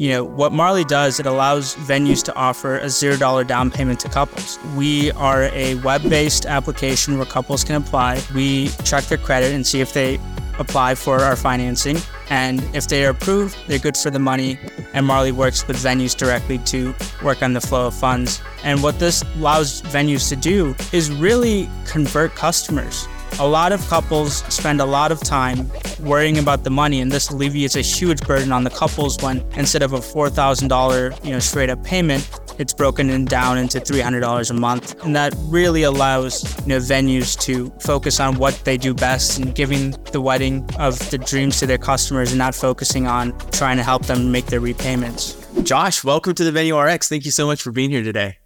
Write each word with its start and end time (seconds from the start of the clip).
you 0.00 0.08
know, 0.08 0.24
what 0.24 0.50
Marley 0.50 0.84
does, 0.84 1.20
it 1.20 1.26
allows 1.26 1.76
venues 1.76 2.22
to 2.22 2.34
offer 2.34 2.78
a 2.78 2.86
$0 2.86 3.46
down 3.46 3.70
payment 3.70 4.00
to 4.00 4.08
couples. 4.08 4.58
We 4.74 5.12
are 5.12 5.42
a 5.52 5.74
web 5.74 6.02
based 6.08 6.46
application 6.46 7.18
where 7.18 7.26
couples 7.26 7.64
can 7.64 7.76
apply. 7.76 8.22
We 8.34 8.68
check 8.82 9.04
their 9.04 9.18
credit 9.18 9.52
and 9.52 9.66
see 9.66 9.82
if 9.82 9.92
they 9.92 10.18
apply 10.58 10.94
for 10.94 11.20
our 11.20 11.36
financing. 11.36 11.98
And 12.30 12.62
if 12.74 12.88
they 12.88 13.04
are 13.04 13.10
approved, 13.10 13.58
they're 13.66 13.78
good 13.78 13.94
for 13.94 14.08
the 14.08 14.18
money. 14.18 14.58
And 14.94 15.04
Marley 15.04 15.32
works 15.32 15.68
with 15.68 15.76
venues 15.76 16.16
directly 16.16 16.56
to 16.72 16.94
work 17.22 17.42
on 17.42 17.52
the 17.52 17.60
flow 17.60 17.88
of 17.88 17.94
funds. 17.94 18.40
And 18.64 18.82
what 18.82 18.98
this 18.98 19.22
allows 19.36 19.82
venues 19.82 20.30
to 20.30 20.36
do 20.36 20.74
is 20.92 21.10
really 21.12 21.68
convert 21.84 22.34
customers. 22.34 23.06
A 23.38 23.46
lot 23.46 23.72
of 23.72 23.86
couples 23.88 24.38
spend 24.52 24.80
a 24.80 24.84
lot 24.84 25.12
of 25.12 25.20
time 25.20 25.70
worrying 26.00 26.38
about 26.38 26.64
the 26.64 26.70
money, 26.70 27.00
and 27.00 27.10
this 27.10 27.30
alleviates 27.30 27.76
a 27.76 27.80
huge 27.80 28.20
burden 28.26 28.52
on 28.52 28.64
the 28.64 28.70
couples 28.70 29.16
when 29.22 29.40
instead 29.52 29.82
of 29.82 29.92
a 29.92 29.98
$4,000, 29.98 31.24
you 31.24 31.32
know, 31.32 31.38
straight 31.38 31.70
up 31.70 31.82
payment, 31.84 32.28
it's 32.58 32.74
broken 32.74 33.24
down 33.24 33.56
into 33.56 33.80
$300 33.80 34.50
a 34.50 34.54
month. 34.54 35.02
And 35.04 35.16
that 35.16 35.34
really 35.44 35.84
allows 35.84 36.44
you 36.60 36.68
know, 36.68 36.78
venues 36.78 37.38
to 37.40 37.70
focus 37.80 38.20
on 38.20 38.36
what 38.36 38.54
they 38.64 38.76
do 38.76 38.92
best 38.92 39.38
and 39.38 39.54
giving 39.54 39.92
the 40.12 40.20
wedding 40.20 40.68
of 40.78 40.98
the 41.10 41.16
dreams 41.16 41.58
to 41.60 41.66
their 41.66 41.78
customers 41.78 42.32
and 42.32 42.38
not 42.38 42.54
focusing 42.54 43.06
on 43.06 43.36
trying 43.50 43.78
to 43.78 43.82
help 43.82 44.04
them 44.04 44.30
make 44.30 44.46
their 44.46 44.60
repayments. 44.60 45.36
Josh, 45.62 46.04
welcome 46.04 46.34
to 46.34 46.44
the 46.44 46.52
Venue 46.52 46.78
RX. 46.78 47.08
Thank 47.08 47.24
you 47.24 47.30
so 47.30 47.46
much 47.46 47.62
for 47.62 47.72
being 47.72 47.90
here 47.90 48.02
today. 48.02 48.36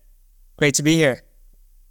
Great 0.57 0.75
to 0.75 0.85
be 0.85 0.95
here. 0.95 1.23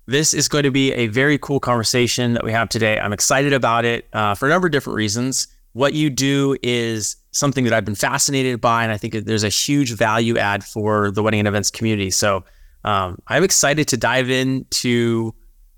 This 0.05 0.34
is 0.34 0.49
going 0.49 0.63
to 0.63 0.71
be 0.71 0.91
a 0.93 1.07
very 1.07 1.38
cool 1.38 1.59
conversation 1.59 2.34
that 2.34 2.43
we 2.43 2.52
have 2.52 2.67
today. 2.67 2.99
I'm 2.99 3.13
excited 3.13 3.53
about 3.53 3.85
it 3.85 4.07
uh, 4.12 4.35
for 4.35 4.48
a 4.48 4.49
number 4.49 4.67
of 4.67 4.71
different 4.71 4.98
reasons. 4.98 5.48
What 5.71 5.93
you 5.93 6.09
do 6.09 6.57
is 6.62 7.16
something 7.31 7.63
that 7.63 7.73
I've 7.73 7.85
been 7.85 7.95
fascinated 7.95 8.59
by, 8.59 8.84
and 8.84 8.91
I 8.91 8.98
think 8.98 9.13
there's 9.13 9.43
a 9.43 9.49
huge 9.49 9.93
value 9.93 10.38
add 10.38 10.63
for 10.63 11.09
the 11.12 11.23
wedding 11.23 11.39
and 11.39 11.48
events 11.48 11.71
community. 11.71 12.12
So 12.12 12.43
um, 12.84 13.17
I'm 13.27 13.43
excited 13.43 13.87
to 13.90 13.98
dive 13.98 14.29
into 14.29 15.34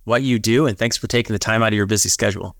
what 0.05 0.23
you 0.23 0.39
do, 0.39 0.65
and 0.65 0.77
thanks 0.77 0.97
for 0.97 1.07
taking 1.07 1.33
the 1.33 1.39
time 1.39 1.61
out 1.61 1.67
of 1.67 1.73
your 1.73 1.85
busy 1.85 2.09
schedule. 2.09 2.55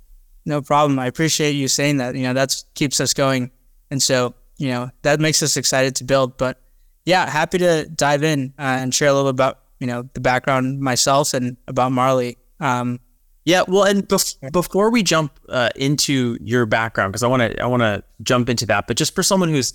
No 0.45 0.61
problem. 0.61 0.99
I 0.99 1.08
appreciate 1.08 1.53
you 1.53 1.67
saying 1.67 1.97
that. 1.97 2.16
You 2.16 2.23
know, 2.23 2.33
that 2.33 2.63
keeps 2.75 2.99
us 2.99 3.13
going, 3.13 3.52
and 3.89 4.02
so 4.02 4.36
you 4.58 4.69
know 4.69 4.91
that 5.02 5.19
makes 5.19 5.41
us 5.41 5.58
excited 5.58 5.95
to 5.95 6.03
build. 6.03 6.38
But 6.38 6.61
yeah, 7.05 7.30
happy 7.30 7.58
to 7.58 7.89
dive 7.89 8.23
in 8.23 8.53
uh, 8.59 8.61
and 8.61 8.93
share 8.93 9.09
a 9.09 9.13
little 9.13 9.31
bit 9.31 9.36
about 9.36 9.59
you 9.79 9.87
know 9.87 10.09
the 10.13 10.21
background 10.21 10.79
myself 10.79 11.33
and 11.33 11.57
about 11.67 11.91
Marley. 11.91 12.37
Um, 12.59 12.99
yeah, 13.45 13.61
well, 13.67 13.83
and 13.83 14.07
bef- 14.07 14.51
before 14.51 14.89
we 14.89 15.03
jump 15.03 15.39
uh, 15.49 15.69
into 15.75 16.37
your 16.41 16.65
background, 16.65 17.11
because 17.11 17.21
I 17.21 17.27
want 17.27 17.41
to 17.41 17.61
I 17.61 17.67
want 17.67 17.81
to 17.81 18.03
jump 18.23 18.49
into 18.49 18.65
that, 18.67 18.87
but 18.87 18.97
just 18.97 19.13
for 19.13 19.21
someone 19.21 19.49
who's 19.49 19.73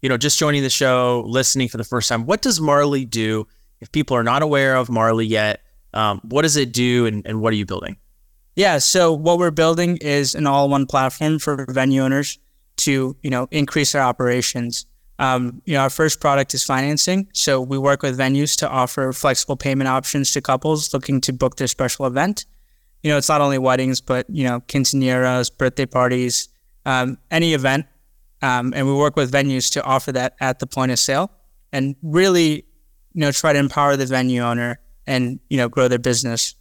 you 0.00 0.08
know 0.08 0.16
just 0.16 0.38
joining 0.38 0.62
the 0.62 0.70
show, 0.70 1.24
listening 1.26 1.68
for 1.68 1.76
the 1.76 1.84
first 1.84 2.08
time, 2.08 2.26
what 2.26 2.42
does 2.42 2.60
Marley 2.60 3.04
do? 3.04 3.46
If 3.80 3.90
people 3.92 4.16
are 4.16 4.24
not 4.24 4.42
aware 4.42 4.76
of 4.76 4.88
Marley 4.88 5.26
yet, 5.26 5.62
um, 5.94 6.20
what 6.24 6.42
does 6.42 6.56
it 6.56 6.72
do, 6.72 7.06
and, 7.06 7.26
and 7.26 7.40
what 7.40 7.52
are 7.52 7.56
you 7.56 7.66
building? 7.66 7.96
Yeah, 8.56 8.78
so 8.78 9.12
what 9.12 9.38
we're 9.38 9.50
building 9.50 9.96
is 9.98 10.34
an 10.34 10.46
all-in-one 10.46 10.86
platform 10.86 11.38
for 11.38 11.64
venue 11.70 12.02
owners 12.02 12.38
to 12.78 13.16
you 13.22 13.30
know 13.30 13.46
increase 13.50 13.92
their 13.92 14.02
operations. 14.02 14.86
Um, 15.22 15.62
you 15.64 15.74
know, 15.74 15.80
our 15.80 15.90
first 15.90 16.20
product 16.20 16.52
is 16.52 16.64
financing. 16.64 17.28
So 17.32 17.60
we 17.60 17.78
work 17.78 18.02
with 18.02 18.18
venues 18.18 18.58
to 18.58 18.68
offer 18.68 19.12
flexible 19.12 19.56
payment 19.56 19.88
options 19.88 20.32
to 20.32 20.40
couples 20.40 20.92
looking 20.92 21.20
to 21.22 21.32
book 21.32 21.56
their 21.56 21.68
special 21.68 22.06
event 22.06 22.44
you 23.02 23.10
know, 23.10 23.18
it's 23.18 23.28
not 23.28 23.40
only 23.40 23.58
weddings, 23.58 24.00
but, 24.00 24.26
you 24.30 24.44
know, 24.44 24.60
quinceañeras, 24.60 25.56
birthday 25.56 25.86
parties, 25.86 26.48
um, 26.86 27.18
any 27.30 27.54
event. 27.54 27.86
Um, 28.42 28.72
and 28.74 28.86
we 28.86 28.94
work 28.94 29.16
with 29.16 29.32
venues 29.32 29.72
to 29.72 29.82
offer 29.82 30.12
that 30.12 30.34
at 30.40 30.58
the 30.58 30.66
point 30.66 30.92
of 30.92 30.98
sale 30.98 31.30
and 31.72 31.94
really, 32.02 32.64
you 33.12 33.20
know, 33.20 33.32
try 33.32 33.52
to 33.52 33.58
empower 33.58 33.96
the 33.96 34.06
venue 34.06 34.42
owner 34.42 34.80
and, 35.06 35.40
you 35.48 35.56
know, 35.56 35.68
grow 35.68 35.88
their 35.88 35.98
business. 35.98 36.54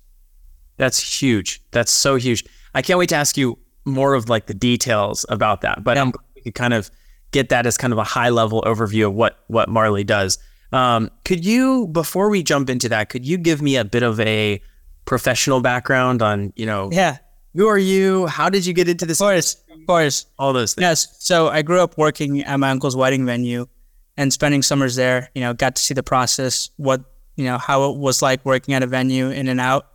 That's 0.77 1.21
huge. 1.21 1.61
That's 1.71 1.91
so 1.91 2.15
huge. 2.15 2.43
I 2.73 2.81
can't 2.81 2.99
wait 2.99 3.09
to 3.09 3.15
ask 3.15 3.37
you 3.37 3.57
more 3.85 4.13
of 4.13 4.29
like 4.29 4.45
the 4.47 4.53
details 4.53 5.25
about 5.29 5.61
that, 5.61 5.83
but 5.83 5.97
yeah. 5.97 6.11
we 6.35 6.41
could 6.41 6.55
kind 6.55 6.73
of 6.73 6.89
get 7.31 7.49
that 7.49 7.65
as 7.65 7.77
kind 7.77 7.93
of 7.93 7.99
a 7.99 8.03
high 8.03 8.29
level 8.29 8.61
overview 8.63 9.07
of 9.07 9.13
what, 9.13 9.39
what 9.47 9.69
Marley 9.69 10.03
does. 10.03 10.37
Um, 10.71 11.09
could 11.25 11.43
you, 11.45 11.87
before 11.87 12.29
we 12.29 12.43
jump 12.43 12.69
into 12.69 12.89
that, 12.89 13.09
could 13.09 13.25
you 13.25 13.37
give 13.37 13.61
me 13.61 13.75
a 13.75 13.83
bit 13.83 14.03
of 14.03 14.19
a 14.19 14.61
professional 15.05 15.61
background 15.61 16.21
on, 16.21 16.53
you 16.55 16.65
know, 16.65 16.89
yeah, 16.91 17.17
who 17.53 17.67
are 17.67 17.77
you? 17.77 18.27
How 18.27 18.49
did 18.49 18.65
you 18.65 18.73
get 18.73 18.87
into 18.87 19.05
this? 19.05 19.19
Of 19.19 19.25
course, 19.25 19.55
of 19.69 19.85
course. 19.85 20.25
All 20.39 20.53
those 20.53 20.73
things. 20.73 20.83
Yes. 20.83 21.15
So 21.19 21.49
I 21.49 21.61
grew 21.61 21.81
up 21.81 21.97
working 21.97 22.41
at 22.43 22.57
my 22.57 22.69
uncle's 22.69 22.95
wedding 22.95 23.25
venue 23.25 23.67
and 24.15 24.31
spending 24.31 24.61
summers 24.61 24.95
there. 24.95 25.29
You 25.35 25.41
know, 25.41 25.53
got 25.53 25.75
to 25.75 25.81
see 25.81 25.93
the 25.93 26.03
process, 26.03 26.69
what, 26.77 27.03
you 27.35 27.43
know, 27.43 27.57
how 27.57 27.91
it 27.91 27.97
was 27.97 28.21
like 28.21 28.45
working 28.45 28.73
at 28.73 28.83
a 28.83 28.87
venue 28.87 29.29
in 29.29 29.49
and 29.49 29.59
out. 29.59 29.87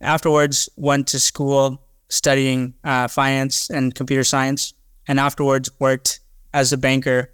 Afterwards, 0.00 0.68
went 0.76 1.08
to 1.08 1.20
school 1.20 1.82
studying 2.08 2.74
uh, 2.84 3.08
finance 3.08 3.68
and 3.68 3.94
computer 3.94 4.24
science. 4.24 4.72
And 5.08 5.20
afterwards, 5.20 5.70
worked 5.78 6.20
as 6.56 6.72
a 6.72 6.78
banker, 6.78 7.30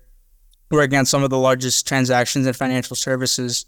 working 0.72 0.98
on 0.98 1.06
some 1.06 1.22
of 1.22 1.30
the 1.30 1.38
largest 1.38 1.86
transactions 1.86 2.44
in 2.44 2.52
financial 2.52 2.96
services. 2.96 3.66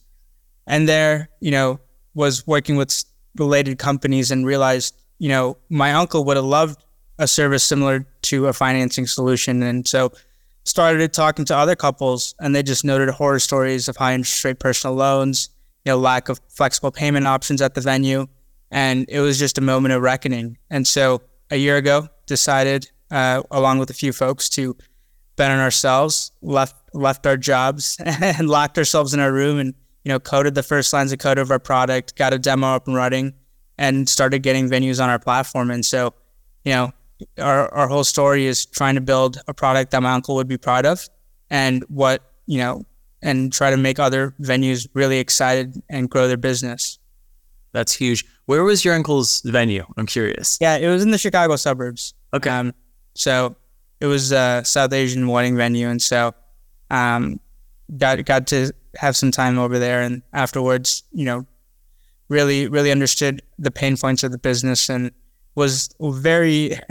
And 0.67 0.89
there, 0.89 1.29
you 1.41 1.53
know, 1.53 1.79
was 2.13 2.45
working 2.45 2.75
with 2.75 3.05
related 3.37 3.79
companies 3.79 4.33
and 4.33 4.45
realized, 4.45 4.97
you 5.21 5.29
know, 5.29 5.57
my 5.69 5.93
uncle 5.93 6.25
would 6.25 6.37
have 6.37 6.45
loved 6.45 6.85
a 7.21 7.29
service 7.29 7.63
similar 7.63 8.05
to 8.23 8.49
a 8.49 8.53
financing 8.53 9.07
solution. 9.07 9.63
And 9.63 9.87
so 9.87 10.13
started 10.65 11.13
talking 11.13 11.45
to 11.45 11.57
other 11.57 11.77
couples 11.77 12.35
and 12.41 12.53
they 12.53 12.65
just 12.65 12.85
noted 12.85 13.09
horror 13.11 13.39
stories 13.39 13.89
of 13.89 13.97
high 13.97 14.15
interest 14.15 14.45
rate 14.45 14.59
personal 14.59 14.97
loans, 14.97 15.51
you 15.85 15.93
know, 15.93 15.99
lack 15.99 16.29
of 16.29 16.41
flexible 16.49 16.91
payment 16.91 17.29
options 17.29 17.63
at 17.63 17.75
the 17.75 17.81
venue. 17.81 18.27
And 18.73 19.07
it 19.09 19.21
was 19.21 19.39
just 19.39 19.57
a 19.57 19.61
moment 19.61 19.95
of 19.95 20.03
reckoning. 20.03 20.59
And 20.69 20.85
so 20.85 21.23
a 21.53 21.57
year 21.57 21.77
ago, 21.77 22.09
decided, 22.27 22.91
uh, 23.13 23.45
along 23.53 23.79
with 23.79 23.91
a 23.91 23.95
few 23.95 24.13
folks, 24.13 24.49
to 24.49 24.77
bet 25.37 25.51
on 25.51 25.59
ourselves, 25.59 26.33
left 26.43 26.77
left 26.93 27.27
our 27.27 27.37
jobs 27.37 27.97
and 28.05 28.49
locked 28.49 28.79
ourselves 28.79 29.15
in 29.15 29.21
our 29.21 29.33
room 29.33 29.59
and 29.59 29.75
you 30.05 30.13
know, 30.13 30.21
coded 30.21 30.55
the 30.55 30.63
first 30.63 30.93
lines 30.93 31.13
of 31.13 31.19
code 31.19 31.39
of 31.39 31.51
our 31.51 31.59
product, 31.59 32.15
got 32.17 32.33
a 32.33 32.39
demo 32.39 32.69
up 32.69 32.87
and 32.87 32.95
running, 32.95 33.33
and 33.79 34.09
started 34.09 34.43
getting 34.43 34.69
venues 34.69 35.03
on 35.03 35.09
our 35.09 35.19
platform. 35.19 35.71
And 35.71 35.85
so, 35.85 36.15
you 36.65 36.73
know, 36.73 36.93
our, 37.39 37.73
our 37.73 37.89
whole 37.89 38.05
story 38.05 38.47
is 38.47 38.67
trying 38.67 38.95
to 38.97 39.01
build 39.01 39.39
a 39.49 39.55
product 39.55 39.91
that 39.93 40.03
my 40.03 40.13
uncle 40.13 40.35
would 40.37 40.49
be 40.49 40.59
proud 40.59 40.85
of 40.85 41.09
and 41.51 41.83
what, 41.89 42.23
you 42.47 42.59
know, 42.59 42.85
and 43.23 43.53
try 43.53 43.71
to 43.71 43.79
make 43.79 43.99
other 43.99 44.35
venues 44.41 44.87
really 44.93 45.19
excited 45.19 45.83
and 45.89 46.11
grow 46.11 46.29
their 46.29 46.37
business. 46.37 46.99
That's 47.73 47.93
huge. 47.93 48.25
Where 48.45 48.63
was 48.63 48.85
your 48.85 48.95
uncle's 48.95 49.41
venue? 49.41 49.87
I'm 49.97 50.07
curious. 50.07 50.59
Yeah, 50.61 50.77
it 50.77 50.89
was 50.89 51.03
in 51.03 51.11
the 51.11 51.19
Chicago 51.19 51.57
suburbs. 51.57 52.13
Okay. 52.35 52.51
Um, 52.51 52.75
so 53.15 53.57
it 54.01 54.07
was 54.07 54.33
a 54.33 54.63
South 54.65 54.93
Asian 54.93 55.29
wedding 55.29 55.57
venue. 55.57 55.89
And 55.89 56.01
so 56.01 56.35
um, 56.91 57.41
got 57.97 58.25
got 58.25 58.47
to 58.49 58.73
have 58.97 59.17
some 59.17 59.31
time 59.31 59.59
over 59.59 59.79
there, 59.79 60.03
and 60.03 60.23
afterwards, 60.33 61.03
you 61.13 61.25
know, 61.25 61.47
really 62.29 62.69
really 62.69 62.91
understood 62.91 63.43
the 63.59 63.71
pain 63.71 63.97
points 63.97 64.23
of 64.23 64.33
the 64.33 64.39
business 64.39 64.89
and 64.89 65.11
was 65.55 65.95
very. 66.01 66.79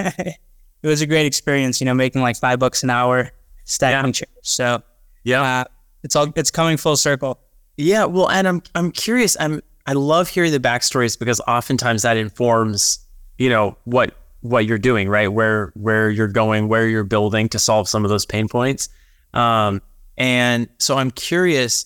it 0.84 0.88
was 0.88 1.02
a 1.02 1.08
great 1.08 1.26
experience, 1.26 1.80
you 1.80 1.86
know, 1.86 1.94
making 1.94 2.22
like 2.22 2.36
five 2.36 2.60
bucks 2.60 2.84
an 2.84 2.90
hour 2.90 3.32
stacking 3.64 4.10
yeah. 4.10 4.12
chairs. 4.12 4.30
So 4.42 4.84
yeah, 5.24 5.42
uh, 5.42 5.64
it's 6.04 6.16
all 6.16 6.32
it's 6.36 6.52
coming 6.52 6.78
full 6.78 6.98
circle. 6.98 7.40
Yeah, 7.78 8.06
well, 8.06 8.30
and 8.30 8.48
I'm 8.48 8.64
I'm 8.76 8.92
curious. 8.92 9.36
I'm 9.40 9.62
I 9.88 9.94
love 9.94 10.28
hearing 10.28 10.52
the 10.52 10.60
backstories 10.60 11.18
because 11.18 11.42
oftentimes 11.48 12.04
that 12.04 12.18
informs 12.18 13.00
you 13.38 13.50
know 13.50 13.78
what 13.86 14.16
what 14.44 14.66
you're 14.66 14.78
doing, 14.78 15.10
right? 15.10 15.30
Where 15.30 15.72
where 15.76 16.10
you're 16.10 16.28
going, 16.28 16.68
where 16.68 16.88
you're 16.88 17.06
building 17.06 17.50
to 17.50 17.60
solve 17.60 17.88
some 17.88 18.04
of 18.04 18.10
those 18.10 18.26
pain 18.26 18.48
points. 18.48 18.90
Um, 19.34 19.82
and 20.18 20.68
so 20.80 20.98
I'm 20.98 21.12
curious, 21.12 21.86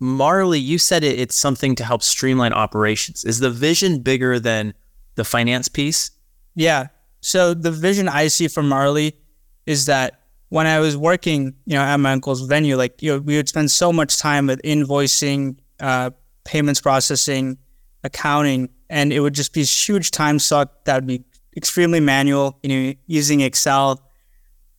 Marley, 0.00 0.58
you 0.58 0.76
said 0.76 1.04
it, 1.04 1.18
it's 1.18 1.36
something 1.36 1.74
to 1.76 1.84
help 1.84 2.02
streamline 2.02 2.52
operations. 2.52 3.24
Is 3.24 3.38
the 3.38 3.50
vision 3.50 4.00
bigger 4.00 4.38
than 4.38 4.74
the 5.14 5.24
finance 5.24 5.68
piece? 5.68 6.10
Yeah. 6.56 6.88
So 7.20 7.54
the 7.54 7.70
vision 7.70 8.08
I 8.08 8.26
see 8.26 8.48
for 8.48 8.62
Marley 8.62 9.16
is 9.64 9.86
that 9.86 10.20
when 10.48 10.66
I 10.66 10.80
was 10.80 10.96
working, 10.96 11.54
you 11.64 11.74
know, 11.74 11.80
at 11.80 11.96
my 11.96 12.12
uncle's 12.12 12.42
venue, 12.42 12.76
like 12.76 13.00
you 13.02 13.12
know, 13.12 13.18
we 13.18 13.36
would 13.36 13.48
spend 13.48 13.70
so 13.70 13.92
much 13.92 14.18
time 14.18 14.48
with 14.48 14.60
invoicing, 14.62 15.56
uh, 15.80 16.10
payments 16.44 16.80
processing, 16.80 17.56
accounting, 18.02 18.68
and 18.90 19.12
it 19.12 19.20
would 19.20 19.34
just 19.34 19.52
be 19.54 19.62
huge 19.62 20.10
time 20.10 20.38
suck 20.38 20.84
that 20.84 20.96
would 20.96 21.06
be 21.06 21.24
extremely 21.56 22.00
manual, 22.00 22.58
you 22.62 22.68
know, 22.68 22.94
using 23.06 23.40
Excel. 23.40 24.02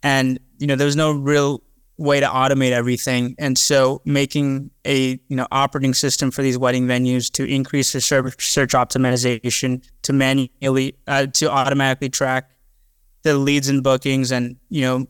And, 0.04 0.40
you 0.60 0.68
know, 0.68 0.76
there 0.76 0.86
was 0.86 0.96
no 0.96 1.12
real 1.12 1.62
way 1.98 2.20
to 2.20 2.28
automate 2.28 2.72
everything. 2.72 3.36
And 3.38 3.58
so 3.58 4.02
making 4.06 4.72
a 4.86 5.20
you 5.28 5.36
know 5.36 5.48
operating 5.52 5.94
system 5.94 6.32
for 6.32 6.42
these 6.42 6.58
wedding 6.58 6.88
venues 6.88 7.32
to 7.34 7.46
increase 7.46 7.94
the 7.94 8.02
search, 8.02 8.46
search 8.46 8.74
optimization, 8.74 9.84
to 10.04 10.14
manually 10.14 10.98
uh, 11.08 11.28
to 11.28 11.50
automatically 11.50 12.10
track 12.10 12.52
the 13.24 13.38
leads 13.38 13.70
and 13.70 13.84
bookings, 13.84 14.32
and 14.32 14.58
you 14.70 14.82
know 14.82 15.08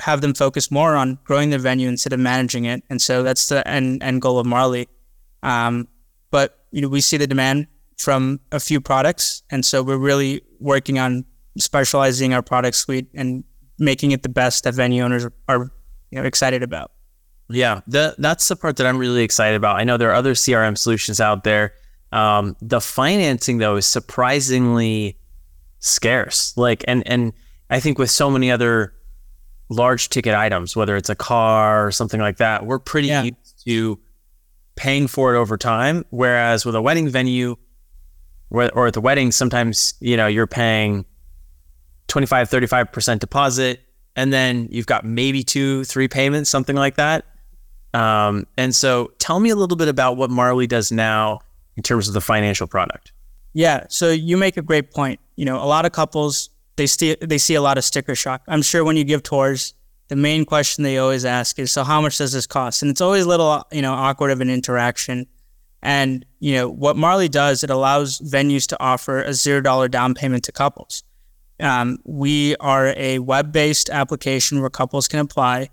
have 0.00 0.20
them 0.20 0.34
focus 0.34 0.70
more 0.70 0.96
on 0.96 1.18
growing 1.24 1.50
their 1.50 1.58
venue 1.58 1.88
instead 1.88 2.12
of 2.12 2.20
managing 2.20 2.64
it. 2.64 2.82
And 2.90 3.00
so 3.00 3.22
that's 3.22 3.48
the 3.48 3.66
end, 3.66 4.02
end 4.02 4.22
goal 4.22 4.38
of 4.38 4.46
Marley. 4.46 4.88
Um, 5.42 5.88
but 6.30 6.58
you 6.70 6.80
know, 6.82 6.88
we 6.88 7.00
see 7.00 7.16
the 7.16 7.26
demand 7.26 7.66
from 7.98 8.40
a 8.52 8.60
few 8.60 8.80
products, 8.80 9.42
and 9.50 9.64
so 9.64 9.82
we're 9.82 9.98
really 9.98 10.42
working 10.60 10.98
on 10.98 11.24
specializing 11.58 12.32
our 12.32 12.42
product 12.42 12.76
suite 12.76 13.08
and 13.14 13.44
making 13.78 14.12
it 14.12 14.22
the 14.22 14.28
best 14.28 14.64
that 14.64 14.74
venue 14.74 15.02
owners 15.02 15.26
are 15.48 15.70
you 16.10 16.20
know 16.20 16.24
excited 16.24 16.62
about. 16.62 16.92
Yeah, 17.50 17.80
the, 17.86 18.14
that's 18.18 18.46
the 18.48 18.56
part 18.56 18.76
that 18.76 18.86
I'm 18.86 18.98
really 18.98 19.22
excited 19.22 19.56
about. 19.56 19.76
I 19.76 19.84
know 19.84 19.96
there 19.96 20.10
are 20.10 20.14
other 20.14 20.34
CRM 20.34 20.76
solutions 20.76 21.20
out 21.20 21.44
there. 21.44 21.74
Um, 22.12 22.56
the 22.60 22.80
financing 22.80 23.58
though 23.58 23.76
is 23.76 23.86
surprisingly 23.86 25.18
scarce. 25.78 26.56
Like, 26.56 26.84
and 26.86 27.06
and 27.06 27.32
I 27.70 27.80
think 27.80 27.98
with 27.98 28.10
so 28.10 28.30
many 28.30 28.50
other 28.50 28.94
large 29.68 30.08
ticket 30.08 30.34
items, 30.34 30.76
whether 30.76 30.96
it's 30.96 31.10
a 31.10 31.16
car 31.16 31.86
or 31.86 31.90
something 31.90 32.20
like 32.20 32.38
that, 32.38 32.66
we're 32.66 32.78
pretty 32.78 33.08
yeah. 33.08 33.22
used 33.22 33.64
to 33.66 33.98
paying 34.76 35.06
for 35.06 35.34
it 35.34 35.38
over 35.38 35.56
time. 35.56 36.04
Whereas 36.10 36.64
with 36.64 36.74
a 36.74 36.82
wedding 36.82 37.08
venue, 37.08 37.56
or 38.50 38.86
at 38.86 38.94
the 38.94 39.00
wedding, 39.00 39.32
sometimes 39.32 39.94
you 40.00 40.16
know 40.16 40.26
you're 40.26 40.46
paying 40.46 41.04
25, 42.08 42.48
35 42.48 42.92
percent 42.92 43.20
deposit, 43.20 43.80
and 44.16 44.32
then 44.32 44.68
you've 44.70 44.86
got 44.86 45.04
maybe 45.04 45.42
two, 45.42 45.84
three 45.84 46.08
payments, 46.08 46.50
something 46.50 46.76
like 46.76 46.96
that. 46.96 47.24
Um, 47.94 48.46
and 48.56 48.74
so, 48.74 49.12
tell 49.18 49.40
me 49.40 49.50
a 49.50 49.56
little 49.56 49.76
bit 49.76 49.88
about 49.88 50.16
what 50.16 50.30
Marley 50.30 50.66
does 50.66 50.92
now 50.92 51.40
in 51.76 51.82
terms 51.82 52.08
of 52.08 52.14
the 52.14 52.20
financial 52.20 52.66
product. 52.66 53.12
Yeah, 53.54 53.86
so 53.88 54.10
you 54.10 54.36
make 54.36 54.56
a 54.56 54.62
great 54.62 54.92
point. 54.92 55.20
You 55.36 55.44
know, 55.44 55.56
a 55.56 55.64
lot 55.64 55.86
of 55.86 55.92
couples 55.92 56.50
they 56.78 56.86
see 56.86 57.16
they 57.20 57.38
see 57.38 57.54
a 57.54 57.60
lot 57.60 57.76
of 57.76 57.84
sticker 57.84 58.14
shock. 58.14 58.42
I'm 58.48 58.62
sure 58.62 58.84
when 58.84 58.96
you 58.96 59.04
give 59.04 59.22
tours, 59.22 59.74
the 60.08 60.16
main 60.16 60.44
question 60.44 60.84
they 60.84 60.96
always 60.98 61.24
ask 61.24 61.58
is, 61.58 61.70
"So 61.70 61.84
how 61.84 62.00
much 62.00 62.18
does 62.18 62.32
this 62.32 62.46
cost?" 62.46 62.82
And 62.82 62.90
it's 62.90 63.00
always 63.00 63.24
a 63.24 63.28
little 63.28 63.62
you 63.70 63.82
know 63.82 63.92
awkward 63.92 64.30
of 64.30 64.40
an 64.40 64.48
interaction. 64.48 65.26
And 65.82 66.24
you 66.40 66.54
know 66.54 66.68
what 66.68 66.96
Marley 66.96 67.28
does, 67.28 67.62
it 67.62 67.70
allows 67.70 68.18
venues 68.20 68.66
to 68.68 68.82
offer 68.82 69.22
a 69.22 69.32
zero 69.32 69.60
dollar 69.60 69.88
down 69.88 70.14
payment 70.14 70.44
to 70.44 70.52
couples. 70.52 71.04
Um, 71.60 71.98
we 72.04 72.56
are 72.56 72.94
a 72.96 73.18
web 73.18 73.52
based 73.52 73.90
application 73.90 74.60
where 74.60 74.70
couples 74.70 75.08
can 75.08 75.20
apply. 75.20 75.70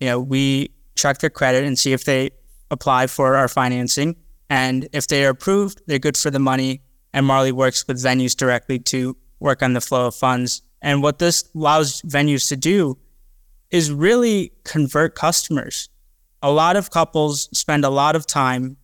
You 0.00 0.08
know, 0.08 0.20
we 0.20 0.70
check 0.96 1.18
their 1.18 1.30
credit 1.30 1.64
and 1.64 1.78
see 1.78 1.92
if 1.92 2.04
they 2.04 2.30
apply 2.70 3.06
for 3.06 3.36
our 3.36 3.48
financing. 3.48 4.16
And 4.50 4.88
if 4.92 5.06
they 5.06 5.24
are 5.24 5.30
approved, 5.30 5.82
they're 5.86 5.98
good 5.98 6.16
for 6.16 6.30
the 6.30 6.38
money. 6.38 6.82
And 7.12 7.26
Marley 7.26 7.52
works 7.52 7.86
with 7.86 8.02
venues 8.02 8.36
directly 8.36 8.78
to 8.80 9.16
work 9.40 9.62
on 9.62 9.72
the 9.72 9.80
flow 9.80 10.06
of 10.06 10.14
funds. 10.14 10.62
And 10.82 11.02
what 11.02 11.18
this 11.18 11.48
allows 11.54 12.02
venues 12.02 12.48
to 12.48 12.56
do 12.56 12.98
is 13.70 13.92
really 13.92 14.52
convert 14.64 15.14
customers. 15.14 15.88
A 16.42 16.50
lot 16.50 16.76
of 16.76 16.90
couples 16.90 17.48
spend 17.56 17.84
a 17.84 17.90
lot 17.90 18.16
of 18.16 18.26
time 18.26 18.76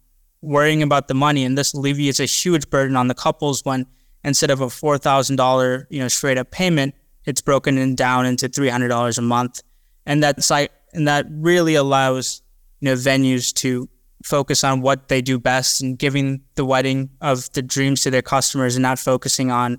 worrying 0.44 0.82
about 0.82 1.08
the 1.08 1.14
money, 1.14 1.44
and 1.44 1.56
this 1.56 1.72
alleviates 1.72 2.20
a 2.20 2.26
huge 2.26 2.70
burden 2.70 2.96
on 2.96 3.08
the 3.08 3.14
couples 3.14 3.64
when 3.64 3.86
instead 4.22 4.50
of 4.50 4.60
a 4.60 4.70
four 4.70 4.98
thousand 4.98 5.36
dollar 5.36 5.86
you 5.90 6.00
know 6.00 6.08
straight 6.08 6.38
up 6.38 6.50
payment, 6.50 6.94
it's 7.24 7.40
broken 7.40 7.78
in 7.78 7.94
down 7.94 8.26
into 8.26 8.48
three 8.48 8.68
hundred 8.68 8.88
dollars 8.88 9.18
a 9.18 9.22
month, 9.22 9.62
and 10.06 10.22
that 10.22 10.42
site 10.42 10.70
and 10.92 11.08
that 11.08 11.26
really 11.30 11.74
allows 11.74 12.42
you 12.80 12.86
know 12.86 12.94
venues 12.94 13.52
to 13.54 13.88
focus 14.22 14.64
on 14.64 14.80
what 14.80 15.08
they 15.08 15.20
do 15.20 15.38
best 15.38 15.82
and 15.82 15.98
giving 15.98 16.40
the 16.54 16.64
wedding 16.64 17.10
of 17.20 17.52
the 17.52 17.60
dreams 17.60 18.02
to 18.02 18.10
their 18.10 18.22
customers 18.22 18.74
and 18.74 18.82
not 18.82 18.98
focusing 18.98 19.50
on 19.50 19.78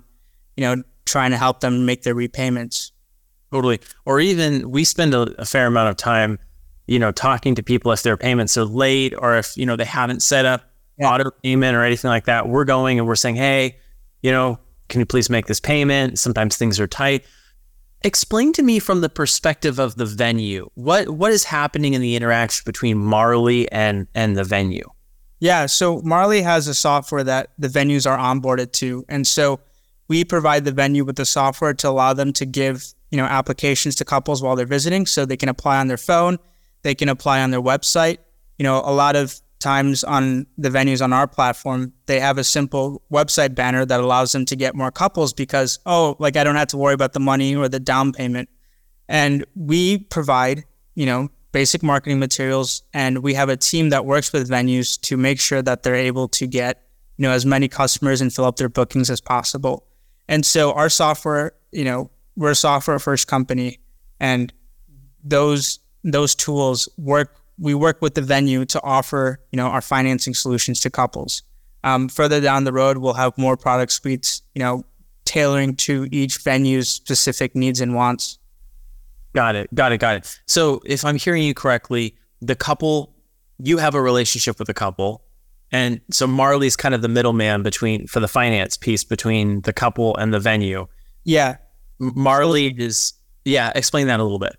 you 0.56 0.64
know, 0.64 0.82
trying 1.04 1.30
to 1.30 1.36
help 1.36 1.60
them 1.60 1.86
make 1.86 2.02
their 2.02 2.14
repayments. 2.14 2.92
Totally. 3.52 3.80
Or 4.04 4.20
even 4.20 4.70
we 4.70 4.84
spend 4.84 5.14
a, 5.14 5.22
a 5.40 5.44
fair 5.44 5.66
amount 5.66 5.90
of 5.90 5.96
time, 5.96 6.38
you 6.86 6.98
know, 6.98 7.12
talking 7.12 7.54
to 7.54 7.62
people 7.62 7.92
if 7.92 8.02
their 8.02 8.16
payments 8.16 8.56
are 8.56 8.64
late 8.64 9.14
or 9.16 9.36
if, 9.36 9.56
you 9.56 9.66
know, 9.66 9.76
they 9.76 9.84
haven't 9.84 10.20
set 10.20 10.44
up 10.44 10.62
yeah. 10.98 11.10
auto 11.10 11.30
payment 11.42 11.76
or 11.76 11.82
anything 11.82 12.08
like 12.08 12.24
that. 12.26 12.48
We're 12.48 12.64
going 12.64 12.98
and 12.98 13.06
we're 13.06 13.16
saying, 13.16 13.36
hey, 13.36 13.78
you 14.22 14.30
know, 14.30 14.58
can 14.88 15.00
you 15.00 15.06
please 15.06 15.28
make 15.28 15.46
this 15.46 15.60
payment? 15.60 16.18
Sometimes 16.18 16.56
things 16.56 16.78
are 16.78 16.86
tight. 16.86 17.24
Explain 18.02 18.52
to 18.54 18.62
me 18.62 18.78
from 18.78 19.00
the 19.00 19.08
perspective 19.08 19.78
of 19.78 19.96
the 19.96 20.06
venue, 20.06 20.68
what 20.74 21.08
what 21.08 21.32
is 21.32 21.44
happening 21.44 21.94
in 21.94 22.00
the 22.00 22.14
interaction 22.14 22.62
between 22.64 22.98
Marley 22.98 23.70
and 23.72 24.06
and 24.14 24.36
the 24.36 24.44
venue? 24.44 24.84
Yeah, 25.40 25.66
so 25.66 26.00
Marley 26.02 26.42
has 26.42 26.68
a 26.68 26.74
software 26.74 27.24
that 27.24 27.50
the 27.58 27.68
venues 27.68 28.08
are 28.08 28.16
onboarded 28.16 28.72
to. 28.72 29.04
And 29.08 29.26
so 29.26 29.60
we 30.08 30.24
provide 30.24 30.64
the 30.64 30.72
venue 30.72 31.04
with 31.04 31.16
the 31.16 31.24
software 31.24 31.74
to 31.74 31.88
allow 31.88 32.12
them 32.12 32.32
to 32.34 32.46
give 32.46 32.94
you 33.10 33.18
know 33.18 33.24
applications 33.24 33.94
to 33.96 34.04
couples 34.04 34.42
while 34.42 34.56
they're 34.56 34.66
visiting 34.66 35.06
so 35.06 35.24
they 35.24 35.36
can 35.36 35.48
apply 35.48 35.78
on 35.78 35.88
their 35.88 35.96
phone 35.96 36.38
they 36.86 36.94
can 36.94 37.08
apply 37.08 37.42
on 37.42 37.50
their 37.50 37.60
website. 37.60 38.18
You 38.58 38.62
know 38.62 38.80
a 38.84 38.94
lot 38.94 39.16
of 39.16 39.40
times 39.58 40.04
on 40.04 40.46
the 40.56 40.68
venues 40.68 41.02
on 41.02 41.12
our 41.12 41.26
platform 41.26 41.92
they 42.04 42.20
have 42.20 42.38
a 42.38 42.44
simple 42.44 43.02
website 43.10 43.54
banner 43.54 43.84
that 43.84 43.98
allows 43.98 44.30
them 44.30 44.44
to 44.44 44.54
get 44.54 44.76
more 44.76 44.92
couples 44.92 45.32
because 45.32 45.78
oh 45.86 46.14
like 46.18 46.36
i 46.36 46.44
don't 46.44 46.56
have 46.56 46.68
to 46.68 46.76
worry 46.76 46.92
about 46.92 47.14
the 47.14 47.20
money 47.20 47.56
or 47.56 47.68
the 47.68 47.80
down 47.80 48.12
payment. 48.12 48.48
And 49.08 49.44
we 49.56 49.98
provide 49.98 50.64
you 50.94 51.06
know 51.06 51.28
basic 51.50 51.82
marketing 51.82 52.20
materials 52.20 52.82
and 52.94 53.18
we 53.18 53.34
have 53.34 53.48
a 53.48 53.56
team 53.56 53.88
that 53.90 54.06
works 54.06 54.32
with 54.32 54.48
venues 54.48 55.00
to 55.00 55.16
make 55.16 55.40
sure 55.40 55.62
that 55.62 55.82
they're 55.82 56.02
able 56.10 56.28
to 56.28 56.46
get 56.46 56.82
you 57.16 57.24
know 57.24 57.32
as 57.32 57.44
many 57.44 57.66
customers 57.66 58.20
and 58.20 58.32
fill 58.32 58.44
up 58.44 58.56
their 58.56 58.68
bookings 58.68 59.10
as 59.10 59.20
possible. 59.20 59.86
And 60.28 60.46
so 60.46 60.72
our 60.72 60.88
software, 60.88 61.52
you 61.72 61.84
know, 61.84 62.10
we're 62.36 62.52
a 62.52 62.62
software 62.68 63.00
first 63.00 63.26
company 63.26 63.80
and 64.20 64.52
those 65.24 65.80
those 66.12 66.34
tools 66.34 66.88
work 66.96 67.40
we 67.58 67.74
work 67.74 68.02
with 68.02 68.14
the 68.14 68.20
venue 68.20 68.66
to 68.66 68.82
offer, 68.82 69.40
you 69.50 69.56
know, 69.56 69.68
our 69.68 69.80
financing 69.80 70.34
solutions 70.34 70.78
to 70.80 70.90
couples. 70.90 71.42
Um, 71.84 72.06
further 72.08 72.38
down 72.38 72.64
the 72.64 72.72
road, 72.72 72.98
we'll 72.98 73.14
have 73.14 73.38
more 73.38 73.56
product 73.56 73.92
suites, 73.92 74.42
you 74.54 74.60
know, 74.60 74.84
tailoring 75.24 75.74
to 75.76 76.06
each 76.12 76.38
venue's 76.38 76.88
specific 76.90 77.56
needs 77.56 77.80
and 77.80 77.94
wants. 77.94 78.38
Got 79.34 79.56
it. 79.56 79.74
Got 79.74 79.92
it. 79.92 79.98
Got 79.98 80.16
it. 80.16 80.40
So 80.46 80.82
if 80.84 81.02
I'm 81.02 81.16
hearing 81.16 81.44
you 81.44 81.54
correctly, 81.54 82.14
the 82.42 82.54
couple, 82.54 83.14
you 83.58 83.78
have 83.78 83.94
a 83.94 84.02
relationship 84.02 84.58
with 84.58 84.66
the 84.66 84.74
couple 84.74 85.22
and 85.72 86.00
so 86.10 86.26
Marley's 86.26 86.76
kind 86.76 86.94
of 86.94 87.02
the 87.02 87.08
middleman 87.08 87.62
between 87.62 88.06
for 88.06 88.20
the 88.20 88.28
finance 88.28 88.76
piece 88.76 89.04
between 89.04 89.62
the 89.62 89.72
couple 89.72 90.16
and 90.16 90.32
the 90.32 90.40
venue. 90.40 90.86
Yeah. 91.24 91.56
Marley 91.98 92.68
is 92.78 93.14
yeah, 93.44 93.72
explain 93.74 94.06
that 94.06 94.20
a 94.20 94.22
little 94.22 94.38
bit. 94.38 94.56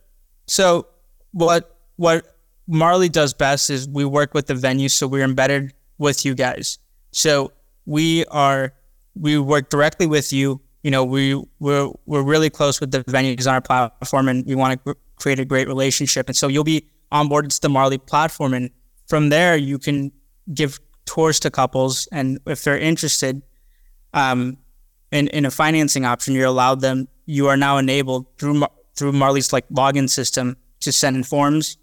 So 0.48 0.88
what 1.32 1.78
what 1.96 2.26
Marley 2.68 3.10
does 3.10 3.34
best 3.34 3.70
is 3.70 3.88
we 3.88 4.06
work 4.06 4.34
with 4.34 4.48
the 4.48 4.56
venue 4.56 4.90
so 4.90 5.08
we're 5.08 5.24
embedded 5.24 5.74
with 5.98 6.26
you 6.26 6.36
guys. 6.36 6.80
So 7.12 7.52
we 7.86 8.26
are 8.26 8.74
we 9.16 9.40
work 9.40 9.70
directly 9.70 10.08
with 10.08 10.32
you. 10.32 10.62
You 10.84 10.92
know, 10.92 11.04
we 11.04 11.42
we're 11.60 11.92
we're 12.06 12.24
really 12.24 12.50
close 12.50 12.80
with 12.80 12.92
the 12.92 13.04
venues 13.06 13.48
on 13.48 13.56
our 13.56 13.62
platform 13.62 14.28
and 14.28 14.46
we 14.46 14.56
want 14.56 14.84
to 14.86 14.96
create 15.16 15.40
a 15.40 15.46
great 15.46 15.68
relationship. 15.68 16.28
And 16.28 16.36
so 16.36 16.48
you'll 16.48 16.64
be 16.64 16.88
onboarded 17.12 17.50
to 17.56 17.62
the 17.62 17.70
Marley 17.70 17.98
platform 17.98 18.54
and 18.54 18.70
from 19.08 19.30
there 19.30 19.56
you 19.56 19.80
can 19.80 20.12
give 20.54 20.80
tours 21.08 21.40
to 21.40 21.50
couples, 21.50 22.08
and 22.12 22.40
if 22.46 22.64
they're 22.64 22.78
interested 22.78 23.42
um, 24.14 24.58
in 25.12 25.30
in 25.30 25.46
a 25.46 25.52
financing 25.52 26.06
option, 26.06 26.36
you're 26.36 26.46
allowed 26.46 26.82
them. 26.82 27.08
You 27.26 27.48
are 27.48 27.58
now 27.58 27.78
enabled 27.78 28.28
through 28.38 28.68
through 28.96 29.14
Marley's 29.14 29.52
like 29.52 29.68
login 29.70 30.10
system 30.10 30.58
to 30.82 30.92
send 30.92 31.16
in 31.16 31.24
forms 31.24 31.78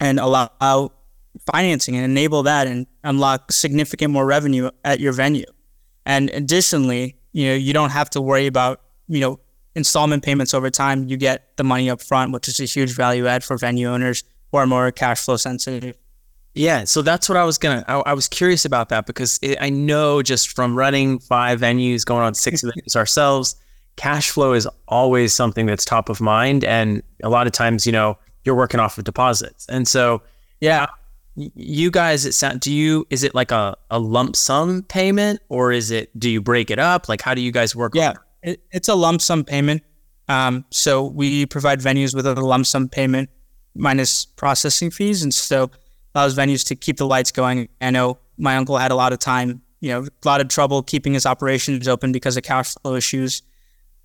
and 0.00 0.18
allow 0.20 0.92
financing 1.52 1.96
and 1.96 2.04
enable 2.04 2.42
that 2.44 2.66
and 2.66 2.86
unlock 3.04 3.52
significant 3.52 4.12
more 4.12 4.26
revenue 4.26 4.70
at 4.84 5.00
your 5.00 5.12
venue. 5.12 5.46
And 6.04 6.30
additionally, 6.30 7.16
you 7.32 7.48
know, 7.48 7.54
you 7.54 7.72
don't 7.72 7.90
have 7.90 8.10
to 8.10 8.20
worry 8.20 8.46
about, 8.46 8.80
you 9.08 9.20
know, 9.20 9.40
installment 9.74 10.24
payments 10.24 10.54
over 10.54 10.70
time. 10.70 11.08
You 11.08 11.16
get 11.16 11.56
the 11.56 11.64
money 11.64 11.90
up 11.90 12.00
front, 12.00 12.32
which 12.32 12.48
is 12.48 12.60
a 12.60 12.64
huge 12.64 12.92
value 12.92 13.26
add 13.26 13.44
for 13.44 13.56
venue 13.58 13.88
owners 13.88 14.24
who 14.50 14.58
are 14.58 14.66
more 14.66 14.90
cash 14.90 15.24
flow 15.24 15.36
sensitive. 15.36 15.96
Yeah, 16.54 16.84
so 16.84 17.02
that's 17.02 17.28
what 17.28 17.36
I 17.36 17.44
was 17.44 17.58
gonna. 17.58 17.84
I, 17.86 17.96
I 17.98 18.12
was 18.14 18.28
curious 18.28 18.64
about 18.64 18.88
that 18.88 19.04
because 19.04 19.38
it, 19.42 19.58
I 19.60 19.68
know 19.68 20.22
just 20.22 20.56
from 20.56 20.74
running 20.74 21.18
five 21.18 21.60
venues, 21.60 22.06
going 22.06 22.22
on 22.22 22.32
six 22.32 22.62
venues 22.64 22.96
ourselves, 22.96 23.56
cash 23.96 24.30
flow 24.30 24.52
is 24.52 24.68
always 24.88 25.32
something 25.34 25.66
that's 25.66 25.84
top 25.84 26.08
of 26.08 26.20
mind, 26.20 26.64
and 26.64 27.02
a 27.22 27.28
lot 27.28 27.46
of 27.46 27.52
times, 27.52 27.86
you 27.86 27.92
know, 27.92 28.18
you're 28.44 28.54
working 28.54 28.80
off 28.80 28.98
of 28.98 29.04
deposits, 29.04 29.66
and 29.68 29.88
so 29.88 30.22
yeah, 30.60 30.86
you 31.34 31.90
guys, 31.90 32.24
it 32.24 32.32
sound. 32.32 32.60
Do 32.60 32.72
you? 32.72 33.06
Is 33.10 33.22
it 33.22 33.34
like 33.34 33.50
a, 33.50 33.76
a 33.90 33.98
lump 33.98 34.36
sum 34.36 34.82
payment, 34.82 35.40
or 35.48 35.72
is 35.72 35.90
it? 35.90 36.18
Do 36.18 36.30
you 36.30 36.40
break 36.40 36.70
it 36.70 36.78
up? 36.78 37.08
Like, 37.08 37.20
how 37.20 37.34
do 37.34 37.40
you 37.40 37.52
guys 37.52 37.76
work? 37.76 37.94
Yeah, 37.94 38.14
it, 38.42 38.60
it's 38.70 38.88
a 38.88 38.94
lump 38.94 39.20
sum 39.20 39.44
payment. 39.44 39.82
Um, 40.28 40.64
so 40.70 41.04
we 41.04 41.46
provide 41.46 41.80
venues 41.80 42.14
with 42.14 42.26
a 42.26 42.34
lump 42.34 42.66
sum 42.66 42.88
payment 42.88 43.28
minus 43.74 44.24
processing 44.24 44.90
fees, 44.90 45.22
and 45.22 45.32
so 45.32 45.70
allows 46.14 46.34
venues 46.34 46.66
to 46.68 46.74
keep 46.74 46.96
the 46.96 47.06
lights 47.06 47.30
going. 47.30 47.68
I 47.80 47.90
know 47.90 48.18
my 48.38 48.56
uncle 48.56 48.78
had 48.78 48.90
a 48.90 48.94
lot 48.94 49.12
of 49.12 49.18
time, 49.18 49.60
you 49.80 49.90
know, 49.90 50.02
a 50.02 50.28
lot 50.28 50.40
of 50.40 50.48
trouble 50.48 50.82
keeping 50.82 51.12
his 51.12 51.26
operations 51.26 51.86
open 51.86 52.12
because 52.12 52.36
of 52.36 52.42
cash 52.42 52.74
flow 52.74 52.94
issues. 52.94 53.42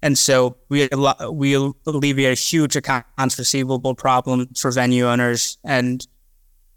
And 0.01 0.17
so 0.17 0.57
we 0.69 0.89
we 1.29 1.53
alleviate 1.53 2.37
a 2.37 2.41
huge 2.41 2.75
accounts 2.75 3.37
receivable 3.37 3.93
problem 3.93 4.47
for 4.55 4.71
venue 4.71 5.07
owners, 5.07 5.57
and 5.63 6.05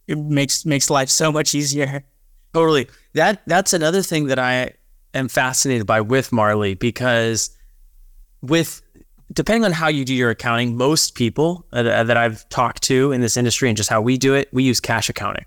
it 0.07 0.19
makes 0.19 0.66
makes 0.66 0.90
life 0.90 1.09
so 1.09 1.33
much 1.33 1.54
easier. 1.54 2.04
Totally. 2.52 2.88
That 3.14 3.43
that's 3.47 3.73
another 3.73 4.02
thing 4.02 4.26
that 4.26 4.38
I 4.38 4.73
am 5.14 5.28
fascinated 5.28 5.87
by 5.87 6.00
with 6.00 6.33
Marley 6.33 6.75
because 6.75 7.50
with 8.43 8.83
depending 9.33 9.64
on 9.64 9.73
how 9.73 9.88
you 9.88 10.04
do 10.04 10.14
your 10.14 10.31
accounting, 10.31 10.76
most 10.76 11.14
people 11.14 11.66
uh, 11.73 11.83
that 11.83 12.16
I've 12.16 12.49
talked 12.50 12.83
to 12.85 13.12
in 13.12 13.21
this 13.21 13.37
industry 13.37 13.69
and 13.69 13.76
just 13.76 13.90
how 13.90 14.00
we 14.00 14.19
do 14.19 14.35
it, 14.35 14.49
we 14.52 14.62
use 14.62 14.81
cash 14.81 15.09
accounting. 15.09 15.45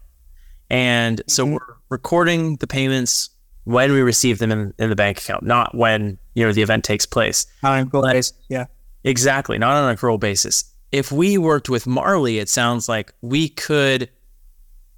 And 0.69 1.22
so 1.27 1.46
mm-hmm. 1.46 1.53
we're 1.53 1.75
recording 1.89 2.57
the 2.57 2.67
payments 2.67 3.29
when 3.63 3.91
we 3.91 4.01
receive 4.01 4.39
them 4.39 4.51
in, 4.51 4.74
in, 4.79 4.89
the 4.89 4.96
bank 4.96 5.19
account, 5.19 5.43
not 5.43 5.75
when 5.75 6.17
you 6.38 6.46
know 6.46 6.51
the 6.53 6.62
event 6.62 6.84
takes 6.84 7.08
place. 7.08 7.48
On 7.63 7.79
an 7.79 7.89
accrual 7.89 8.03
basis, 8.03 8.34
yeah. 8.48 8.67
Exactly, 9.03 9.58
not 9.58 9.75
on 9.75 9.89
an 9.89 9.98
accrual 9.98 10.20
basis. 10.20 10.65
If 10.91 11.12
we 11.12 11.39
worked 11.39 11.67
with 11.67 11.88
Marley, 11.88 12.38
it 12.38 12.48
sounds 12.48 12.88
like 12.88 13.12
we 13.22 13.50
could 13.50 14.08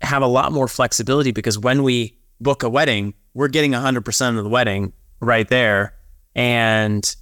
have 0.01 0.21
a 0.21 0.27
lot 0.27 0.51
more 0.51 0.67
flexibility 0.67 1.31
because 1.31 1.57
when 1.57 1.83
we 1.83 2.17
book 2.41 2.61
a 2.61 2.69
wedding, 2.69 3.13
we're 3.33 3.47
getting 3.47 3.71
100% 3.71 4.37
of 4.37 4.43
the 4.43 4.49
wedding 4.49 4.91
right 5.21 5.47
there. 5.47 5.95
And 6.35 7.15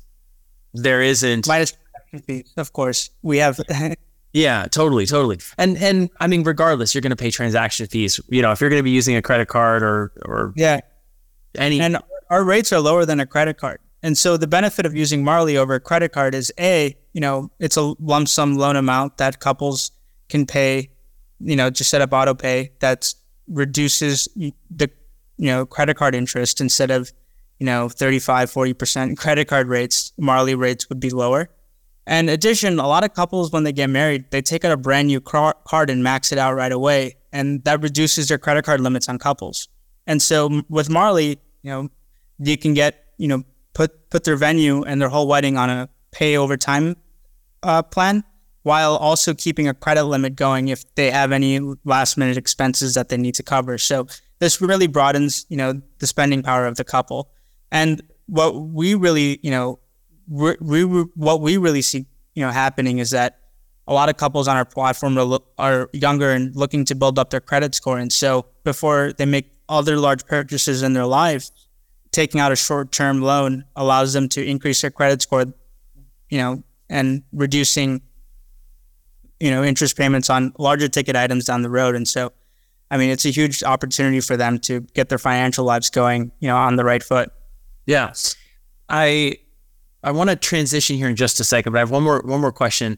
there 0.74 1.04
isn't. 1.04 1.48
Minus 1.48 1.78
fees, 2.26 2.52
of 2.58 2.74
course. 2.74 3.12
We 3.22 3.38
have. 3.38 3.60
yeah, 4.34 4.66
totally, 4.72 5.06
totally. 5.06 5.38
And 5.60 5.78
and 5.78 6.10
I 6.20 6.26
mean, 6.26 6.42
regardless, 6.42 6.96
you're 6.96 7.04
going 7.04 7.12
to 7.12 7.16
pay 7.16 7.30
transaction 7.30 7.86
fees. 7.86 8.20
You 8.30 8.42
know, 8.42 8.52
if 8.52 8.62
you're 8.62 8.72
going 8.72 8.80
to 8.80 8.84
be 8.84 8.90
using 8.90 9.16
a 9.16 9.22
credit 9.22 9.48
card 9.48 9.84
or 9.84 10.12
or 10.26 10.54
yeah, 10.56 10.80
any. 11.54 11.80
And 11.80 12.00
our 12.32 12.44
rates 12.44 12.74
are 12.74 12.80
lower 12.80 13.06
than 13.06 13.20
a 13.20 13.26
credit 13.28 13.58
card. 13.58 13.80
And 14.04 14.18
so 14.18 14.38
the 14.38 14.48
benefit 14.48 14.86
of 14.86 14.96
using 14.96 15.24
Marley 15.24 15.58
over 15.58 15.76
a 15.76 15.80
credit 15.80 16.12
card 16.12 16.36
is 16.36 16.52
a, 16.60 16.96
you 17.14 17.22
know, 17.22 17.52
it's 17.60 17.78
a 17.78 17.94
lump 18.00 18.28
sum 18.28 18.56
loan 18.56 18.76
amount 18.76 19.18
that 19.18 19.40
couples 19.40 19.92
can 20.30 20.46
pay, 20.46 20.90
you 21.40 21.56
know, 21.56 21.70
just 21.70 21.90
set 21.90 22.02
up 22.02 22.14
auto 22.14 22.34
pay 22.34 22.72
that 22.80 23.14
reduces 23.48 24.28
the, 24.36 24.90
you 25.38 25.48
know, 25.48 25.66
credit 25.66 25.98
card 25.98 26.14
interest 26.14 26.62
instead 26.62 26.92
of 26.92 27.12
you 27.60 27.66
know, 27.66 27.90
35, 27.90 28.52
40% 28.52 29.18
credit 29.18 29.48
card 29.48 29.68
rates, 29.68 30.14
Marley 30.18 30.56
rates 30.56 30.90
would 30.90 31.00
be 31.00 31.10
lower. 31.10 31.50
And 32.06 32.30
addition, 32.30 32.80
a 32.80 32.88
lot 32.88 33.04
of 33.04 33.14
couples, 33.14 33.52
when 33.52 33.64
they 33.64 33.74
get 33.74 33.90
married, 33.90 34.32
they 34.32 34.42
take 34.42 34.64
out 34.64 34.72
a 34.72 34.78
brand 34.78 35.08
new 35.08 35.20
car- 35.20 35.58
card 35.66 35.90
and 35.90 36.04
max 36.04 36.32
it 36.32 36.38
out 36.38 36.54
right 36.54 36.72
away. 36.72 37.18
And 37.34 37.64
that 37.66 37.82
reduces 37.82 38.30
their 38.30 38.38
credit 38.38 38.64
card 38.64 38.80
limits 38.80 39.10
on 39.10 39.20
couples. 39.20 39.68
And 40.06 40.22
so 40.22 40.62
with 40.70 40.90
Marley, 40.90 41.40
you 41.64 41.72
know, 41.72 41.90
you 42.40 42.58
can 42.58 42.74
get, 42.74 43.04
you 43.18 43.28
know, 43.28 43.44
put, 43.78 44.10
put 44.10 44.24
their 44.24 44.36
venue 44.36 44.82
and 44.84 45.00
their 45.00 45.08
whole 45.10 45.28
wedding 45.28 45.56
on 45.56 45.70
a 45.70 45.88
pay 46.12 46.36
over 46.36 46.58
time 46.58 46.96
uh, 47.62 47.84
plan 47.84 48.24
while 48.64 48.98
also 48.98 49.36
keeping 49.36 49.68
a 49.68 49.74
credit 49.74 50.06
limit 50.06 50.36
going 50.36 50.68
if 50.70 50.84
they 50.96 51.12
have 51.12 51.32
any 51.32 51.60
last 51.86 52.18
minute 52.18 52.38
expenses 52.38 52.96
that 52.96 53.10
they 53.10 53.18
need 53.18 53.36
to 53.36 53.44
cover. 53.44 53.78
So 53.78 54.08
this 54.40 54.60
really 54.60 54.88
broadens, 54.88 55.46
you 55.48 55.58
know, 55.58 55.80
the 56.00 56.08
spending 56.08 56.42
power 56.42 56.66
of 56.66 56.76
the 56.76 56.84
couple. 56.84 57.30
And 57.72 58.02
what 58.26 58.56
we 58.56 58.96
really, 58.96 59.40
you 59.44 59.52
know, 59.52 59.80
we, 60.28 60.56
we 60.60 60.82
what 61.14 61.40
we 61.42 61.58
really 61.58 61.84
see, 61.84 62.08
you 62.34 62.44
know, 62.44 62.50
happening 62.50 62.98
is 62.98 63.12
that 63.12 63.40
a 63.88 63.94
lot 63.94 64.10
of 64.10 64.18
couples 64.18 64.48
on 64.48 64.58
our 64.58 64.66
platform 64.66 65.18
are, 65.18 65.40
are 65.60 65.90
younger 65.94 66.32
and 66.32 66.54
looking 66.56 66.84
to 66.86 66.96
build 66.96 67.20
up 67.20 67.30
their 67.30 67.40
credit 67.40 67.76
score. 67.76 68.00
And 68.00 68.12
so 68.12 68.48
before 68.64 69.14
they 69.14 69.26
make 69.26 69.52
other 69.70 69.98
large 69.98 70.26
purchases 70.26 70.82
in 70.82 70.94
their 70.94 71.06
lives, 71.06 71.52
taking 72.12 72.40
out 72.40 72.52
a 72.52 72.56
short-term 72.56 73.22
loan 73.22 73.66
allows 73.76 74.14
them 74.14 74.30
to 74.30 74.46
increase 74.46 74.82
their 74.82 74.92
credit 74.92 75.22
score, 75.22 75.46
you 76.30 76.38
know, 76.38 76.64
and 76.90 77.24
reducing, 77.32 78.02
you 79.40 79.52
know, 79.52 79.64
interest 79.64 79.98
payments 79.98 80.30
on 80.30 80.54
larger 80.58 80.88
ticket 80.88 81.16
items 81.16 81.46
down 81.46 81.62
the 81.62 81.70
road. 81.70 81.96
And 81.96 82.08
so, 82.08 82.32
I 82.90 82.98
mean, 82.98 83.10
it's 83.10 83.26
a 83.26 83.30
huge 83.30 83.64
opportunity 83.64 84.22
for 84.22 84.38
them 84.38 84.60
to 84.60 84.82
get 84.94 85.10
their 85.10 85.18
financial 85.18 85.66
lives 85.66 85.90
going, 85.90 86.32
you 86.40 86.48
know, 86.48 86.58
on 86.58 86.76
the 86.76 86.86
right 86.86 87.04
foot. 87.04 87.32
Yeah. 87.86 88.14
I 88.90 89.38
I 90.04 90.12
want 90.12 90.30
to 90.30 90.36
transition 90.36 90.96
here 90.96 91.10
in 91.10 91.16
just 91.16 91.40
a 91.40 91.44
second, 91.44 91.74
but 91.74 91.80
I 91.80 91.82
have 91.82 91.92
one 91.92 92.04
more 92.04 92.22
one 92.24 92.40
more 92.40 92.52
question. 92.52 92.98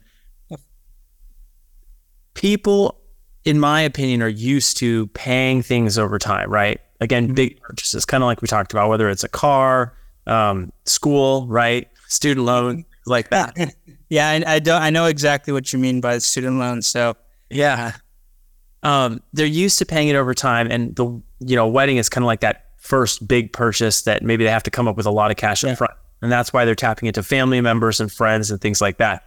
People, 2.34 3.00
in 3.44 3.58
my 3.58 3.80
opinion, 3.80 4.22
are 4.22 4.28
used 4.28 4.76
to 4.78 5.08
paying 5.08 5.62
things 5.62 5.98
over 5.98 6.18
time, 6.18 6.50
right? 6.50 6.80
Again, 7.00 7.26
mm-hmm. 7.26 7.34
big 7.34 7.60
purchases, 7.60 8.04
kind 8.04 8.22
of 8.22 8.26
like 8.26 8.42
we 8.42 8.48
talked 8.48 8.72
about, 8.72 8.88
whether 8.88 9.08
it's 9.08 9.24
a 9.24 9.28
car, 9.28 9.96
um, 10.26 10.72
school, 10.84 11.46
right, 11.46 11.88
student 12.08 12.44
loan, 12.46 12.84
like 13.06 13.30
that. 13.30 13.56
yeah, 14.08 14.28
I, 14.28 14.54
I 14.54 14.58
don't. 14.58 14.82
I 14.82 14.90
know 14.90 15.06
exactly 15.06 15.52
what 15.52 15.72
you 15.72 15.78
mean 15.78 16.00
by 16.00 16.18
student 16.18 16.58
loan. 16.58 16.82
So 16.82 17.16
yeah, 17.48 17.92
um, 18.82 19.22
they're 19.32 19.46
used 19.46 19.78
to 19.78 19.86
paying 19.86 20.08
it 20.08 20.14
over 20.16 20.34
time, 20.34 20.70
and 20.70 20.94
the 20.94 21.06
you 21.40 21.56
know 21.56 21.66
wedding 21.66 21.96
is 21.96 22.08
kind 22.08 22.24
of 22.24 22.26
like 22.26 22.40
that 22.40 22.66
first 22.80 23.26
big 23.28 23.52
purchase 23.52 24.02
that 24.02 24.22
maybe 24.22 24.44
they 24.44 24.50
have 24.50 24.62
to 24.64 24.70
come 24.70 24.88
up 24.88 24.96
with 24.96 25.06
a 25.06 25.10
lot 25.10 25.30
of 25.30 25.36
cash 25.36 25.62
yeah. 25.62 25.70
up 25.70 25.78
front. 25.78 25.94
And 26.22 26.30
that's 26.30 26.52
why 26.52 26.64
they're 26.64 26.74
tapping 26.74 27.06
into 27.06 27.22
family 27.22 27.60
members 27.60 28.00
and 28.00 28.10
friends 28.10 28.50
and 28.50 28.60
things 28.60 28.80
like 28.80 28.98
that. 28.98 29.24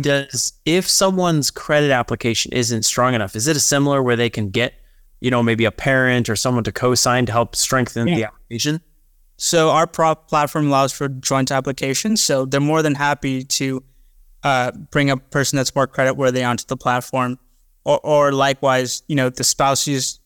Does 0.00 0.54
if 0.64 0.88
someone's 0.88 1.50
credit 1.50 1.90
application 1.90 2.52
isn't 2.52 2.84
strong 2.84 3.14
enough, 3.14 3.36
is 3.36 3.48
it 3.48 3.56
a 3.56 3.60
similar 3.60 4.02
where 4.02 4.16
they 4.16 4.30
can 4.30 4.50
get, 4.50 4.74
you 5.20 5.30
know, 5.30 5.42
maybe 5.42 5.64
a 5.64 5.70
parent 5.70 6.28
or 6.28 6.36
someone 6.36 6.64
to 6.64 6.72
co-sign 6.72 7.26
to 7.26 7.32
help 7.32 7.56
strengthen 7.56 8.08
yeah. 8.08 8.14
the 8.14 8.24
application? 8.24 8.80
So 9.36 9.70
our 9.70 9.86
prop 9.86 10.28
platform 10.28 10.68
allows 10.68 10.92
for 10.92 11.08
joint 11.08 11.50
applications. 11.50 12.22
So 12.22 12.44
they're 12.44 12.60
more 12.60 12.82
than 12.82 12.94
happy 12.94 13.44
to 13.44 13.82
uh, 14.42 14.70
bring 14.90 15.10
a 15.10 15.16
person 15.16 15.56
that's 15.56 15.74
more 15.74 15.86
credit 15.86 16.14
worthy 16.14 16.44
onto 16.44 16.64
the 16.66 16.76
platform, 16.76 17.38
or, 17.84 17.98
or 18.04 18.32
likewise, 18.32 19.02
you 19.08 19.16
know, 19.16 19.30
the 19.30 19.44
spouse 19.44 19.86
use, 19.86 20.20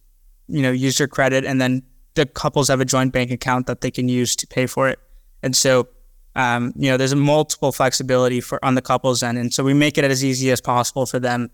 you 0.48 0.62
know, 0.62 0.72
use 0.72 0.98
your 0.98 1.08
credit 1.08 1.44
and 1.44 1.60
then 1.60 1.82
the 2.14 2.26
couples 2.26 2.68
have 2.68 2.80
a 2.80 2.84
joint 2.84 3.12
bank 3.12 3.30
account 3.30 3.66
that 3.66 3.80
they 3.80 3.90
can 3.90 4.08
use 4.08 4.34
to 4.36 4.46
pay 4.46 4.66
for 4.66 4.88
it. 4.88 4.98
And 5.42 5.54
so, 5.54 5.88
um, 6.34 6.72
you 6.76 6.90
know, 6.90 6.96
there's 6.96 7.12
a 7.12 7.16
multiple 7.16 7.72
flexibility 7.72 8.40
for 8.40 8.62
on 8.64 8.74
the 8.74 8.82
couples 8.82 9.22
end, 9.22 9.38
and 9.38 9.54
so 9.54 9.62
we 9.64 9.72
make 9.72 9.98
it 9.98 10.04
as 10.04 10.24
easy 10.24 10.50
as 10.50 10.60
possible 10.60 11.06
for 11.06 11.18
them 11.18 11.50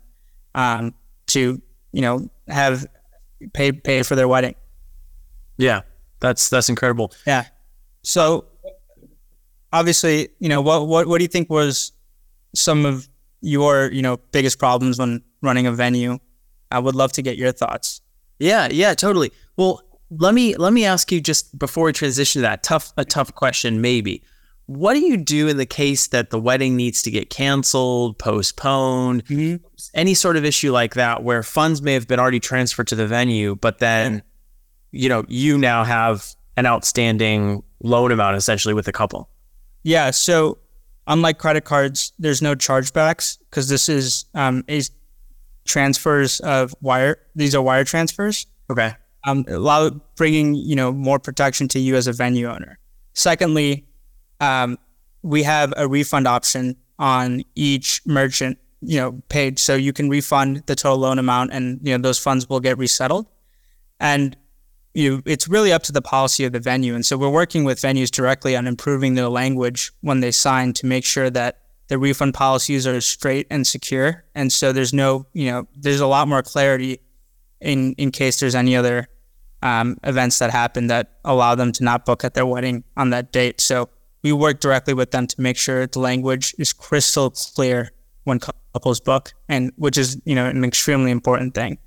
um, 0.55 0.93
to, 1.27 1.61
you 1.91 2.01
know, 2.01 2.29
have 2.47 2.85
pay 3.53 3.71
pay 3.71 4.03
for 4.03 4.15
their 4.15 4.27
wedding. 4.27 4.55
Yeah, 5.57 5.81
that's 6.19 6.49
that's 6.49 6.69
incredible. 6.69 7.13
Yeah. 7.25 7.45
So, 8.03 8.45
obviously, 9.71 10.29
you 10.39 10.49
know, 10.49 10.61
what 10.61 10.87
what 10.87 11.07
what 11.07 11.17
do 11.19 11.23
you 11.23 11.29
think 11.29 11.49
was 11.49 11.91
some 12.53 12.85
of 12.85 13.07
your 13.41 13.91
you 13.91 14.01
know 14.01 14.17
biggest 14.31 14.59
problems 14.59 14.99
when 14.99 15.21
running 15.41 15.67
a 15.67 15.71
venue? 15.71 16.19
I 16.71 16.79
would 16.79 16.95
love 16.95 17.11
to 17.13 17.21
get 17.21 17.37
your 17.37 17.51
thoughts. 17.51 18.01
Yeah, 18.39 18.67
yeah, 18.69 18.93
totally. 18.93 19.31
Well, 19.55 19.81
let 20.09 20.33
me 20.33 20.55
let 20.55 20.73
me 20.73 20.85
ask 20.85 21.11
you 21.11 21.21
just 21.21 21.57
before 21.57 21.85
we 21.85 21.93
transition 21.93 22.39
to 22.39 22.43
that 22.43 22.63
tough 22.63 22.93
a 22.97 23.05
tough 23.05 23.33
question 23.33 23.81
maybe. 23.81 24.23
What 24.67 24.95
do 24.95 25.01
you 25.01 25.17
do 25.17 25.47
in 25.47 25.57
the 25.57 25.65
case 25.65 26.07
that 26.07 26.31
the 26.31 26.39
wedding 26.39 26.75
needs 26.75 27.01
to 27.03 27.11
get 27.11 27.29
canceled, 27.29 28.17
postponed, 28.17 29.25
mm-hmm. 29.25 29.63
any 29.93 30.13
sort 30.13 30.37
of 30.37 30.45
issue 30.45 30.71
like 30.71 30.95
that 30.95 31.23
where 31.23 31.43
funds 31.43 31.81
may 31.81 31.93
have 31.93 32.07
been 32.07 32.19
already 32.19 32.39
transferred 32.39 32.87
to 32.87 32.95
the 32.95 33.05
venue, 33.05 33.55
but 33.55 33.79
then 33.79 34.23
you 34.91 35.09
know, 35.09 35.25
you 35.27 35.57
now 35.57 35.83
have 35.83 36.35
an 36.55 36.65
outstanding 36.65 37.61
loan 37.83 38.11
amount 38.11 38.37
essentially 38.37 38.73
with 38.73 38.85
the 38.85 38.93
couple? 38.93 39.29
Yeah, 39.83 40.11
so 40.11 40.57
unlike 41.05 41.37
credit 41.37 41.65
cards, 41.65 42.13
there's 42.17 42.41
no 42.41 42.55
chargebacks 42.55 43.37
because 43.49 43.67
this 43.67 43.89
is 43.89 44.25
um, 44.33 44.63
a 44.69 44.81
transfers 45.65 46.39
of 46.39 46.73
wire. 46.81 47.17
These 47.35 47.53
are 47.53 47.61
wire 47.61 47.83
transfers. 47.83 48.47
Okay 48.69 48.93
um, 49.25 49.43
allow 49.47 49.89
bringing 50.15 50.55
you 50.55 50.75
know 50.75 50.91
more 50.91 51.19
protection 51.19 51.67
to 51.69 51.79
you 51.79 51.95
as 51.95 52.07
a 52.07 52.13
venue 52.13 52.47
owner. 52.47 52.79
Secondly, 53.13 53.85
um, 54.39 54.77
we 55.21 55.43
have 55.43 55.73
a 55.77 55.87
refund 55.87 56.27
option 56.27 56.75
on 56.97 57.43
each 57.55 58.01
merchant 58.05 58.57
you 58.81 58.99
know 58.99 59.21
page, 59.29 59.59
so 59.59 59.75
you 59.75 59.93
can 59.93 60.09
refund 60.09 60.63
the 60.67 60.75
total 60.75 60.99
loan 60.99 61.19
amount, 61.19 61.51
and 61.51 61.79
you 61.83 61.97
know 61.97 62.01
those 62.01 62.19
funds 62.19 62.47
will 62.49 62.59
get 62.59 62.77
resettled. 62.77 63.27
And 63.99 64.35
you, 64.95 65.21
it's 65.25 65.47
really 65.47 65.73
up 65.73 65.83
to 65.83 65.91
the 65.91 66.01
policy 66.01 66.45
of 66.45 66.53
the 66.53 66.59
venue. 66.59 66.95
And 66.95 67.05
so 67.05 67.17
we're 67.17 67.29
working 67.29 67.65
with 67.65 67.79
venues 67.79 68.09
directly 68.09 68.55
on 68.55 68.65
improving 68.65 69.15
their 69.15 69.27
language 69.27 69.91
when 70.01 70.21
they 70.21 70.31
sign 70.31 70.71
to 70.73 70.85
make 70.85 71.03
sure 71.03 71.29
that 71.29 71.59
the 71.87 71.97
refund 71.97 72.33
policies 72.33 72.87
are 72.87 72.99
straight 73.01 73.45
and 73.49 73.67
secure. 73.67 74.23
And 74.33 74.51
so 74.51 74.71
there's 74.71 74.93
no, 74.93 75.27
you 75.33 75.51
know, 75.51 75.67
there's 75.75 75.99
a 75.99 76.07
lot 76.07 76.27
more 76.27 76.41
clarity 76.41 76.99
in 77.61 77.93
in 77.93 78.11
case 78.11 78.39
there's 78.39 78.55
any 78.55 78.75
other 78.75 79.07
um, 79.61 79.97
events 80.03 80.39
that 80.39 80.51
happen 80.51 80.87
that 80.87 81.11
allow 81.23 81.55
them 81.55 81.71
to 81.73 81.83
not 81.83 82.05
book 82.05 82.23
at 82.23 82.33
their 82.33 82.45
wedding 82.45 82.83
on 82.95 83.09
that 83.09 83.31
date. 83.31 83.59
So 83.59 83.89
we 84.25 84.31
work 84.31 84.59
directly 84.59 84.95
with 84.95 85.11
them 85.11 85.27
to 85.27 85.39
make 85.39 85.55
sure 85.55 85.85
the 85.85 85.99
language 85.99 86.55
is 86.57 86.73
crystal 86.73 87.29
clear 87.29 87.91
when 88.23 88.39
couples 88.39 88.99
book, 88.99 89.31
and 89.47 89.71
which 89.75 89.99
is 89.99 90.19
you 90.25 90.33
know 90.33 90.47
an 90.47 90.63
extremely 90.63 91.11
important 91.11 91.53
thing. 91.53 91.77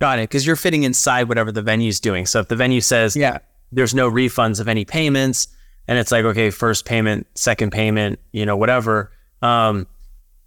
Got 0.00 0.18
it, 0.18 0.22
because 0.22 0.46
you're 0.46 0.56
fitting 0.56 0.84
inside 0.84 1.28
whatever 1.28 1.52
the 1.52 1.60
venue's 1.60 2.00
doing. 2.00 2.24
So 2.24 2.40
if 2.40 2.48
the 2.48 2.56
venue 2.56 2.80
says, 2.80 3.14
yeah, 3.14 3.36
there's 3.70 3.94
no 3.94 4.10
refunds 4.10 4.60
of 4.60 4.66
any 4.66 4.86
payments, 4.86 5.46
and 5.86 5.98
it's 5.98 6.10
like 6.10 6.24
okay, 6.24 6.48
first 6.48 6.86
payment, 6.86 7.26
second 7.34 7.70
payment, 7.70 8.18
you 8.32 8.46
know, 8.46 8.56
whatever. 8.56 9.12
Um, 9.42 9.86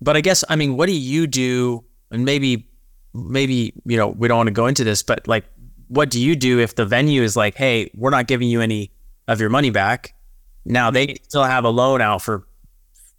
but 0.01 0.17
I 0.17 0.21
guess 0.21 0.43
I 0.49 0.55
mean, 0.55 0.75
what 0.75 0.87
do 0.87 0.93
you 0.93 1.27
do? 1.27 1.85
And 2.09 2.25
maybe 2.25 2.67
maybe 3.13 3.73
you 3.85 3.95
know 3.95 4.07
we 4.07 4.27
don't 4.27 4.37
want 4.37 4.47
to 4.47 4.53
go 4.53 4.65
into 4.65 4.83
this, 4.83 5.03
but 5.03 5.27
like, 5.27 5.45
what 5.87 6.09
do 6.09 6.19
you 6.19 6.35
do 6.35 6.59
if 6.59 6.73
the 6.73 6.85
venue 6.87 7.21
is 7.21 7.35
like, 7.35 7.53
hey, 7.53 7.91
we're 7.93 8.09
not 8.09 8.25
giving 8.25 8.49
you 8.49 8.59
any 8.59 8.89
of 9.27 9.39
your 9.39 9.51
money 9.51 9.69
back? 9.69 10.15
Now 10.67 10.91
they 10.91 11.15
still 11.23 11.43
have 11.43 11.63
a 11.63 11.69
loan 11.69 12.01
out 12.01 12.21
for 12.21 12.47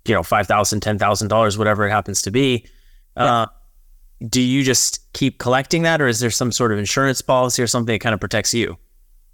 you 0.06 0.14
know 0.14 0.22
five 0.22 0.46
thousand, 0.46 0.80
ten 0.80 0.98
thousand 0.98 1.28
dollars, 1.28 1.58
whatever 1.58 1.86
it 1.86 1.90
happens 1.90 2.22
to 2.22 2.30
be. 2.30 2.66
Yeah. 3.16 3.24
Uh, 3.24 3.46
do 4.26 4.40
you 4.40 4.64
just 4.64 5.12
keep 5.12 5.38
collecting 5.38 5.82
that, 5.82 6.00
or 6.00 6.08
is 6.08 6.20
there 6.20 6.30
some 6.30 6.50
sort 6.50 6.72
of 6.72 6.78
insurance 6.78 7.22
policy 7.22 7.62
or 7.62 7.66
something 7.66 7.94
that 7.94 8.00
kind 8.00 8.14
of 8.14 8.20
protects 8.20 8.52
you? 8.52 8.76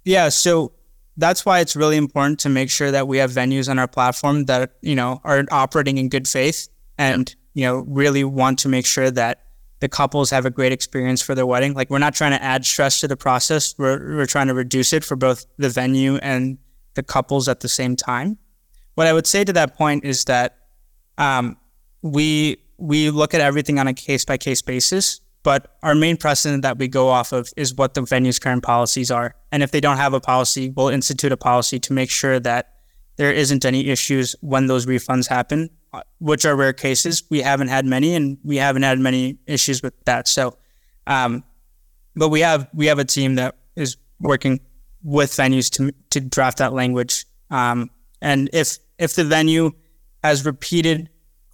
Yeah, 0.03 0.29
so 0.29 0.73
that's 1.17 1.45
why 1.45 1.59
it's 1.59 1.75
really 1.75 1.97
important 1.97 2.39
to 2.41 2.49
make 2.49 2.69
sure 2.69 2.91
that 2.91 3.07
we 3.07 3.17
have 3.17 3.31
venues 3.31 3.69
on 3.69 3.79
our 3.79 3.87
platform 3.87 4.45
that 4.45 4.73
you 4.81 4.95
know 4.95 5.21
are 5.23 5.43
operating 5.51 5.97
in 5.97 6.09
good 6.09 6.27
faith 6.27 6.67
and 6.97 7.35
you 7.53 7.65
know 7.65 7.77
really 7.87 8.23
want 8.23 8.59
to 8.59 8.69
make 8.69 8.85
sure 8.85 9.09
that 9.11 9.41
the 9.79 9.89
couples 9.89 10.29
have 10.29 10.45
a 10.45 10.49
great 10.49 10.71
experience 10.71 11.21
for 11.21 11.35
their 11.35 11.45
wedding. 11.45 11.73
Like 11.73 11.89
we're 11.89 11.99
not 11.99 12.13
trying 12.13 12.31
to 12.31 12.41
add 12.41 12.65
stress 12.65 12.99
to 13.01 13.07
the 13.07 13.17
process. 13.17 13.75
We're 13.77 14.17
we're 14.17 14.25
trying 14.25 14.47
to 14.47 14.53
reduce 14.53 14.93
it 14.93 15.03
for 15.03 15.15
both 15.15 15.45
the 15.57 15.69
venue 15.69 16.17
and 16.17 16.57
the 16.95 17.03
couples 17.03 17.47
at 17.47 17.59
the 17.59 17.69
same 17.69 17.95
time. 17.95 18.37
What 18.95 19.07
I 19.07 19.13
would 19.13 19.27
say 19.27 19.43
to 19.43 19.53
that 19.53 19.77
point 19.77 20.03
is 20.05 20.25
that 20.25 20.57
um, 21.17 21.57
we 22.01 22.57
we 22.77 23.09
look 23.09 23.33
at 23.33 23.41
everything 23.41 23.79
on 23.79 23.87
a 23.87 23.93
case 23.93 24.25
by 24.25 24.37
case 24.37 24.61
basis, 24.61 25.21
but 25.43 25.77
our 25.83 25.95
main 25.95 26.17
precedent 26.17 26.63
that 26.63 26.77
we 26.77 26.87
go 26.87 27.09
off 27.09 27.31
of 27.31 27.49
is 27.55 27.73
what 27.73 27.93
the 27.93 28.01
venue's 28.01 28.39
current 28.39 28.63
policies 28.63 29.11
are. 29.11 29.35
And 29.51 29.63
if 29.63 29.71
they 29.71 29.79
don't 29.79 29.97
have 29.97 30.13
a 30.13 30.19
policy, 30.19 30.69
we'll 30.75 30.89
institute 30.89 31.31
a 31.31 31.37
policy 31.37 31.79
to 31.79 31.93
make 31.93 32.09
sure 32.09 32.39
that 32.39 32.73
there 33.17 33.31
isn't 33.31 33.63
any 33.63 33.87
issues 33.89 34.35
when 34.41 34.67
those 34.67 34.85
refunds 34.85 35.29
happen, 35.29 35.69
uh, 35.93 36.01
which 36.19 36.45
are 36.45 36.55
rare 36.55 36.73
cases. 36.73 37.23
We 37.29 37.41
haven't 37.41 37.69
had 37.69 37.85
many, 37.85 38.13
and 38.15 38.37
we 38.43 38.57
haven't 38.57 38.83
had 38.83 38.99
many 38.99 39.37
issues 39.47 39.81
with 39.81 39.93
that. 40.05 40.27
So, 40.27 40.57
um, 41.07 41.43
but 42.15 42.29
we 42.29 42.41
have 42.41 42.67
we 42.73 42.87
have 42.87 42.99
a 42.99 43.05
team 43.05 43.35
that 43.35 43.55
is 43.75 43.97
working 44.19 44.59
with 45.05 45.31
venues 45.31 45.69
to 45.69 45.93
to 46.09 46.19
draft 46.19 46.57
that 46.57 46.73
language. 46.73 47.25
Um, 47.49 47.89
and 48.21 48.49
if 48.51 48.79
if 48.99 49.15
the 49.15 49.23
venue 49.23 49.71
has 50.21 50.45
repeated 50.45 51.09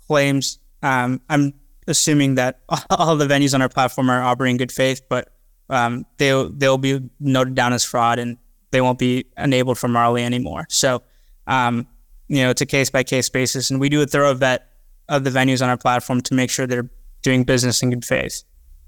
claims 0.08 0.58
um, 0.84 1.22
I'm 1.30 1.54
assuming 1.88 2.36
that 2.36 2.60
all 2.90 3.16
the 3.16 3.28
venues 3.28 3.54
on 3.54 3.62
our 3.62 3.70
platform 3.70 4.10
are 4.10 4.22
operating 4.22 4.56
in 4.56 4.58
good 4.58 4.72
faith, 4.72 5.02
but 5.10 5.34
um, 5.70 6.06
they'll 6.18 6.50
they'll 6.50 6.78
be 6.78 7.10
noted 7.20 7.56
down 7.56 7.74
as 7.74 7.84
fraud 7.84 8.20
and 8.20 8.38
they 8.72 8.82
won't 8.82 9.00
be 9.00 9.26
enabled 9.38 9.78
for 9.78 9.88
Marley 9.88 10.24
anymore. 10.24 10.66
So, 10.70 11.04
um, 11.48 11.88
you 12.28 12.44
know, 12.44 12.50
it's 12.50 12.62
a 12.62 12.66
case 12.66 12.90
by 12.90 13.04
case 13.04 13.30
basis, 13.30 13.70
and 13.70 13.80
we 13.80 13.90
do 13.90 14.02
a 14.02 14.06
thorough 14.06 14.34
vet 14.34 14.68
of 15.10 15.24
the 15.24 15.30
venues 15.30 15.62
on 15.62 15.70
our 15.70 15.78
platform 15.78 16.22
to 16.22 16.34
make 16.34 16.50
sure 16.50 16.66
they're 16.66 16.90
doing 17.22 17.44
business 17.44 17.84
in 17.84 17.90
good 17.90 18.06
faith. 18.06 18.44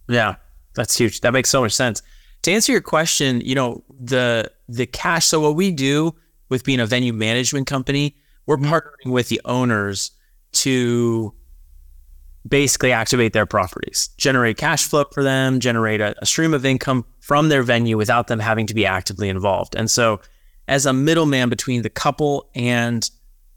Yeah, 0.07 0.35
that's 0.75 0.97
huge. 0.97 1.21
That 1.21 1.33
makes 1.33 1.49
so 1.49 1.61
much 1.61 1.73
sense. 1.73 2.01
To 2.43 2.51
answer 2.51 2.71
your 2.71 2.81
question, 2.81 3.41
you 3.41 3.55
know, 3.55 3.83
the 3.89 4.51
the 4.67 4.85
cash. 4.85 5.27
So 5.27 5.39
what 5.39 5.55
we 5.55 5.71
do 5.71 6.13
with 6.49 6.63
being 6.63 6.79
a 6.79 6.85
venue 6.85 7.13
management 7.13 7.67
company, 7.67 8.15
we're 8.45 8.57
mm-hmm. 8.57 8.73
partnering 8.73 9.11
with 9.11 9.29
the 9.29 9.41
owners 9.45 10.11
to 10.53 11.33
basically 12.47 12.91
activate 12.91 13.33
their 13.33 13.45
properties, 13.45 14.09
generate 14.17 14.57
cash 14.57 14.85
flow 14.85 15.05
for 15.13 15.23
them, 15.23 15.59
generate 15.59 16.01
a, 16.01 16.13
a, 16.21 16.25
stream 16.25 16.53
of 16.53 16.65
income 16.65 17.05
from 17.21 17.47
their 17.47 17.63
venue 17.63 17.97
without 17.97 18.27
them 18.27 18.39
having 18.39 18.67
to 18.67 18.73
be 18.73 18.85
actively 18.85 19.29
involved. 19.29 19.75
And 19.75 19.89
so, 19.89 20.19
as 20.67 20.85
a 20.85 20.91
middleman 20.93 21.49
between 21.49 21.81
the 21.81 21.89
couple 21.89 22.49
and 22.55 23.09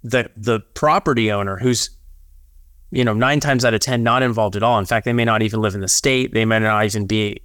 the 0.02 0.30
the 0.36 0.60
property 0.74 1.32
owner, 1.32 1.56
who's 1.56 1.90
you 2.92 3.04
know 3.04 3.14
nine 3.14 3.40
times 3.40 3.64
out 3.64 3.74
of 3.74 3.80
ten 3.80 4.02
not 4.04 4.22
involved 4.22 4.54
at 4.54 4.62
all. 4.62 4.78
In 4.78 4.86
fact, 4.86 5.04
they 5.04 5.12
may 5.12 5.24
not 5.24 5.42
even 5.42 5.60
live 5.60 5.74
in 5.74 5.80
the 5.80 5.88
state. 5.88 6.32
They 6.32 6.44
may 6.44 6.60
not 6.60 6.84
even 6.84 7.06
be 7.06 7.42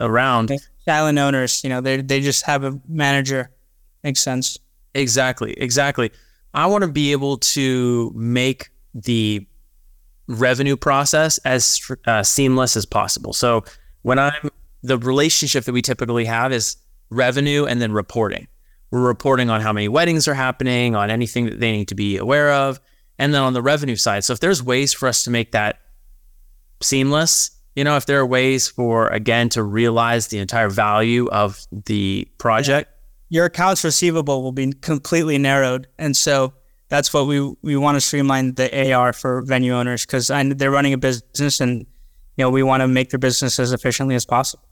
around. 0.00 0.52
Silent 0.84 1.18
owners, 1.18 1.62
you 1.64 1.70
know, 1.70 1.80
they 1.80 2.02
they 2.02 2.20
just 2.20 2.44
have 2.44 2.64
a 2.64 2.78
manager. 2.88 3.50
Makes 4.02 4.20
sense. 4.20 4.58
Exactly, 4.94 5.52
exactly. 5.54 6.10
I 6.52 6.66
want 6.66 6.82
to 6.82 6.88
be 6.88 7.12
able 7.12 7.38
to 7.38 8.12
make 8.14 8.70
the 8.94 9.46
revenue 10.28 10.76
process 10.76 11.38
as 11.38 11.80
uh, 12.06 12.22
seamless 12.22 12.76
as 12.76 12.86
possible. 12.86 13.32
So 13.32 13.64
when 14.02 14.18
I'm 14.18 14.50
the 14.82 14.98
relationship 14.98 15.64
that 15.64 15.72
we 15.72 15.80
typically 15.80 16.26
have 16.26 16.52
is 16.52 16.76
revenue 17.08 17.64
and 17.64 17.80
then 17.80 17.90
reporting. 17.92 18.46
We're 18.90 19.00
reporting 19.00 19.48
on 19.50 19.62
how 19.62 19.72
many 19.72 19.88
weddings 19.88 20.28
are 20.28 20.34
happening, 20.34 20.94
on 20.94 21.10
anything 21.10 21.46
that 21.46 21.58
they 21.58 21.72
need 21.72 21.88
to 21.88 21.94
be 21.94 22.18
aware 22.18 22.52
of, 22.52 22.78
and 23.18 23.32
then 23.32 23.42
on 23.42 23.54
the 23.54 23.62
revenue 23.62 23.96
side. 23.96 24.24
So 24.24 24.34
if 24.34 24.40
there's 24.40 24.62
ways 24.62 24.92
for 24.92 25.08
us 25.08 25.24
to 25.24 25.30
make 25.30 25.52
that 25.52 25.80
seamless, 26.80 27.53
you 27.74 27.84
know, 27.84 27.96
if 27.96 28.06
there 28.06 28.20
are 28.20 28.26
ways 28.26 28.68
for 28.68 29.08
again 29.08 29.48
to 29.50 29.62
realize 29.62 30.28
the 30.28 30.38
entire 30.38 30.68
value 30.68 31.28
of 31.28 31.66
the 31.86 32.28
project, 32.38 32.90
your 33.28 33.46
accounts 33.46 33.82
receivable 33.82 34.42
will 34.42 34.52
be 34.52 34.72
completely 34.72 35.38
narrowed, 35.38 35.88
and 35.98 36.16
so 36.16 36.52
that's 36.88 37.12
what 37.12 37.26
we 37.26 37.40
we 37.62 37.76
want 37.76 37.96
to 37.96 38.00
streamline 38.00 38.54
the 38.54 38.92
AR 38.92 39.12
for 39.12 39.42
venue 39.42 39.74
owners 39.74 40.06
because 40.06 40.28
they're 40.28 40.70
running 40.70 40.92
a 40.92 40.98
business 40.98 41.60
and 41.60 41.80
you 42.36 42.44
know 42.44 42.50
we 42.50 42.62
want 42.62 42.80
to 42.82 42.88
make 42.88 43.10
their 43.10 43.18
business 43.18 43.58
as 43.58 43.72
efficiently 43.72 44.14
as 44.14 44.24
possible. 44.24 44.64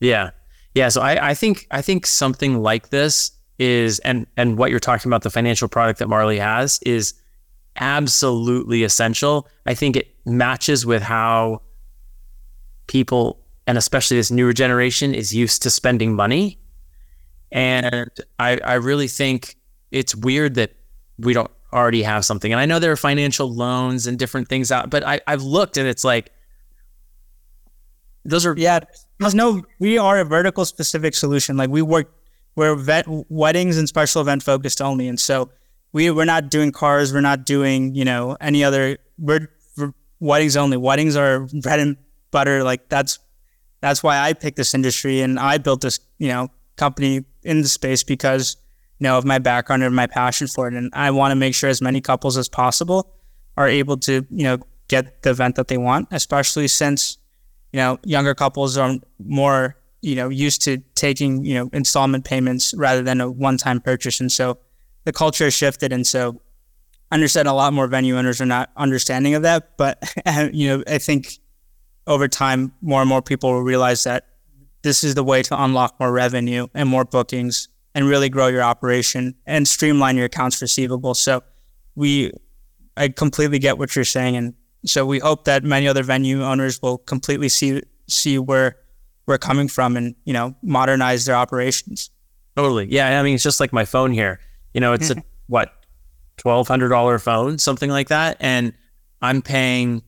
Yeah, 0.00 0.30
yeah. 0.74 0.88
So 0.88 1.00
I, 1.00 1.30
I 1.30 1.34
think 1.34 1.66
I 1.70 1.80
think 1.80 2.06
something 2.06 2.62
like 2.62 2.90
this 2.90 3.32
is 3.58 3.98
and 4.00 4.26
and 4.36 4.58
what 4.58 4.70
you're 4.70 4.80
talking 4.80 5.08
about 5.08 5.22
the 5.22 5.30
financial 5.30 5.68
product 5.68 5.98
that 6.00 6.08
Marley 6.08 6.38
has 6.38 6.80
is 6.84 7.14
absolutely 7.76 8.82
essential. 8.82 9.48
I 9.66 9.74
think 9.74 9.96
it 9.96 10.14
matches 10.26 10.84
with 10.84 11.02
how 11.02 11.62
people 12.90 13.38
and 13.68 13.78
especially 13.78 14.16
this 14.16 14.32
newer 14.32 14.52
generation 14.52 15.14
is 15.14 15.32
used 15.32 15.62
to 15.62 15.70
spending 15.70 16.12
money. 16.12 16.58
And 17.52 18.10
I, 18.40 18.58
I 18.64 18.74
really 18.74 19.06
think 19.06 19.56
it's 19.92 20.12
weird 20.14 20.56
that 20.56 20.72
we 21.18 21.32
don't 21.32 21.50
already 21.72 22.02
have 22.02 22.24
something. 22.24 22.52
And 22.52 22.60
I 22.60 22.66
know 22.66 22.80
there 22.80 22.90
are 22.90 22.96
financial 22.96 23.48
loans 23.48 24.08
and 24.08 24.18
different 24.18 24.48
things 24.48 24.72
out, 24.72 24.90
but 24.90 25.06
I, 25.06 25.20
I've 25.28 25.42
looked 25.42 25.76
and 25.76 25.86
it's 25.86 26.02
like 26.02 26.32
those 28.24 28.44
are 28.44 28.54
yeah. 28.58 28.80
There's 29.20 29.36
no 29.36 29.62
we 29.78 29.96
are 29.96 30.18
a 30.18 30.24
vertical 30.24 30.64
specific 30.64 31.14
solution. 31.14 31.56
Like 31.56 31.70
we 31.70 31.82
work 31.82 32.12
we're 32.56 32.74
vet, 32.74 33.06
weddings 33.28 33.78
and 33.78 33.88
special 33.88 34.20
event 34.20 34.42
focused 34.42 34.82
only, 34.82 35.06
and 35.08 35.18
so 35.18 35.50
we 35.92 36.10
we're 36.10 36.24
not 36.24 36.50
doing 36.50 36.72
cars. 36.72 37.12
We're 37.12 37.20
not 37.20 37.46
doing 37.46 37.94
you 37.94 38.04
know 38.04 38.36
any 38.40 38.64
other. 38.64 38.98
We're, 39.16 39.48
we're 39.76 39.92
weddings 40.18 40.56
only. 40.56 40.76
Weddings 40.76 41.16
are 41.16 41.46
bread 41.62 41.80
and 41.80 41.96
butter. 42.30 42.62
Like 42.64 42.88
that's 42.88 43.18
that's 43.80 44.02
why 44.02 44.18
I 44.18 44.32
picked 44.32 44.56
this 44.56 44.74
industry 44.74 45.20
and 45.20 45.38
I 45.38 45.58
built 45.58 45.80
this 45.80 46.00
you 46.18 46.28
know 46.28 46.48
company 46.76 47.24
in 47.42 47.62
the 47.62 47.68
space 47.68 48.02
because 48.02 48.56
you 49.00 49.04
know, 49.04 49.16
of 49.16 49.24
my 49.24 49.38
background 49.38 49.82
and 49.82 49.96
my 49.96 50.06
passion 50.06 50.46
for 50.46 50.68
it. 50.68 50.74
And 50.74 50.90
I 50.92 51.10
want 51.10 51.32
to 51.32 51.34
make 51.34 51.54
sure 51.54 51.70
as 51.70 51.80
many 51.80 52.00
couples 52.02 52.36
as 52.36 52.48
possible 52.48 53.10
are 53.56 53.66
able 53.66 53.96
to, 53.96 54.26
you 54.30 54.44
know, 54.44 54.58
get 54.88 55.22
the 55.22 55.30
event 55.30 55.56
that 55.56 55.68
they 55.68 55.78
want, 55.78 56.08
especially 56.10 56.68
since, 56.68 57.16
you 57.72 57.78
know, 57.78 57.98
younger 58.04 58.34
couples 58.34 58.76
are 58.76 58.96
more, 59.18 59.76
you 60.02 60.16
know, 60.16 60.28
used 60.28 60.62
to 60.62 60.78
taking, 60.94 61.44
you 61.44 61.54
know, 61.54 61.70
installment 61.72 62.26
payments 62.26 62.74
rather 62.74 63.02
than 63.02 63.22
a 63.22 63.30
one 63.30 63.56
time 63.56 63.80
purchase. 63.80 64.20
And 64.20 64.30
so 64.30 64.58
the 65.04 65.12
culture 65.12 65.44
has 65.44 65.54
shifted. 65.54 65.92
And 65.92 66.06
so 66.06 66.38
I 67.10 67.14
understand 67.14 67.48
a 67.48 67.54
lot 67.54 67.72
more 67.72 67.86
venue 67.86 68.18
owners 68.18 68.38
are 68.40 68.46
not 68.46 68.70
understanding 68.76 69.34
of 69.34 69.42
that. 69.42 69.78
But, 69.78 70.14
you 70.52 70.68
know, 70.68 70.84
I 70.86 70.98
think 70.98 71.38
over 72.10 72.26
time, 72.26 72.72
more 72.82 73.00
and 73.00 73.08
more 73.08 73.22
people 73.22 73.52
will 73.52 73.62
realize 73.62 74.02
that 74.02 74.26
this 74.82 75.04
is 75.04 75.14
the 75.14 75.22
way 75.22 75.42
to 75.44 75.62
unlock 75.62 75.98
more 76.00 76.10
revenue 76.10 76.66
and 76.74 76.88
more 76.88 77.04
bookings 77.04 77.68
and 77.94 78.08
really 78.08 78.28
grow 78.28 78.48
your 78.48 78.62
operation 78.62 79.36
and 79.46 79.66
streamline 79.68 80.16
your 80.16 80.26
accounts 80.26 80.60
receivable. 80.60 81.14
So 81.14 81.42
we, 81.94 82.32
I 82.96 83.10
completely 83.10 83.60
get 83.60 83.78
what 83.78 83.94
you're 83.94 84.04
saying. 84.04 84.34
And 84.36 84.54
so 84.84 85.06
we 85.06 85.20
hope 85.20 85.44
that 85.44 85.62
many 85.62 85.86
other 85.86 86.02
venue 86.02 86.42
owners 86.42 86.82
will 86.82 86.98
completely 86.98 87.48
see, 87.48 87.80
see 88.08 88.38
where 88.38 88.76
we're 89.26 89.38
coming 89.38 89.68
from 89.68 89.96
and, 89.96 90.16
you 90.24 90.32
know, 90.32 90.56
modernize 90.62 91.26
their 91.26 91.36
operations. 91.36 92.10
Totally. 92.56 92.86
Yeah. 92.90 93.20
I 93.20 93.22
mean, 93.22 93.34
it's 93.36 93.44
just 93.44 93.60
like 93.60 93.72
my 93.72 93.84
phone 93.84 94.10
here, 94.10 94.40
you 94.74 94.80
know, 94.80 94.94
it's 94.94 95.10
a, 95.10 95.22
what, 95.46 95.72
$1,200 96.38 97.20
phone, 97.22 97.58
something 97.58 97.90
like 97.90 98.08
that. 98.08 98.36
And 98.40 98.72
I'm 99.22 99.42
paying 99.42 100.02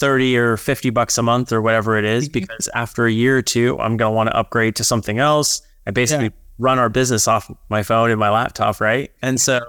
30 0.00 0.36
or 0.36 0.56
50 0.56 0.90
bucks 0.90 1.16
a 1.18 1.22
month 1.22 1.52
or 1.52 1.62
whatever 1.62 1.96
it 1.96 2.04
is, 2.04 2.24
mm-hmm. 2.28 2.40
because 2.40 2.68
after 2.74 3.06
a 3.06 3.12
year 3.12 3.38
or 3.38 3.42
two, 3.42 3.78
I'm 3.78 3.96
going 3.96 4.10
to 4.10 4.16
want 4.16 4.30
to 4.30 4.36
upgrade 4.36 4.76
to 4.76 4.84
something 4.84 5.18
else. 5.18 5.62
I 5.86 5.92
basically 5.92 6.26
yeah 6.26 6.30
run 6.60 6.78
our 6.78 6.90
business 6.90 7.26
off 7.26 7.50
my 7.70 7.82
phone 7.82 8.10
and 8.10 8.20
my 8.20 8.30
laptop, 8.30 8.80
right? 8.80 9.10
And 9.22 9.40
so 9.40 9.60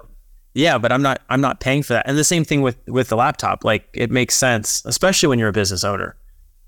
yeah, 0.54 0.78
but 0.78 0.92
I'm 0.92 1.02
not 1.02 1.22
I'm 1.30 1.42
not 1.42 1.60
paying 1.60 1.82
for 1.82 1.94
that. 1.94 2.08
And 2.08 2.18
the 2.18 2.24
same 2.24 2.44
thing 2.44 2.62
with 2.62 2.78
with 2.88 3.08
the 3.08 3.16
laptop. 3.16 3.64
Like 3.64 3.88
it 3.94 4.12
makes 4.12 4.36
sense, 4.36 4.84
especially 4.86 5.30
when 5.30 5.40
you're 5.40 5.50
a 5.50 5.54
business 5.54 5.84
owner. 5.84 6.16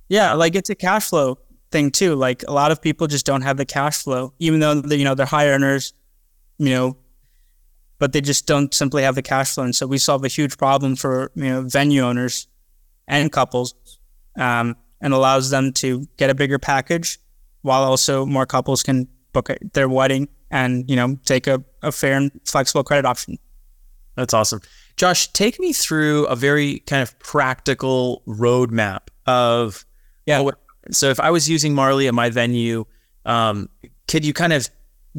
Yeah, 0.08 0.34
like 0.34 0.56
it's 0.56 0.70
a 0.70 0.76
cash 0.76 1.10
flow 1.10 1.38
thing 1.72 1.92
too. 1.92 2.16
Like 2.16 2.44
a 2.48 2.54
lot 2.54 2.72
of 2.72 2.82
people 2.82 3.08
just 3.08 3.26
don't 3.26 3.42
have 3.42 3.58
the 3.58 3.66
cash 3.66 4.02
flow, 4.02 4.34
even 4.40 4.62
though 4.62 4.76
they, 4.76 4.96
you 4.96 5.04
know 5.04 5.14
they're 5.14 5.26
high 5.26 5.50
earners. 5.50 5.94
You 6.58 6.70
know, 6.70 6.98
but 8.00 8.14
they 8.14 8.22
just 8.22 8.48
don't 8.48 8.74
simply 8.74 9.04
have 9.04 9.16
the 9.16 9.22
cash 9.22 9.54
flow. 9.54 9.66
And 9.66 9.76
so 9.76 9.86
we 9.86 9.98
solve 9.98 10.24
a 10.24 10.30
huge 10.30 10.58
problem 10.58 10.96
for 10.96 11.32
you 11.36 11.44
know 11.44 11.62
venue 11.64 12.02
owners 12.02 12.48
and 13.08 13.32
couples, 13.32 13.76
um, 14.38 14.76
and 15.02 15.14
allows 15.14 15.50
them 15.50 15.74
to 15.74 16.08
get 16.18 16.30
a 16.30 16.36
bigger 16.36 16.60
package, 16.60 17.20
while 17.62 17.84
also 17.84 18.26
more 18.26 18.46
couples 18.46 18.84
can 18.84 19.08
book 19.34 19.50
their 19.74 19.90
wedding 19.90 20.28
and 20.52 20.90
you 20.90 20.96
know 20.96 21.18
take 21.26 21.48
a, 21.48 21.62
a 21.82 21.92
fair 21.92 22.16
and 22.16 22.32
flexible 22.46 22.84
credit 22.84 23.06
option. 23.06 23.38
That's 24.16 24.34
awesome. 24.34 24.62
Josh, 24.96 25.28
take 25.34 25.60
me 25.60 25.74
through 25.74 26.26
a 26.28 26.36
very 26.36 26.80
kind 26.80 27.02
of 27.02 27.18
practical 27.20 28.22
roadmap 28.28 29.08
of 29.26 29.86
yeah. 30.26 30.48
So 30.92 31.10
if 31.10 31.20
I 31.20 31.32
was 31.32 31.50
using 31.50 31.74
Marley 31.74 32.08
at 32.08 32.14
my 32.14 32.30
venue, 32.30 32.86
um, 33.26 33.70
could 34.08 34.26
you 34.26 34.34
kind 34.34 34.54
of 34.54 34.70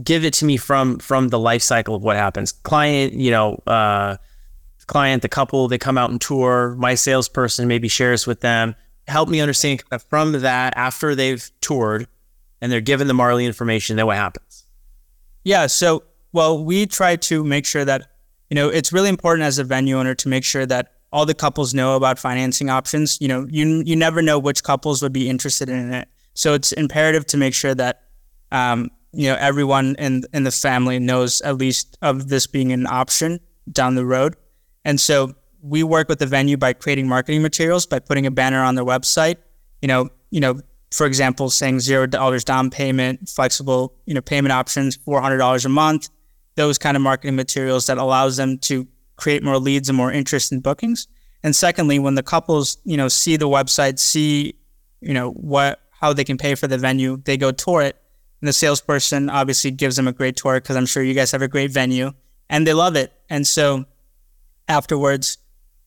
give 0.02 0.24
it 0.24 0.34
to 0.34 0.44
me 0.44 0.56
from 0.56 0.98
from 0.98 1.28
the 1.28 1.38
life 1.38 1.62
cycle 1.62 1.96
of 1.96 2.02
what 2.02 2.16
happens? 2.16 2.52
Client, 2.52 3.14
you 3.14 3.30
know, 3.30 3.60
uh, 3.66 4.16
client, 4.86 5.22
the 5.22 5.28
couple, 5.28 5.68
they 5.68 5.78
come 5.78 5.98
out 5.98 6.10
and 6.10 6.20
tour. 6.20 6.74
My 6.76 6.94
salesperson 6.94 7.68
maybe 7.68 7.88
shares 7.88 8.26
with 8.26 8.40
them. 8.40 8.74
Help 9.06 9.28
me 9.28 9.40
understand 9.40 9.82
from 10.08 10.32
that 10.32 10.74
after 10.76 11.14
they've 11.14 11.50
toured 11.60 12.06
and 12.60 12.72
they're 12.72 12.80
given 12.80 13.06
the 13.06 13.14
Marley 13.14 13.44
information. 13.44 13.96
Then 13.96 14.06
what 14.06 14.16
happens? 14.16 14.64
Yeah. 15.44 15.66
So 15.66 16.04
well, 16.32 16.64
we 16.64 16.86
try 16.86 17.14
to 17.16 17.44
make 17.44 17.64
sure 17.64 17.84
that 17.84 18.08
you 18.50 18.56
know 18.56 18.68
it's 18.68 18.92
really 18.92 19.08
important 19.08 19.44
as 19.44 19.58
a 19.58 19.64
venue 19.64 19.98
owner 19.98 20.14
to 20.16 20.28
make 20.28 20.44
sure 20.44 20.66
that 20.66 20.92
all 21.12 21.24
the 21.24 21.34
couples 21.34 21.72
know 21.72 21.94
about 21.94 22.18
financing 22.18 22.68
options. 22.68 23.20
You 23.20 23.28
know, 23.28 23.46
you 23.48 23.82
you 23.86 23.94
never 23.94 24.20
know 24.20 24.38
which 24.38 24.64
couples 24.64 25.00
would 25.00 25.12
be 25.12 25.28
interested 25.28 25.68
in 25.68 25.94
it. 25.94 26.08
So 26.34 26.54
it's 26.54 26.72
imperative 26.72 27.24
to 27.26 27.36
make 27.36 27.54
sure 27.54 27.74
that 27.76 28.02
um, 28.50 28.90
you 29.12 29.28
know 29.28 29.36
everyone 29.38 29.94
in 29.96 30.24
in 30.32 30.42
the 30.42 30.50
family 30.50 30.98
knows 30.98 31.40
at 31.42 31.56
least 31.56 31.96
of 32.02 32.28
this 32.28 32.48
being 32.48 32.72
an 32.72 32.86
option 32.86 33.38
down 33.70 33.94
the 33.94 34.04
road. 34.04 34.34
And 34.84 35.00
so 35.00 35.34
we 35.62 35.82
work 35.82 36.08
with 36.08 36.18
the 36.18 36.26
venue 36.26 36.56
by 36.56 36.72
creating 36.74 37.08
marketing 37.08 37.42
materials 37.42 37.86
by 37.86 37.98
putting 37.98 38.26
a 38.26 38.30
banner 38.30 38.62
on 38.62 38.74
their 38.74 38.84
website. 38.84 39.36
You 39.80 39.88
know, 39.88 40.10
you 40.30 40.40
know, 40.40 40.60
for 40.92 41.06
example, 41.06 41.50
saying 41.50 41.80
zero 41.80 42.06
dollars 42.06 42.44
down 42.44 42.70
payment, 42.70 43.28
flexible, 43.28 43.94
you 44.06 44.14
know, 44.14 44.20
payment 44.20 44.52
options, 44.52 44.96
four 44.96 45.20
hundred 45.20 45.38
dollars 45.38 45.64
a 45.64 45.68
month. 45.68 46.08
Those 46.56 46.78
kind 46.78 46.96
of 46.96 47.02
marketing 47.02 47.34
materials 47.34 47.86
that 47.86 47.98
allows 47.98 48.36
them 48.36 48.58
to 48.58 48.86
create 49.16 49.42
more 49.42 49.58
leads 49.58 49.88
and 49.88 49.96
more 49.96 50.12
interest 50.12 50.52
in 50.52 50.60
bookings. 50.60 51.08
And 51.42 51.54
secondly, 51.54 51.98
when 51.98 52.14
the 52.14 52.22
couples, 52.22 52.78
you 52.84 52.96
know, 52.96 53.08
see 53.08 53.36
the 53.36 53.48
website, 53.48 53.98
see, 53.98 54.54
you 55.00 55.12
know, 55.14 55.30
what 55.30 55.80
how 56.00 56.12
they 56.12 56.24
can 56.24 56.36
pay 56.36 56.54
for 56.54 56.66
the 56.66 56.78
venue, 56.78 57.16
they 57.24 57.36
go 57.36 57.50
tour 57.50 57.82
it. 57.82 57.96
And 58.40 58.48
the 58.48 58.52
salesperson 58.52 59.30
obviously 59.30 59.70
gives 59.70 59.96
them 59.96 60.06
a 60.06 60.12
great 60.12 60.36
tour 60.36 60.60
because 60.60 60.76
I'm 60.76 60.86
sure 60.86 61.02
you 61.02 61.14
guys 61.14 61.32
have 61.32 61.42
a 61.42 61.48
great 61.48 61.70
venue 61.70 62.12
and 62.50 62.66
they 62.66 62.74
love 62.74 62.94
it. 62.94 63.12
And 63.30 63.46
so 63.46 63.86
afterwards, 64.68 65.38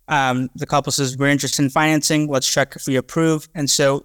um, 0.08 0.50
the 0.56 0.66
couple 0.66 0.92
says, 0.92 1.18
We're 1.18 1.28
interested 1.28 1.64
in 1.64 1.70
financing. 1.70 2.28
Let's 2.28 2.52
check 2.52 2.76
if 2.76 2.88
we 2.88 2.96
approve. 2.96 3.48
And 3.54 3.70
so 3.70 4.04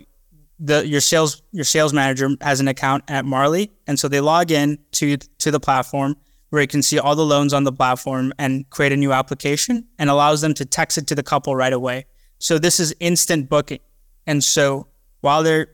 the 0.58 0.86
your 0.86 1.00
sales 1.00 1.42
your 1.52 1.64
sales 1.64 1.92
manager 1.92 2.30
has 2.40 2.60
an 2.60 2.68
account 2.68 3.04
at 3.08 3.24
Marley. 3.24 3.70
And 3.86 3.98
so 3.98 4.08
they 4.08 4.20
log 4.20 4.50
in 4.50 4.78
to 4.92 5.16
to 5.16 5.50
the 5.50 5.60
platform 5.60 6.16
where 6.50 6.60
you 6.60 6.68
can 6.68 6.82
see 6.82 6.98
all 6.98 7.16
the 7.16 7.24
loans 7.24 7.54
on 7.54 7.64
the 7.64 7.72
platform 7.72 8.32
and 8.38 8.68
create 8.68 8.92
a 8.92 8.96
new 8.96 9.10
application 9.10 9.86
and 9.98 10.10
allows 10.10 10.42
them 10.42 10.52
to 10.52 10.66
text 10.66 10.98
it 10.98 11.06
to 11.06 11.14
the 11.14 11.22
couple 11.22 11.56
right 11.56 11.72
away. 11.72 12.04
So 12.38 12.58
this 12.58 12.78
is 12.78 12.94
instant 13.00 13.48
booking. 13.48 13.78
And 14.26 14.44
so 14.44 14.88
while 15.22 15.42
they're 15.42 15.68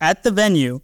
at 0.00 0.22
the 0.22 0.30
venue, 0.30 0.80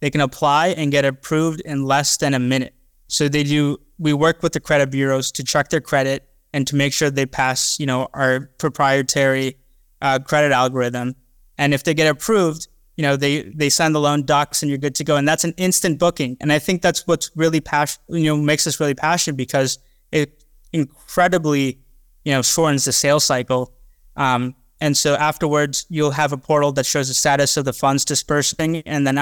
they 0.00 0.10
can 0.10 0.20
apply 0.20 0.68
and 0.68 0.92
get 0.92 1.04
approved 1.04 1.60
in 1.62 1.84
less 1.84 2.16
than 2.16 2.32
a 2.32 2.38
minute. 2.38 2.74
So 3.08 3.28
they 3.28 3.42
do, 3.42 3.78
we 3.98 4.12
work 4.12 4.42
with 4.42 4.52
the 4.52 4.60
credit 4.60 4.90
bureaus 4.90 5.32
to 5.32 5.42
check 5.42 5.68
their 5.70 5.80
credit 5.80 6.28
and 6.56 6.66
to 6.66 6.74
make 6.74 6.94
sure 6.94 7.10
they 7.10 7.26
pass, 7.26 7.78
you 7.78 7.84
know, 7.84 8.08
our 8.14 8.48
proprietary 8.56 9.58
uh, 10.00 10.18
credit 10.18 10.52
algorithm. 10.52 11.14
And 11.58 11.74
if 11.74 11.84
they 11.84 11.92
get 11.92 12.08
approved, 12.08 12.68
you 12.96 13.02
know, 13.02 13.14
they 13.14 13.42
they 13.42 13.68
send 13.68 13.94
the 13.94 14.00
loan 14.00 14.24
docs 14.24 14.62
and 14.62 14.70
you're 14.70 14.78
good 14.78 14.94
to 14.94 15.04
go. 15.04 15.16
And 15.16 15.28
that's 15.28 15.44
an 15.44 15.52
instant 15.58 15.98
booking. 15.98 16.38
And 16.40 16.50
I 16.50 16.58
think 16.58 16.80
that's 16.80 17.06
what's 17.06 17.30
really 17.36 17.60
passion, 17.60 18.00
you 18.08 18.24
know, 18.24 18.38
makes 18.38 18.66
us 18.66 18.80
really 18.80 18.94
passionate 18.94 19.36
because 19.36 19.78
it 20.12 20.44
incredibly, 20.72 21.78
you 22.24 22.32
know, 22.32 22.40
shortens 22.40 22.86
the 22.86 22.92
sales 22.92 23.24
cycle. 23.24 23.74
Um, 24.16 24.54
and 24.80 24.96
so 24.96 25.14
afterwards, 25.14 25.84
you'll 25.90 26.12
have 26.12 26.32
a 26.32 26.38
portal 26.38 26.72
that 26.72 26.86
shows 26.86 27.08
the 27.08 27.14
status 27.14 27.58
of 27.58 27.66
the 27.66 27.74
funds 27.74 28.02
dispersing, 28.06 28.78
and 28.86 29.06
then 29.06 29.18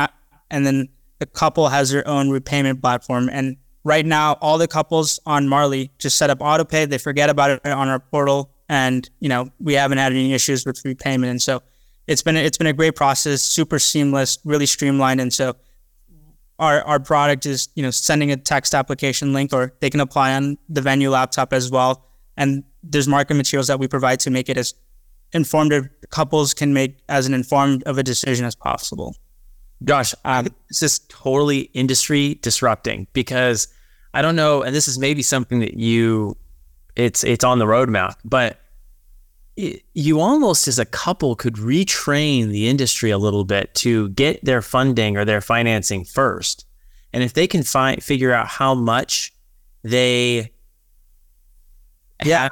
and 0.52 0.64
then 0.64 0.88
the 1.18 1.26
couple 1.26 1.68
has 1.68 1.90
their 1.90 2.06
own 2.06 2.30
repayment 2.30 2.80
platform. 2.80 3.28
And 3.28 3.56
right 3.84 4.04
now, 4.04 4.32
all 4.40 4.58
the 4.58 4.66
couples 4.66 5.20
on 5.26 5.48
Marley 5.48 5.90
just 5.98 6.16
set 6.16 6.30
up 6.30 6.38
autopay. 6.40 6.88
They 6.88 6.98
forget 6.98 7.30
about 7.30 7.50
it 7.50 7.66
on 7.66 7.88
our 7.88 8.00
portal, 8.00 8.50
and 8.68 9.08
you 9.20 9.28
know 9.28 9.50
we 9.60 9.74
haven't 9.74 9.98
had 9.98 10.12
any 10.12 10.32
issues 10.32 10.66
with 10.66 10.84
repayment. 10.84 11.30
And 11.30 11.42
so 11.42 11.62
it's 12.06 12.22
been 12.22 12.36
it's 12.36 12.58
been 12.58 12.66
a 12.66 12.72
great 12.72 12.96
process, 12.96 13.42
super 13.42 13.78
seamless, 13.78 14.38
really 14.44 14.66
streamlined, 14.66 15.20
and 15.20 15.32
so 15.32 15.56
our 16.58 16.82
our 16.82 17.00
product 17.00 17.46
is 17.46 17.68
you 17.74 17.82
know 17.82 17.90
sending 17.90 18.32
a 18.32 18.36
text 18.36 18.74
application 18.74 19.32
link, 19.32 19.52
or 19.52 19.72
they 19.80 19.90
can 19.90 20.00
apply 20.00 20.34
on 20.34 20.58
the 20.68 20.80
venue 20.80 21.10
laptop 21.10 21.52
as 21.52 21.70
well. 21.70 22.06
And 22.36 22.64
there's 22.82 23.06
market 23.06 23.34
materials 23.34 23.68
that 23.68 23.78
we 23.78 23.86
provide 23.86 24.20
to 24.20 24.30
make 24.30 24.48
it 24.48 24.56
as 24.56 24.74
informed 25.32 25.90
couples 26.10 26.54
can 26.54 26.72
make 26.72 26.98
as 27.08 27.26
an 27.26 27.34
informed 27.34 27.82
of 27.84 27.98
a 27.98 28.02
decision 28.02 28.44
as 28.44 28.54
possible. 28.54 29.16
Gosh, 29.84 30.14
um, 30.24 30.48
this 30.68 30.82
is 30.82 31.00
totally 31.08 31.62
industry 31.74 32.38
disrupting 32.40 33.06
because 33.12 33.68
I 34.14 34.22
don't 34.22 34.36
know, 34.36 34.62
and 34.62 34.74
this 34.74 34.86
is 34.86 34.98
maybe 34.98 35.22
something 35.22 35.58
that 35.58 35.74
you 35.74 36.36
it's 36.96 37.24
it's 37.24 37.44
on 37.44 37.58
the 37.58 37.64
roadmap, 37.64 38.14
but 38.24 38.60
you 39.56 40.20
almost 40.20 40.66
as 40.66 40.78
a 40.78 40.84
couple 40.84 41.36
could 41.36 41.54
retrain 41.54 42.48
the 42.48 42.68
industry 42.68 43.10
a 43.10 43.18
little 43.18 43.44
bit 43.44 43.72
to 43.74 44.08
get 44.10 44.44
their 44.44 44.62
funding 44.62 45.16
or 45.16 45.24
their 45.24 45.40
financing 45.40 46.04
first. 46.04 46.66
And 47.12 47.22
if 47.22 47.34
they 47.34 47.46
can 47.46 47.62
find 47.62 48.02
figure 48.02 48.32
out 48.32 48.48
how 48.48 48.74
much 48.74 49.32
they 49.82 50.50
yeah 52.24 52.48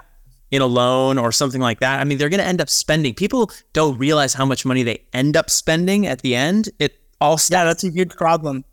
in 0.51 0.62
a 0.62 0.66
loan 0.66 1.16
or 1.18 1.33
something 1.33 1.61
like 1.61 1.81
that, 1.81 2.01
I 2.01 2.05
mean 2.05 2.18
they're 2.18 2.29
going 2.29 2.40
to 2.40 2.46
end 2.46 2.61
up 2.61 2.68
spending. 2.68 3.14
People 3.14 3.51
don't 3.72 3.96
realize 3.98 4.35
how 4.35 4.44
much 4.44 4.64
money 4.64 4.83
they 4.83 5.05
end 5.12 5.37
up 5.37 5.48
spending 5.48 6.07
at 6.07 6.22
the 6.22 6.35
end. 6.35 6.70
It 6.79 6.98
all 7.20 7.38
yeah, 7.51 7.64
that's 7.64 7.85
a 7.85 7.90
huge 7.90 8.16
problem. 8.16 8.64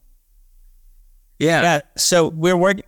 Yeah. 1.40 1.62
Yeah. 1.62 1.82
So 1.98 2.28
we're 2.30 2.58
working 2.58 2.84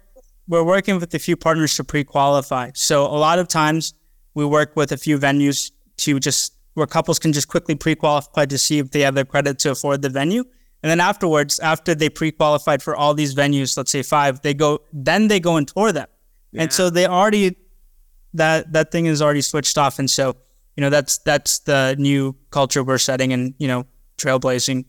we're 0.47 0.63
working 0.63 0.99
with 0.99 1.13
a 1.13 1.19
few 1.19 1.37
partners 1.37 1.75
to 1.77 1.83
pre-qualify. 1.83 2.71
So 2.73 3.05
a 3.05 3.15
lot 3.15 3.39
of 3.39 3.47
times 3.47 3.93
we 4.33 4.45
work 4.45 4.75
with 4.75 4.91
a 4.91 4.97
few 4.97 5.17
venues 5.17 5.71
to 5.97 6.19
just 6.19 6.53
where 6.73 6.87
couples 6.87 7.19
can 7.19 7.31
just 7.31 7.47
quickly 7.47 7.75
pre-qualify 7.75 8.45
to 8.45 8.57
see 8.57 8.79
if 8.79 8.91
they 8.91 9.01
have 9.01 9.15
the 9.15 9.25
credit 9.25 9.59
to 9.59 9.71
afford 9.71 10.01
the 10.01 10.09
venue. 10.09 10.43
And 10.83 10.89
then 10.89 10.99
afterwards, 10.99 11.59
after 11.59 11.93
they 11.93 12.09
pre-qualified 12.09 12.81
for 12.81 12.95
all 12.95 13.13
these 13.13 13.35
venues, 13.35 13.77
let's 13.77 13.91
say 13.91 14.01
five, 14.01 14.41
they 14.41 14.53
go 14.53 14.79
then 14.91 15.27
they 15.27 15.39
go 15.39 15.55
and 15.55 15.67
tour 15.67 15.91
them. 15.91 16.07
Yeah. 16.51 16.63
And 16.63 16.73
so 16.73 16.89
they 16.89 17.05
already 17.05 17.55
that 18.33 18.73
that 18.73 18.91
thing 18.91 19.05
is 19.05 19.21
already 19.21 19.41
switched 19.41 19.77
off. 19.77 19.99
And 19.99 20.09
so, 20.09 20.35
you 20.75 20.81
know, 20.81 20.89
that's 20.89 21.19
that's 21.19 21.59
the 21.59 21.95
new 21.97 22.35
culture 22.49 22.83
we're 22.83 22.97
setting 22.97 23.31
and, 23.31 23.53
you 23.57 23.67
know, 23.67 23.85
trailblazing. 24.17 24.85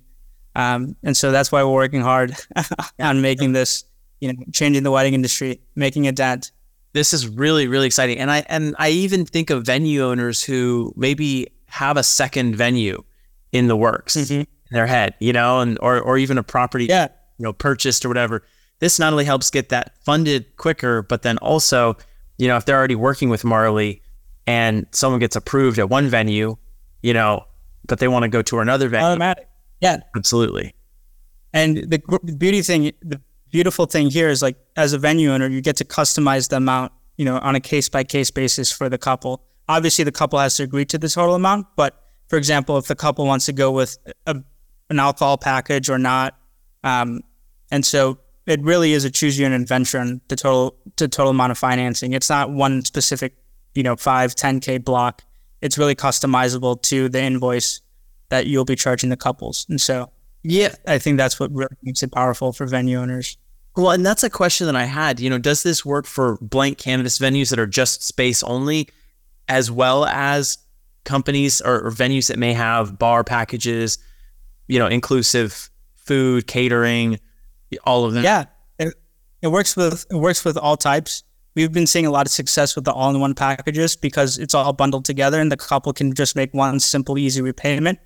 Um, 0.54 0.96
and 1.02 1.16
so 1.16 1.32
that's 1.32 1.50
why 1.50 1.62
we're 1.62 1.72
working 1.72 2.02
hard 2.02 2.36
on 2.98 3.22
making 3.22 3.52
this, 3.52 3.84
you 4.20 4.32
know, 4.32 4.38
changing 4.52 4.82
the 4.82 4.90
wedding 4.90 5.14
industry, 5.14 5.60
making 5.74 6.06
a 6.06 6.12
dent. 6.12 6.52
This 6.92 7.12
is 7.12 7.26
really, 7.26 7.68
really 7.68 7.86
exciting. 7.86 8.18
And 8.18 8.30
I 8.30 8.44
and 8.48 8.74
I 8.78 8.90
even 8.90 9.24
think 9.24 9.50
of 9.50 9.64
venue 9.64 10.04
owners 10.04 10.42
who 10.42 10.92
maybe 10.96 11.48
have 11.66 11.96
a 11.96 12.02
second 12.02 12.54
venue 12.54 13.02
in 13.52 13.66
the 13.66 13.76
works 13.76 14.16
mm-hmm. 14.16 14.40
in 14.40 14.46
their 14.70 14.86
head, 14.86 15.14
you 15.18 15.32
know, 15.32 15.60
and 15.60 15.78
or 15.80 16.00
or 16.00 16.18
even 16.18 16.36
a 16.36 16.42
property 16.42 16.86
yeah. 16.86 17.08
you 17.38 17.44
know 17.44 17.52
purchased 17.52 18.04
or 18.04 18.08
whatever. 18.08 18.42
This 18.80 18.98
not 18.98 19.12
only 19.12 19.24
helps 19.24 19.50
get 19.50 19.70
that 19.70 19.96
funded 20.04 20.56
quicker, 20.56 21.02
but 21.02 21.22
then 21.22 21.38
also, 21.38 21.96
you 22.36 22.48
know, 22.48 22.56
if 22.56 22.64
they're 22.66 22.76
already 22.76 22.96
working 22.96 23.28
with 23.28 23.44
Marley 23.44 24.02
and 24.46 24.86
someone 24.90 25.20
gets 25.20 25.36
approved 25.36 25.78
at 25.78 25.88
one 25.88 26.08
venue, 26.08 26.56
you 27.00 27.14
know, 27.14 27.44
but 27.86 28.00
they 28.00 28.08
want 28.08 28.24
to 28.24 28.28
go 28.28 28.42
to 28.42 28.58
another 28.58 28.88
venue. 28.88 29.06
Automatic. 29.06 29.48
Yeah. 29.82 29.98
Absolutely. 30.16 30.74
And 31.52 31.76
the 31.76 31.98
beauty 32.38 32.62
thing, 32.62 32.92
the 33.02 33.20
beautiful 33.50 33.84
thing 33.84 34.08
here 34.08 34.30
is 34.30 34.40
like 34.40 34.56
as 34.76 34.94
a 34.94 34.98
venue 34.98 35.32
owner, 35.32 35.48
you 35.48 35.60
get 35.60 35.76
to 35.76 35.84
customize 35.84 36.48
the 36.48 36.56
amount, 36.56 36.92
you 37.18 37.24
know, 37.24 37.38
on 37.38 37.54
a 37.54 37.60
case 37.60 37.88
by 37.88 38.04
case 38.04 38.30
basis 38.30 38.72
for 38.72 38.88
the 38.88 38.96
couple. 38.96 39.42
Obviously, 39.68 40.04
the 40.04 40.12
couple 40.12 40.38
has 40.38 40.56
to 40.56 40.62
agree 40.62 40.84
to 40.86 40.98
the 40.98 41.08
total 41.08 41.34
amount, 41.34 41.66
but 41.76 42.02
for 42.28 42.36
example, 42.36 42.78
if 42.78 42.86
the 42.86 42.94
couple 42.94 43.26
wants 43.26 43.44
to 43.46 43.52
go 43.52 43.70
with 43.70 43.98
a, 44.26 44.36
an 44.88 44.98
alcohol 44.98 45.36
package 45.36 45.90
or 45.90 45.98
not, 45.98 46.38
um, 46.84 47.20
and 47.70 47.84
so 47.84 48.18
it 48.46 48.62
really 48.62 48.92
is 48.92 49.04
a 49.04 49.10
choose 49.10 49.38
your 49.38 49.48
own 49.48 49.60
adventure 49.60 49.98
on 49.98 50.20
the 50.28 50.36
total 50.36 50.76
the 50.96 51.08
total 51.08 51.30
amount 51.30 51.50
of 51.50 51.58
financing. 51.58 52.12
It's 52.12 52.30
not 52.30 52.50
one 52.50 52.84
specific, 52.84 53.34
you 53.74 53.82
know, 53.82 53.96
five, 53.96 54.34
10K 54.34 54.84
block. 54.84 55.22
It's 55.60 55.76
really 55.76 55.94
customizable 55.94 56.80
to 56.82 57.08
the 57.08 57.20
invoice 57.20 57.82
that 58.32 58.46
you'll 58.46 58.64
be 58.64 58.74
charging 58.74 59.10
the 59.10 59.16
couples. 59.16 59.66
And 59.68 59.78
so 59.78 60.10
yeah, 60.42 60.74
I 60.86 60.98
think 60.98 61.18
that's 61.18 61.38
what 61.38 61.52
really 61.52 61.76
makes 61.82 62.02
it 62.02 62.10
powerful 62.12 62.54
for 62.54 62.64
venue 62.66 62.98
owners. 62.98 63.36
Well, 63.76 63.90
and 63.90 64.06
that's 64.06 64.22
a 64.22 64.30
question 64.30 64.66
that 64.68 64.74
I 64.74 64.84
had. 64.84 65.20
You 65.20 65.28
know, 65.28 65.36
does 65.36 65.62
this 65.62 65.84
work 65.84 66.06
for 66.06 66.38
blank 66.40 66.78
canvas 66.78 67.18
venues 67.18 67.50
that 67.50 67.58
are 67.58 67.66
just 67.66 68.02
space 68.02 68.42
only, 68.42 68.88
as 69.48 69.70
well 69.70 70.06
as 70.06 70.56
companies 71.04 71.60
or, 71.60 71.86
or 71.86 71.90
venues 71.90 72.28
that 72.28 72.38
may 72.38 72.54
have 72.54 72.98
bar 72.98 73.22
packages, 73.22 73.98
you 74.66 74.78
know, 74.78 74.86
inclusive 74.86 75.68
food, 75.96 76.46
catering, 76.46 77.20
all 77.84 78.06
of 78.06 78.14
that? 78.14 78.24
Yeah, 78.24 78.44
it, 78.78 78.94
it 79.42 79.48
works 79.48 79.76
with 79.76 80.06
it 80.10 80.16
works 80.16 80.42
with 80.42 80.56
all 80.56 80.78
types. 80.78 81.22
We've 81.54 81.70
been 81.70 81.86
seeing 81.86 82.06
a 82.06 82.10
lot 82.10 82.24
of 82.24 82.32
success 82.32 82.74
with 82.74 82.86
the 82.86 82.92
all-in-one 82.92 83.34
packages 83.34 83.94
because 83.94 84.38
it's 84.38 84.54
all 84.54 84.72
bundled 84.72 85.04
together, 85.04 85.38
and 85.38 85.52
the 85.52 85.58
couple 85.58 85.92
can 85.92 86.14
just 86.14 86.34
make 86.34 86.54
one 86.54 86.80
simple, 86.80 87.18
easy 87.18 87.42
repayment 87.42 87.98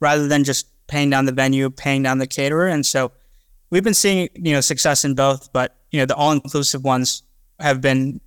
rather 0.00 0.28
than 0.28 0.44
just 0.44 0.66
paying 0.86 1.10
down 1.10 1.26
the 1.26 1.32
venue, 1.32 1.70
paying 1.70 2.02
down 2.02 2.18
the 2.18 2.26
caterer. 2.26 2.66
And 2.66 2.84
so 2.84 3.12
we've 3.70 3.84
been 3.84 3.94
seeing 3.94 4.28
you 4.34 4.52
know 4.52 4.60
success 4.60 5.04
in 5.04 5.14
both, 5.14 5.52
but 5.52 5.76
you 5.90 5.98
know 6.00 6.06
the 6.06 6.14
all 6.14 6.32
inclusive 6.32 6.84
ones 6.84 7.22
have 7.58 7.80
been 7.80 8.20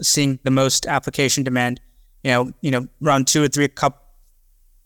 seeing 0.00 0.38
the 0.42 0.50
most 0.50 0.86
application 0.86 1.44
demand. 1.44 1.80
You 2.22 2.30
know, 2.30 2.52
you 2.62 2.70
know, 2.70 2.88
around 3.02 3.26
two 3.26 3.42
or 3.42 3.48
three 3.48 3.68
cup, 3.68 4.14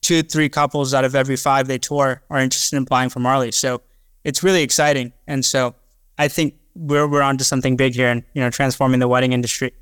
two 0.02 0.22
three 0.22 0.48
couples 0.48 0.94
out 0.94 1.04
of 1.04 1.14
every 1.14 1.36
five 1.36 1.68
they 1.68 1.78
tour 1.78 2.22
are 2.30 2.38
interested 2.38 2.76
in 2.76 2.82
applying 2.82 3.08
for 3.10 3.20
Marley. 3.20 3.52
So 3.52 3.82
it's 4.24 4.42
really 4.42 4.62
exciting, 4.62 5.12
and 5.26 5.44
so 5.44 5.74
I 6.18 6.28
think 6.28 6.54
we're 6.74 7.06
we're 7.06 7.22
onto 7.22 7.44
something 7.44 7.76
big 7.76 7.94
here, 7.94 8.08
and 8.08 8.22
you 8.34 8.42
know, 8.42 8.50
transforming 8.50 9.00
the 9.00 9.08
wedding 9.08 9.32
industry. 9.32 9.72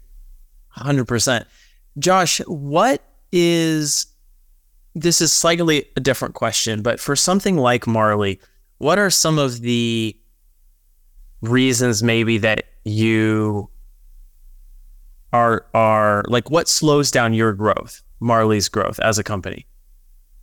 Hundred 0.69 1.07
percent, 1.07 1.47
Josh. 1.99 2.39
What 2.47 3.03
is 3.33 4.07
this 4.97 5.21
is 5.21 5.31
slightly 5.31 5.85
a 5.95 6.01
different 6.01 6.35
question, 6.35 6.81
but 6.81 6.99
for 6.99 7.15
something 7.15 7.59
like 7.59 7.87
Marley, 7.87 8.41
what 8.79 8.99
are 8.99 9.11
some 9.11 9.39
of 9.39 9.61
the 9.61 10.17
reasons 11.43 12.03
maybe 12.03 12.39
that 12.39 12.65
you 12.85 13.69
are 15.35 15.67
are 15.75 16.25
like 16.29 16.51
what 16.51 16.67
slows 16.67 17.11
down 17.11 17.35
your 17.35 17.53
growth, 17.53 18.03
Marley's 18.21 18.71
growth 18.71 18.99
as 19.01 19.19
a 19.19 19.23
company? 19.23 19.67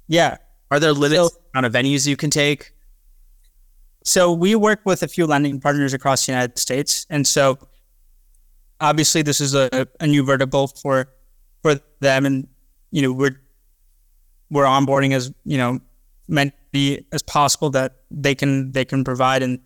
Yeah. 0.07 0.37
Are 0.69 0.79
there 0.79 0.93
limits 0.93 1.33
so, 1.33 1.41
on 1.55 1.65
of 1.65 1.73
venues 1.73 2.05
you 2.05 2.15
can 2.15 2.29
take? 2.29 2.73
So 4.03 4.31
we 4.31 4.53
work 4.53 4.81
with 4.85 5.01
a 5.01 5.07
few 5.07 5.25
lending 5.25 5.59
partners 5.59 5.95
across 5.95 6.27
the 6.27 6.31
United 6.31 6.59
States. 6.59 7.07
And 7.09 7.25
so 7.25 7.57
obviously 8.79 9.23
this 9.23 9.41
is 9.41 9.55
a, 9.55 9.87
a 9.99 10.05
new 10.05 10.23
vertical 10.23 10.67
for 10.67 11.11
for 11.63 11.79
them 12.01 12.25
and 12.27 12.47
you 12.91 13.01
know 13.01 13.11
we're 13.11 13.39
we're 14.53 14.65
onboarding 14.65 15.13
as 15.13 15.33
you 15.43 15.57
know 15.57 15.79
many 16.27 16.51
as 17.11 17.23
possible 17.23 17.69
that 17.71 17.97
they 18.09 18.35
can 18.35 18.71
they 18.71 18.85
can 18.85 19.03
provide. 19.03 19.43
And 19.43 19.59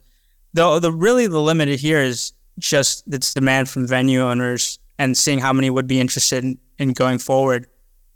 the 0.54 0.80
the 0.80 0.92
really 0.92 1.28
the 1.28 1.42
limit 1.42 1.68
here 1.80 2.00
is 2.00 2.34
just 2.58 3.08
its 3.14 3.34
demand 3.34 3.70
from 3.70 3.86
venue 3.86 4.22
owners 4.22 4.80
and 4.98 5.16
seeing 5.16 5.40
how 5.40 5.54
many 5.54 5.70
would 5.70 5.88
be 5.88 6.00
interested 6.00 6.44
in, 6.44 6.58
in 6.80 6.94
going 6.94 7.20
forward. 7.20 7.68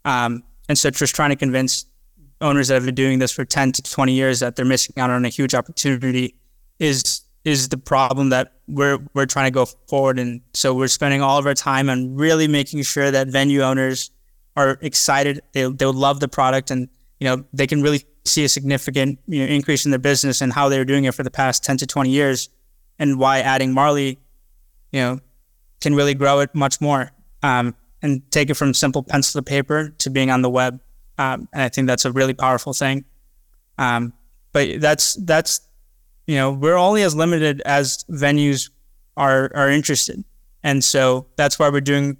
Um, 0.04 0.44
and 0.68 0.78
so 0.78 0.90
just 0.90 1.16
trying 1.16 1.30
to 1.30 1.36
convince 1.36 1.86
owners 2.40 2.70
that 2.70 2.76
have 2.76 2.86
been 2.86 2.96
doing 2.96 3.20
this 3.20 3.32
for 3.32 3.46
10 3.46 3.74
to 3.74 3.84
20 3.84 4.14
years 4.14 4.40
that 4.40 4.56
they're 4.56 4.66
missing 4.66 4.96
out 4.98 5.12
on 5.12 5.26
a 5.26 5.30
huge 5.30 5.54
opportunity 5.54 6.36
is 6.80 7.22
is 7.44 7.70
the 7.70 7.78
problem 7.78 8.30
that 8.30 8.54
we're 8.68 9.00
we're 9.14 9.26
trying 9.26 9.46
to 9.46 9.52
go 9.52 9.66
forward 9.88 10.18
and 10.18 10.42
so 10.54 10.74
we're 10.74 10.88
spending 10.88 11.22
all 11.22 11.38
of 11.38 11.46
our 11.46 11.54
time 11.54 11.90
on 11.90 12.16
really 12.16 12.48
making 12.48 12.82
sure 12.82 13.12
that 13.12 13.28
venue 13.28 13.62
owners 13.62 14.10
are 14.56 14.78
excited. 14.82 15.42
They 15.54 15.64
they 15.64 15.86
would 15.86 15.96
love 15.96 16.20
the 16.20 16.28
product, 16.28 16.72
and 16.72 16.90
you 17.20 17.28
know 17.28 17.46
they 17.54 17.68
can 17.68 17.82
really 17.82 18.06
see 18.26 18.44
a 18.44 18.50
significant 18.50 19.20
you 19.28 19.40
know 19.40 19.52
increase 19.52 19.86
in 19.86 19.92
their 19.92 20.00
business 20.00 20.42
and 20.42 20.54
how 20.54 20.70
they're 20.70 20.86
doing 20.86 21.06
it 21.06 21.14
for 21.14 21.24
the 21.24 21.32
past 21.32 21.64
ten 21.64 21.78
to 21.78 21.88
twenty 21.88 22.12
years, 22.12 22.50
and 23.00 23.20
why 23.20 23.40
adding 23.40 23.74
Marley, 23.74 24.20
you 24.92 25.00
know, 25.00 25.20
can 25.80 25.96
really 25.96 26.14
grow 26.14 26.40
it 26.40 26.54
much 26.54 26.82
more 26.82 27.12
um, 27.44 27.76
and 28.02 28.30
take 28.32 28.50
it 28.50 28.56
from 28.56 28.74
simple 28.74 29.04
pencil 29.04 29.40
to 29.40 29.44
paper 29.44 29.90
to 30.00 30.10
being 30.10 30.30
on 30.30 30.42
the 30.42 30.50
web. 30.50 30.82
Um, 31.18 31.48
and 31.54 31.62
I 31.62 31.70
think 31.70 31.88
that's 31.88 32.06
a 32.06 32.12
really 32.12 32.34
powerful 32.34 32.74
thing. 32.74 33.06
Um, 33.78 34.14
but 34.54 34.82
that's 34.82 35.16
that's 35.16 35.62
you 36.28 36.36
know 36.36 36.52
we're 36.52 36.78
only 36.78 37.04
as 37.04 37.16
limited 37.16 37.62
as 37.62 38.04
venues 38.10 38.70
are 39.18 39.52
are 39.56 39.70
interested, 39.70 40.24
and 40.64 40.84
so 40.84 41.28
that's 41.36 41.58
why 41.58 41.70
we're 41.70 41.82
doing 41.82 42.18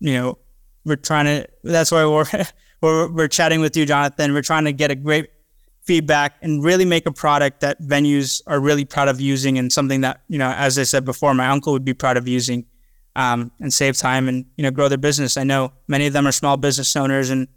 you 0.00 0.14
know 0.14 0.38
we're 0.84 0.96
trying 0.96 1.26
to. 1.26 1.48
That's 1.64 1.90
why 1.90 2.04
we're 2.06 2.24
we're, 2.80 3.10
we're 3.10 3.28
chatting 3.28 3.60
with 3.60 3.76
you, 3.76 3.86
Jonathan. 3.86 4.32
We're 4.32 4.42
trying 4.42 4.64
to 4.64 4.72
get 4.72 4.90
a 4.90 4.94
great 4.94 5.30
feedback 5.82 6.36
and 6.42 6.62
really 6.62 6.84
make 6.84 7.06
a 7.06 7.12
product 7.12 7.60
that 7.60 7.80
venues 7.80 8.42
are 8.46 8.60
really 8.60 8.84
proud 8.84 9.08
of 9.08 9.20
using 9.20 9.58
and 9.58 9.72
something 9.72 10.02
that 10.02 10.22
you 10.28 10.38
know, 10.38 10.50
as 10.50 10.78
I 10.78 10.84
said 10.84 11.04
before, 11.04 11.34
my 11.34 11.48
uncle 11.48 11.72
would 11.72 11.84
be 11.84 11.94
proud 11.94 12.16
of 12.16 12.28
using, 12.28 12.66
um, 13.16 13.50
and 13.60 13.72
save 13.72 13.96
time 13.96 14.28
and 14.28 14.44
you 14.56 14.62
know 14.62 14.70
grow 14.70 14.88
their 14.88 14.98
business. 14.98 15.36
I 15.36 15.44
know 15.44 15.72
many 15.88 16.06
of 16.06 16.12
them 16.12 16.26
are 16.26 16.32
small 16.32 16.56
business 16.56 16.94
owners 16.96 17.30
and 17.30 17.48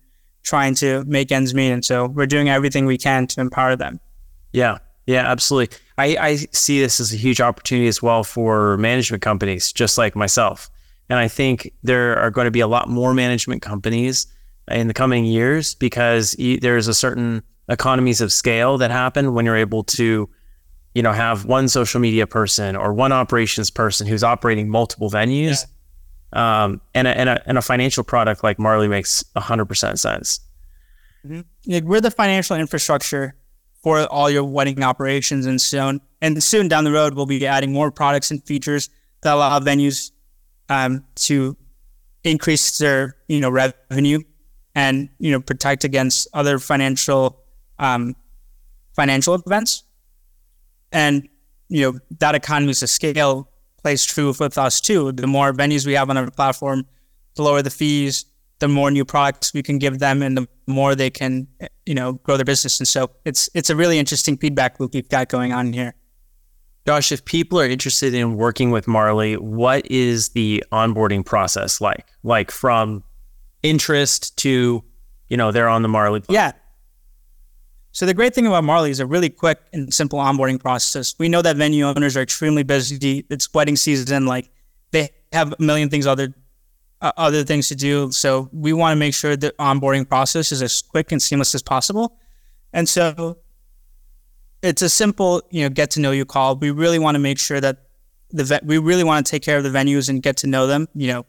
trying 0.44 0.76
to 0.76 1.04
make 1.06 1.32
ends 1.32 1.54
meet, 1.54 1.72
and 1.72 1.84
so 1.86 2.08
we're 2.08 2.26
doing 2.26 2.50
everything 2.50 2.86
we 2.86 2.98
can 2.98 3.28
to 3.28 3.42
empower 3.42 3.76
them. 3.76 4.00
Yeah, 4.52 4.80
yeah, 5.06 5.30
absolutely. 5.30 5.78
I, 5.98 6.18
I 6.18 6.36
see 6.36 6.80
this 6.80 7.00
as 7.00 7.14
a 7.14 7.18
huge 7.18 7.42
opportunity 7.42 7.88
as 7.88 8.02
well 8.02 8.24
for 8.24 8.78
management 8.78 9.22
companies, 9.22 9.72
just 9.72 9.98
like 9.98 10.16
myself. 10.16 10.70
And 11.10 11.20
I 11.20 11.28
think 11.28 11.72
there 11.84 12.18
are 12.18 12.32
going 12.32 12.46
to 12.46 12.52
be 12.52 12.62
a 12.62 12.68
lot 12.68 12.90
more 12.90 13.14
management 13.14 13.62
companies 13.62 14.28
in 14.70 14.88
the 14.88 14.94
coming 14.94 15.26
years 15.26 15.76
because 15.76 16.36
there's 16.62 16.88
a 16.88 16.94
certain 16.94 17.44
economies 17.70 18.22
of 18.22 18.32
scale 18.32 18.78
that 18.78 18.92
happen 18.92 19.34
when 19.34 19.46
you're 19.46 19.58
able 19.58 19.84
to, 19.84 20.30
you 20.94 21.04
know, 21.04 21.12
have 21.12 21.46
one 21.46 21.68
social 21.68 22.00
media 22.00 22.26
person 22.26 22.76
or 22.76 22.94
one 22.94 23.12
operations 23.12 23.70
person 23.70 24.08
who's 24.08 24.24
operating 24.24 24.70
multiple 24.70 25.10
venues. 25.10 25.66
Yeah. 26.34 26.64
Um, 26.64 26.82
and, 26.96 27.08
a, 27.08 27.18
and, 27.18 27.30
a, 27.30 27.44
and 27.46 27.58
a 27.58 27.62
financial 27.62 28.04
product 28.04 28.44
like 28.44 28.58
Marley 28.58 28.88
makes 28.88 29.24
100% 29.36 30.00
sense. 30.00 30.40
Mm-hmm. 31.26 31.88
We're 31.88 32.02
the 32.02 32.12
financial 32.12 32.56
infrastructure 32.56 33.36
for 33.84 34.06
all 34.06 34.30
your 34.30 34.44
wedding 34.44 34.82
operations 34.82 35.46
and 35.46 35.62
soon 35.62 36.02
and 36.22 36.42
soon 36.42 36.70
down 36.70 36.86
the 36.86 36.92
road 36.92 37.14
we'll 37.14 37.26
be 37.26 37.46
adding 37.46 37.72
more 37.72 37.92
products 37.92 38.32
and 38.32 38.44
features 38.46 38.90
that 39.22 39.34
allow 39.34 39.60
venues 39.60 40.12
um, 40.70 41.06
to 41.16 41.58
increase 42.24 42.78
their 42.78 43.16
you 43.28 43.40
know 43.40 43.50
revenue 43.50 44.20
and 44.76 45.10
you 45.20 45.32
know 45.32 45.40
protect 45.40 45.84
against 45.84 46.28
other 46.34 46.60
financial 46.60 47.40
um, 47.80 48.16
financial 48.96 49.36
events. 49.36 49.84
And 50.92 51.28
you 51.70 51.82
know 51.82 52.00
that 52.20 52.36
economies 52.36 52.84
of 52.84 52.90
scale 52.90 53.50
plays 53.82 54.06
true 54.06 54.34
with 54.40 54.58
us 54.58 54.80
too. 54.80 55.12
The 55.12 55.28
more 55.28 55.54
venues 55.54 55.86
we 55.86 55.94
have 55.94 56.10
on 56.10 56.18
our 56.18 56.30
platform, 56.32 56.86
the 57.36 57.44
lower 57.44 57.62
the 57.62 57.70
fees, 57.70 58.26
the 58.60 58.68
more 58.68 58.92
new 58.92 59.06
products 59.06 59.54
we 59.54 59.64
can 59.64 59.78
give 59.80 60.00
them, 60.00 60.22
and 60.22 60.38
the 60.38 60.48
more 60.68 60.96
they 60.96 61.10
can 61.10 61.48
you 61.86 61.96
know 61.96 62.14
grow 62.14 62.38
their 62.38 62.46
business. 62.46 62.80
And 62.80 62.88
so 62.88 63.10
it's 63.26 63.50
it's 63.54 63.70
a 63.70 63.76
really 63.76 64.00
interesting 64.00 64.38
feedback 64.38 64.80
loop 64.80 64.94
we've 64.94 65.10
got 65.10 65.30
going 65.30 65.52
on 65.52 65.74
here. 65.74 65.96
Josh, 66.86 67.12
if 67.12 67.24
people 67.24 67.60
are 67.60 67.66
interested 67.66 68.14
in 68.14 68.36
working 68.36 68.72
with 68.72 68.88
Marley, 68.88 69.36
what 69.36 69.90
is 69.90 70.30
the 70.30 70.64
onboarding 70.72 71.26
process 71.26 71.80
like? 71.80 72.08
Like 72.24 72.52
from 72.52 73.04
interest 73.62 74.36
to, 74.40 74.84
you 75.30 75.38
know, 75.38 75.52
they're 75.52 75.70
on 75.70 75.82
the 75.82 75.88
Marley. 75.88 76.20
Platform. 76.20 76.36
Yeah. 76.36 76.52
So 77.92 78.06
the 78.06 78.14
great 78.14 78.34
thing 78.34 78.48
about 78.48 78.64
Marley 78.64 78.90
is 78.90 79.00
a 79.00 79.06
really 79.06 79.30
quick 79.30 79.60
and 79.72 79.94
simple 79.94 80.20
onboarding 80.20 80.60
process. 80.60 81.16
We 81.20 81.30
know 81.30 81.42
that 81.42 81.56
venue 81.56 81.86
owners 81.86 82.18
are 82.18 82.22
extremely 82.22 82.64
busy. 82.64 83.26
It's 83.30 83.54
wedding 83.54 83.76
season. 83.76 84.26
Like 84.26 84.50
they 84.92 85.10
have 85.32 85.54
a 85.54 85.62
million 85.62 85.90
things 85.90 86.08
other 86.08 86.34
uh, 87.02 87.12
other 87.18 87.44
things 87.44 87.68
to 87.68 87.76
do. 87.76 88.12
So 88.12 88.50
we 88.52 88.74
want 88.74 88.96
to 88.96 89.00
make 89.00 89.14
sure 89.14 89.36
the 89.36 89.54
onboarding 89.60 90.08
process 90.08 90.52
is 90.52 90.62
as 90.62 90.82
quick 90.82 91.12
and 91.12 91.22
seamless 91.22 91.54
as 91.54 91.62
possible. 91.62 92.18
And 92.72 92.90
so 92.90 93.38
it's 94.64 94.82
a 94.82 94.90
simple, 94.90 95.44
you 95.52 95.62
know, 95.62 95.70
get 95.70 95.92
to 95.92 96.00
know 96.00 96.12
you 96.12 96.26
call. 96.26 96.56
We 96.56 96.72
really 96.72 96.98
want 96.98 97.16
to 97.16 97.20
make 97.20 97.38
sure 97.38 97.60
that 97.60 97.80
the 98.32 98.46
vet, 98.46 98.66
we 98.66 98.78
really 98.78 99.04
want 99.04 99.26
to 99.26 99.30
take 99.30 99.44
care 99.44 99.58
of 99.58 99.64
the 99.64 99.70
venues 99.70 100.10
and 100.10 100.24
get 100.24 100.38
to 100.38 100.48
know 100.48 100.66
them. 100.66 100.88
You 100.96 101.08
know, 101.08 101.26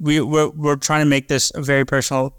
we 0.00 0.20
we're, 0.20 0.48
we're 0.50 0.76
trying 0.76 1.02
to 1.02 1.08
make 1.08 1.28
this 1.28 1.52
a 1.54 1.62
very 1.62 1.86
personal, 1.86 2.36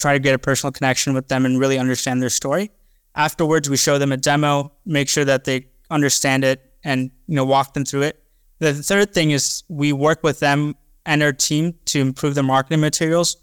try 0.00 0.12
to 0.12 0.18
get 0.18 0.34
a 0.34 0.38
personal 0.38 0.72
connection 0.72 1.14
with 1.14 1.28
them 1.28 1.46
and 1.46 1.58
really 1.60 1.78
understand 1.78 2.20
their 2.20 2.30
story. 2.30 2.70
Afterwards, 3.14 3.70
we 3.70 3.76
show 3.76 3.96
them 3.96 4.12
a 4.12 4.16
demo, 4.16 4.72
make 4.84 5.08
sure 5.08 5.24
that 5.24 5.44
they 5.44 5.68
understand 5.88 6.44
it, 6.44 6.60
and 6.84 7.12
you 7.28 7.36
know, 7.36 7.44
walk 7.44 7.72
them 7.72 7.84
through 7.84 8.02
it. 8.02 8.22
The 8.58 8.74
third 8.74 9.14
thing 9.14 9.30
is 9.30 9.62
we 9.68 9.92
work 9.92 10.22
with 10.24 10.40
them 10.40 10.74
and 11.06 11.22
our 11.22 11.32
team 11.32 11.74
to 11.86 12.00
improve 12.00 12.34
their 12.34 12.44
marketing 12.44 12.80
materials, 12.80 13.36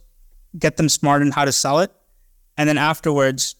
get 0.59 0.75
them 0.75 0.89
smart 0.89 1.21
in 1.21 1.31
how 1.31 1.45
to 1.45 1.53
sell 1.53 1.79
it, 1.79 1.91
and 2.57 2.67
then 2.67 2.77
afterwards 2.77 3.55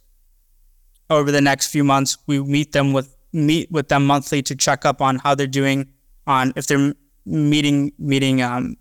over 1.10 1.32
the 1.32 1.42
next 1.42 1.68
few 1.68 1.84
months, 1.84 2.18
we 2.28 2.42
meet 2.42 2.72
them 2.72 2.94
with 2.94 3.16
meet 3.32 3.72
with 3.72 3.88
them 3.88 4.06
monthly 4.06 4.42
to 4.44 4.56
check 4.56 4.86
up 4.86 5.02
on 5.02 5.18
how 5.18 5.36
they're 5.36 5.48
doing, 5.48 5.90
on 6.28 6.54
if 6.56 6.68
they're 6.68 6.94
meeting 7.26 7.92
meeting 7.98 8.42
um, 8.42 8.76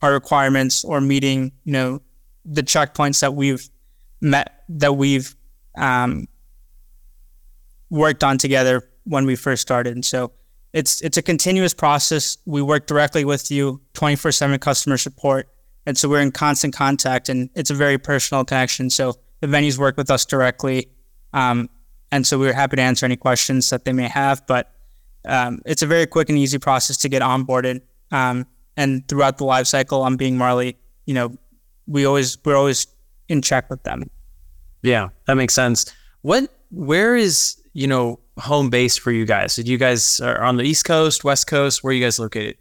our 0.00 0.12
requirements 0.12 0.84
or 0.84 1.00
meeting 1.00 1.52
you 1.64 1.72
know 1.72 2.02
the 2.44 2.62
checkpoints 2.62 3.20
that 3.20 3.34
we've 3.34 3.68
met 4.20 4.64
that 4.68 4.94
we've 4.94 5.36
um, 5.76 6.26
worked 7.90 8.24
on 8.24 8.38
together 8.38 8.88
when 9.04 9.26
we 9.26 9.36
first 9.36 9.62
started. 9.62 9.94
And 9.94 10.04
so 10.04 10.32
it's 10.72 11.00
it's 11.02 11.16
a 11.16 11.22
continuous 11.22 11.74
process. 11.74 12.38
We 12.46 12.62
work 12.62 12.86
directly 12.86 13.24
with 13.24 13.50
you, 13.50 13.80
twenty 13.92 14.16
four 14.16 14.32
seven 14.32 14.58
customer 14.58 14.96
support, 14.96 15.48
and 15.86 15.96
so 15.98 16.08
we're 16.08 16.20
in 16.20 16.32
constant 16.32 16.74
contact, 16.74 17.28
and 17.28 17.50
it's 17.54 17.70
a 17.70 17.74
very 17.74 17.98
personal 17.98 18.44
connection. 18.44 18.90
So 18.90 19.14
the 19.40 19.46
venues 19.46 19.76
work 19.76 19.96
with 19.96 20.10
us 20.10 20.24
directly, 20.24 20.88
um, 21.32 21.68
and 22.10 22.26
so 22.26 22.38
we're 22.38 22.52
happy 22.52 22.76
to 22.76 22.82
answer 22.82 23.06
any 23.06 23.16
questions 23.16 23.70
that 23.70 23.84
they 23.84 23.92
may 23.92 24.08
have. 24.08 24.46
But 24.46 24.70
um, 25.24 25.62
it's 25.64 25.82
a 25.82 25.86
very 25.86 26.06
quick 26.06 26.28
and 26.28 26.38
easy 26.38 26.58
process 26.58 26.96
to 26.98 27.08
get 27.08 27.22
onboarded. 27.22 27.80
Um, 28.10 28.46
and 28.76 29.06
throughout 29.08 29.38
the 29.38 29.44
life 29.44 29.66
cycle 29.66 30.02
on 30.02 30.16
being 30.16 30.36
Marley, 30.36 30.76
you 31.06 31.14
know, 31.14 31.36
we 31.86 32.04
always 32.04 32.38
we're 32.44 32.56
always 32.56 32.86
in 33.28 33.42
check 33.42 33.68
with 33.70 33.82
them. 33.82 34.10
Yeah, 34.82 35.08
that 35.26 35.34
makes 35.34 35.54
sense. 35.54 35.92
What 36.22 36.50
where 36.70 37.16
is 37.16 37.56
you 37.72 37.86
know 37.86 38.20
home 38.38 38.70
base 38.70 38.96
for 38.96 39.10
you 39.10 39.24
guys? 39.24 39.56
Did 39.56 39.68
you 39.68 39.78
guys 39.78 40.20
are 40.20 40.42
on 40.42 40.56
the 40.56 40.64
East 40.64 40.84
Coast, 40.84 41.24
West 41.24 41.46
Coast? 41.46 41.82
Where 41.82 41.90
are 41.90 41.94
you 41.94 42.04
guys 42.04 42.18
located? 42.18 42.56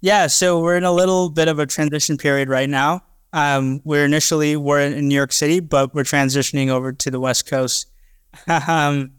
Yeah, 0.00 0.26
so 0.26 0.60
we're 0.60 0.76
in 0.76 0.84
a 0.84 0.92
little 0.92 1.30
bit 1.30 1.48
of 1.48 1.58
a 1.58 1.66
transition 1.66 2.18
period 2.18 2.48
right 2.48 2.68
now. 2.68 3.02
Um, 3.34 3.80
we're 3.84 4.04
initially 4.04 4.56
we're 4.56 4.80
in 4.80 5.08
New 5.08 5.14
York 5.14 5.32
City, 5.32 5.60
but 5.60 5.92
we're 5.92 6.04
transitioning 6.04 6.68
over 6.68 6.92
to 6.92 7.10
the 7.10 7.20
West 7.20 7.46
Coast. 7.46 7.90
um, 8.68 9.10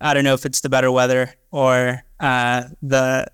I 0.00 0.12
don't 0.12 0.22
know 0.22 0.34
if 0.34 0.44
it's 0.44 0.60
the 0.60 0.68
better 0.68 0.92
weather 0.92 1.34
or 1.50 2.04
uh, 2.20 2.64
the 2.82 3.26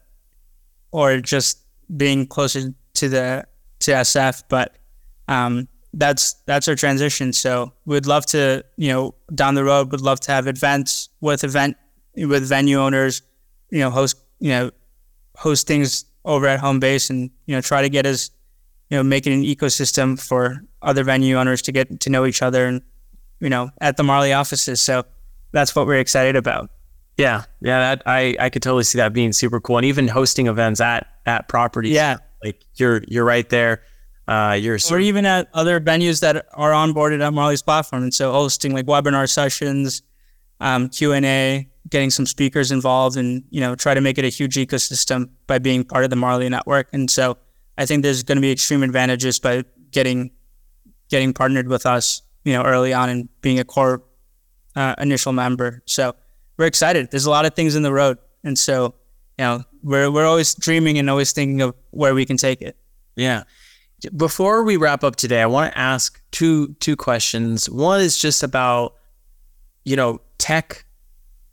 or 0.93 1.19
just 1.19 1.59
being 1.97 2.27
closer 2.27 2.73
to 2.95 3.09
the 3.09 3.45
to 3.81 3.91
SF, 3.91 4.45
but 4.49 4.77
um, 5.27 5.67
that's 5.95 6.35
that's 6.47 6.69
our 6.69 6.77
transition. 6.77 7.33
So 7.33 7.73
we'd 7.85 8.07
love 8.07 8.25
to, 8.27 8.65
you 8.77 8.93
know, 8.93 9.15
down 9.35 9.57
the 9.57 9.65
road, 9.65 9.91
we'd 9.91 10.01
love 10.01 10.21
to 10.21 10.33
have 10.33 10.47
events 10.47 11.09
with 11.21 11.43
event 11.43 11.77
with 12.17 12.49
venue 12.49 12.79
owners, 12.79 13.23
you 13.71 13.81
know, 13.81 13.91
host 13.91 14.17
you 14.39 14.51
know, 14.51 14.71
host 15.37 15.67
things 15.67 16.05
over 16.25 16.47
at 16.47 16.61
home 16.61 16.79
base, 16.79 17.11
and 17.11 17.31
you 17.47 17.55
know, 17.57 17.61
try 17.61 17.83
to 17.83 17.89
get 17.89 18.07
us, 18.07 18.31
you 18.91 18.97
know, 18.97 19.03
making 19.03 19.33
an 19.33 19.43
ecosystem 19.43 20.21
for 20.21 20.63
other 20.83 21.05
venue 21.05 21.37
owners 21.37 21.63
to 21.63 21.73
get 21.73 22.01
to 22.01 22.11
know 22.11 22.27
each 22.27 22.43
other, 22.43 22.67
and 22.67 22.83
you 23.41 23.49
know, 23.49 23.71
at 23.81 23.97
the 23.97 24.03
Marley 24.03 24.33
offices. 24.33 24.81
So 24.81 25.05
that's 25.53 25.75
what 25.75 25.87
we're 25.87 26.01
excited 26.01 26.37
about. 26.37 26.71
Yeah, 27.17 27.45
yeah, 27.61 27.79
that 27.81 28.03
I 28.07 28.37
I 28.41 28.51
could 28.51 28.63
totally 28.63 28.85
see 28.85 28.99
that 28.99 29.13
being 29.13 29.33
super 29.33 29.61
cool, 29.61 29.79
and 29.79 29.87
even 29.87 30.09
hosting 30.09 30.47
events 30.47 30.81
at 30.81 31.07
at 31.27 31.49
properties. 31.49 31.93
Yeah, 31.93 32.19
like 32.43 32.65
you're 32.75 33.03
you're 33.09 33.25
right 33.25 33.49
there. 33.49 33.83
Uh, 34.27 34.53
you're 34.53 34.79
or 34.91 35.01
even 35.01 35.27
at 35.27 35.49
other 35.55 35.81
venues 35.81 36.21
that 36.21 36.47
are 36.55 36.71
onboarded 36.71 37.21
at 37.21 37.33
Marley's 37.33 37.63
platform, 37.63 38.05
and 38.05 38.15
so 38.15 38.33
hosting 38.33 38.73
like 38.73 38.87
webinar 38.87 39.29
sessions, 39.29 40.03
um, 40.61 40.89
Q 40.89 41.13
and 41.13 41.27
A, 41.27 41.69
getting 41.89 42.11
some 42.11 42.27
speakers 42.27 42.71
involved, 42.71 43.17
and 43.17 43.45
you 43.51 43.61
know 43.61 43.75
try 43.75 43.93
to 43.93 44.01
make 44.01 44.19
it 44.19 44.25
a 44.25 44.29
huge 44.29 44.55
ecosystem 44.55 45.29
by 45.47 45.59
being 45.59 45.85
part 45.85 46.05
of 46.05 46.11
the 46.11 46.17
Marley 46.17 46.49
network. 46.49 46.89
And 46.93 47.11
so 47.11 47.39
I 47.81 47.87
think 47.87 48.03
there's 48.03 48.23
going 48.23 48.37
to 48.37 48.43
be 48.43 48.53
extreme 48.53 48.83
advantages 48.83 49.39
by 49.39 49.65
getting 49.91 50.31
getting 51.09 51.33
partnered 51.33 51.67
with 51.67 51.87
us, 51.87 52.21
you 52.45 52.53
know, 52.53 52.63
early 52.63 52.93
on 52.93 53.09
and 53.09 53.29
being 53.41 53.59
a 53.59 53.65
core 53.65 54.03
uh, 54.77 54.95
initial 54.99 55.33
member. 55.33 55.83
So 55.87 56.15
we're 56.59 56.67
excited. 56.67 57.11
There's 57.11 57.25
a 57.25 57.31
lot 57.31 57.47
of 57.47 57.55
things 57.55 57.75
in 57.75 57.83
the 57.83 57.93
road, 57.93 58.19
and 58.45 58.59
so 58.59 58.95
you 59.39 59.45
know 59.45 59.65
we're 59.83 60.11
we're 60.11 60.27
always 60.27 60.55
dreaming 60.55 60.99
and 60.99 61.09
always 61.09 61.33
thinking 61.33 61.63
of 61.63 61.75
where 61.91 62.15
we 62.15 62.27
can 62.27 62.37
take 62.37 62.61
it. 62.61 62.77
Yeah. 63.17 63.45
Before 64.15 64.63
we 64.63 64.77
wrap 64.77 65.03
up 65.03 65.17
today, 65.17 65.41
I 65.41 65.47
want 65.47 65.73
to 65.73 65.79
ask 65.79 66.21
two 66.33 66.75
two 66.81 66.97
questions. 66.97 67.69
One 67.71 68.03
is 68.03 68.19
just 68.19 68.43
about 68.43 68.95
you 69.87 69.97
know 69.97 70.21
tech 70.37 70.85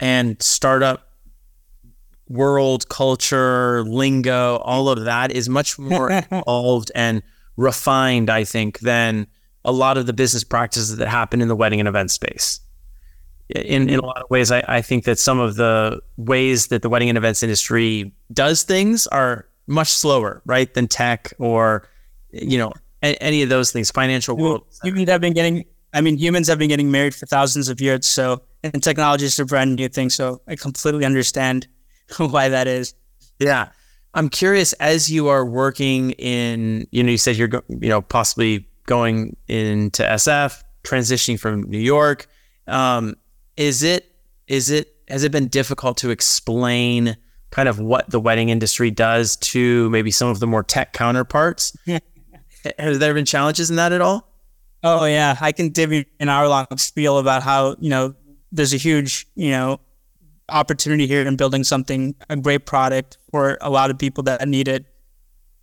and 0.01 0.41
startup 0.43 1.06
world 2.29 2.87
culture 2.89 3.83
lingo 3.83 4.57
all 4.57 4.89
of 4.89 5.05
that 5.05 5.31
is 5.31 5.47
much 5.47 5.79
more 5.79 6.09
evolved 6.31 6.91
and 6.95 7.21
refined 7.55 8.29
i 8.29 8.43
think 8.43 8.79
than 8.79 9.27
a 9.65 9.71
lot 9.71 9.97
of 9.97 10.05
the 10.05 10.13
business 10.13 10.43
practices 10.43 10.97
that 10.97 11.07
happen 11.07 11.41
in 11.41 11.47
the 11.47 11.55
wedding 11.55 11.79
and 11.79 11.87
event 11.87 12.11
space 12.11 12.59
in, 13.49 13.89
in 13.89 13.99
a 13.99 14.05
lot 14.05 14.17
of 14.17 14.29
ways 14.29 14.51
I, 14.51 14.61
I 14.67 14.81
think 14.81 15.05
that 15.05 15.17
some 15.17 15.39
of 15.39 15.55
the 15.55 16.01
ways 16.17 16.67
that 16.67 16.81
the 16.81 16.89
wedding 16.89 17.07
and 17.07 17.17
events 17.17 17.43
industry 17.43 18.11
does 18.33 18.63
things 18.63 19.07
are 19.07 19.47
much 19.67 19.87
slower 19.87 20.41
right 20.45 20.73
than 20.73 20.89
tech 20.89 21.31
or 21.39 21.87
you 22.31 22.57
know, 22.57 22.73
a- 23.03 23.21
any 23.21 23.43
of 23.43 23.49
those 23.49 23.71
things, 23.71 23.91
financial 23.91 24.35
world. 24.37 24.65
Humans 24.83 25.09
have 25.09 25.21
been 25.21 25.33
getting, 25.33 25.65
I 25.93 26.01
mean, 26.01 26.17
humans 26.17 26.47
have 26.47 26.59
been 26.59 26.69
getting 26.69 26.91
married 26.91 27.15
for 27.15 27.25
thousands 27.25 27.69
of 27.69 27.81
years. 27.81 28.05
So, 28.05 28.41
and 28.63 28.81
technology 28.81 29.25
is 29.25 29.39
a 29.39 29.45
brand 29.45 29.75
new 29.75 29.87
thing. 29.89 30.09
So 30.09 30.41
I 30.47 30.55
completely 30.55 31.05
understand 31.05 31.67
why 32.17 32.49
that 32.49 32.67
is. 32.67 32.93
Yeah. 33.39 33.69
I'm 34.13 34.29
curious 34.29 34.73
as 34.73 35.11
you 35.11 35.27
are 35.27 35.45
working 35.45 36.11
in, 36.11 36.87
you 36.91 37.03
know, 37.03 37.11
you 37.11 37.17
said 37.17 37.35
you're, 37.35 37.47
go, 37.47 37.61
you 37.67 37.89
know, 37.89 38.01
possibly 38.01 38.67
going 38.85 39.35
into 39.47 40.01
SF, 40.03 40.63
transitioning 40.83 41.39
from 41.39 41.63
New 41.63 41.77
York. 41.77 42.27
Um, 42.67 43.15
is 43.57 43.83
it, 43.83 44.11
is 44.47 44.69
it, 44.69 44.95
has 45.07 45.23
it 45.23 45.31
been 45.31 45.47
difficult 45.47 45.97
to 45.97 46.09
explain 46.09 47.15
kind 47.51 47.69
of 47.69 47.79
what 47.79 48.09
the 48.09 48.19
wedding 48.19 48.49
industry 48.49 48.91
does 48.91 49.35
to 49.37 49.89
maybe 49.89 50.11
some 50.11 50.29
of 50.29 50.39
the 50.39 50.47
more 50.47 50.63
tech 50.63 50.93
counterparts? 50.93 51.75
Has 52.77 52.99
there 52.99 53.13
been 53.13 53.25
challenges 53.25 53.69
in 53.69 53.77
that 53.77 53.93
at 53.93 54.01
all? 54.01 54.27
Oh 54.83 55.05
yeah, 55.05 55.37
I 55.39 55.51
can 55.51 55.69
give 55.69 55.91
you 55.91 56.05
an 56.19 56.29
hour 56.29 56.47
long 56.47 56.65
spiel 56.77 57.17
about 57.17 57.43
how 57.43 57.75
you 57.79 57.89
know 57.89 58.13
there's 58.51 58.73
a 58.73 58.77
huge 58.77 59.27
you 59.35 59.51
know 59.51 59.79
opportunity 60.49 61.07
here 61.07 61.21
in 61.21 61.35
building 61.35 61.63
something 61.63 62.15
a 62.29 62.35
great 62.35 62.65
product 62.65 63.17
for 63.31 63.57
a 63.61 63.69
lot 63.69 63.91
of 63.91 63.97
people 63.97 64.23
that 64.23 64.47
need 64.47 64.67
it, 64.67 64.85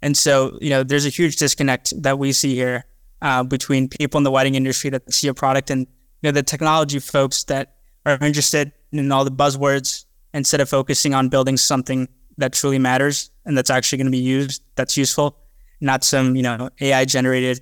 and 0.03 0.17
so 0.17 0.59
you 0.61 0.71
know 0.71 0.83
there's 0.83 1.07
a 1.07 1.11
huge 1.11 1.37
disconnect 1.37 1.93
that 2.03 2.19
we 2.19 2.33
see 2.33 2.55
here 2.55 2.85
uh, 3.23 3.43
between 3.43 3.89
people 3.89 4.19
in 4.19 4.25
the 4.25 4.31
wedding 4.31 4.55
industry 4.55 4.91
that 4.91 5.13
see 5.13 5.29
a 5.29 5.35
product 5.35 5.71
and 5.71 5.81
you 5.81 6.29
know 6.29 6.33
the 6.33 6.43
technology 6.43 6.99
folks 6.99 7.45
that 7.45 7.77
are 8.07 8.19
interested 8.21 8.73
in 8.93 9.11
all 9.11 9.25
the 9.25 9.31
buzzwords 9.31 10.05
instead 10.33 10.61
of 10.61 10.69
focusing 10.69 11.15
on 11.15 11.29
building 11.29 11.57
something 11.57 12.09
that 12.37 12.53
truly 12.53 12.79
matters 12.79 13.31
and 13.47 13.57
that's 13.57 13.71
actually 13.71 13.99
going 13.99 14.07
to 14.07 14.11
be 14.11 14.19
used 14.19 14.63
that's 14.75 14.97
useful 14.97 15.39
not 15.81 16.03
some 16.03 16.35
you 16.35 16.43
know 16.43 16.69
AI 16.81 17.05
generated 17.05 17.61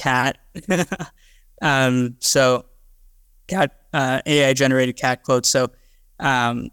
cat. 0.00 0.38
um, 1.62 2.16
so 2.20 2.66
cat 3.46 3.72
uh, 3.92 4.20
AI 4.26 4.52
generated 4.52 4.96
cat 4.96 5.22
quotes. 5.22 5.48
So 5.48 5.70
um, 6.20 6.70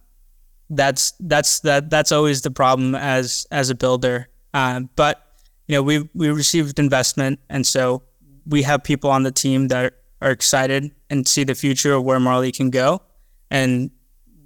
that's 0.70 1.14
that's 1.20 1.62
that 1.62 1.90
that's 1.90 2.12
always 2.12 2.42
the 2.42 2.52
problem 2.52 2.96
as 2.96 3.48
as 3.52 3.70
a 3.70 3.76
builder. 3.76 4.28
Um, 4.54 4.90
but 4.96 5.22
you 5.68 5.76
know 5.76 5.84
we 5.84 6.10
we 6.14 6.30
received 6.30 6.80
investment, 6.80 7.40
and 7.50 7.66
so 7.66 8.04
we 8.46 8.64
have 8.64 8.84
people 8.84 9.10
on 9.10 9.24
the 9.24 9.32
team 9.32 9.70
that 9.70 9.94
are 10.22 10.32
excited 10.32 10.92
and 11.10 11.28
see 11.28 11.44
the 11.44 11.56
future 11.56 11.94
of 11.94 12.04
where 12.04 12.20
Marley 12.20 12.52
can 12.52 12.70
go, 12.70 13.02
and 13.50 13.92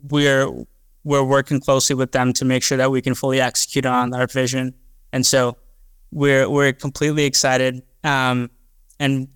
we're 0.10 0.50
we're 1.04 1.24
working 1.24 1.60
closely 1.60 1.96
with 1.96 2.12
them 2.12 2.34
to 2.34 2.46
make 2.46 2.62
sure 2.62 2.78
that 2.78 2.92
we 2.92 3.02
can 3.02 3.16
fully 3.16 3.42
execute 3.42 3.86
on 3.86 4.14
our 4.14 4.28
vision. 4.28 4.76
And 5.12 5.26
so 5.26 5.58
we're 6.12 6.48
we're 6.48 6.74
completely 6.74 7.26
excited, 7.26 7.82
um, 8.04 8.52
and 9.00 9.28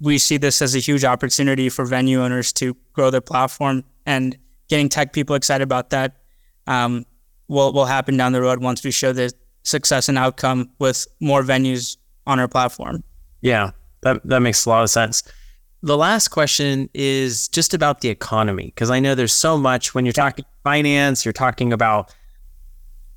we 0.00 0.18
see 0.18 0.36
this 0.36 0.62
as 0.62 0.74
a 0.74 0.78
huge 0.78 1.04
opportunity 1.04 1.68
for 1.68 1.84
venue 1.84 2.22
owners 2.22 2.52
to 2.54 2.76
grow 2.92 3.10
their 3.10 3.20
platform 3.20 3.84
and 4.06 4.38
getting 4.70 4.88
tech 4.88 5.12
people 5.12 5.36
excited 5.36 5.62
about 5.62 5.90
that 5.90 6.16
um, 6.66 7.04
will 7.48 7.72
will 7.74 7.84
happen 7.84 8.16
down 8.16 8.32
the 8.32 8.40
road 8.40 8.62
once 8.62 8.82
we 8.82 8.90
show 8.90 9.12
the 9.12 9.30
success 9.64 10.08
and 10.08 10.16
outcome 10.16 10.70
with 10.78 11.06
more 11.20 11.42
venues 11.42 11.98
on 12.26 12.40
our 12.40 12.48
platform. 12.48 13.04
Yeah, 13.42 13.72
that 14.00 14.24
that 14.24 14.40
makes 14.40 14.64
a 14.64 14.70
lot 14.70 14.82
of 14.82 14.88
sense. 14.88 15.22
The 15.82 15.96
last 15.96 16.28
question 16.28 16.88
is 16.94 17.48
just 17.48 17.74
about 17.74 18.00
the 18.00 18.08
economy 18.08 18.66
because 18.66 18.90
I 18.90 19.00
know 19.00 19.14
there's 19.14 19.32
so 19.32 19.58
much 19.58 19.94
when 19.94 20.06
you're 20.06 20.12
talking 20.12 20.44
finance, 20.62 21.24
you're 21.24 21.32
talking 21.32 21.72
about 21.72 22.14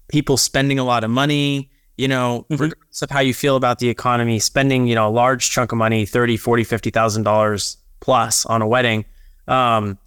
people 0.07 0.37
spending 0.37 0.79
a 0.79 0.83
lot 0.83 1.03
of 1.03 1.09
money, 1.09 1.69
you 1.97 2.07
know, 2.07 2.45
mm-hmm. 2.49 2.61
regardless 2.61 3.01
of 3.01 3.09
how 3.09 3.19
you 3.19 3.33
feel 3.33 3.57
about 3.57 3.79
the 3.79 3.89
economy, 3.89 4.39
spending, 4.39 4.87
you 4.87 4.95
know, 4.95 5.07
a 5.07 5.11
large 5.11 5.49
chunk 5.49 5.73
of 5.73 5.77
money, 5.77 6.05
30, 6.05 6.37
40, 6.37 6.63
$50,000 6.63 7.77
plus 7.99 8.45
on 8.45 8.61
a 8.61 8.67
wedding, 8.67 9.03
um, 9.49 9.97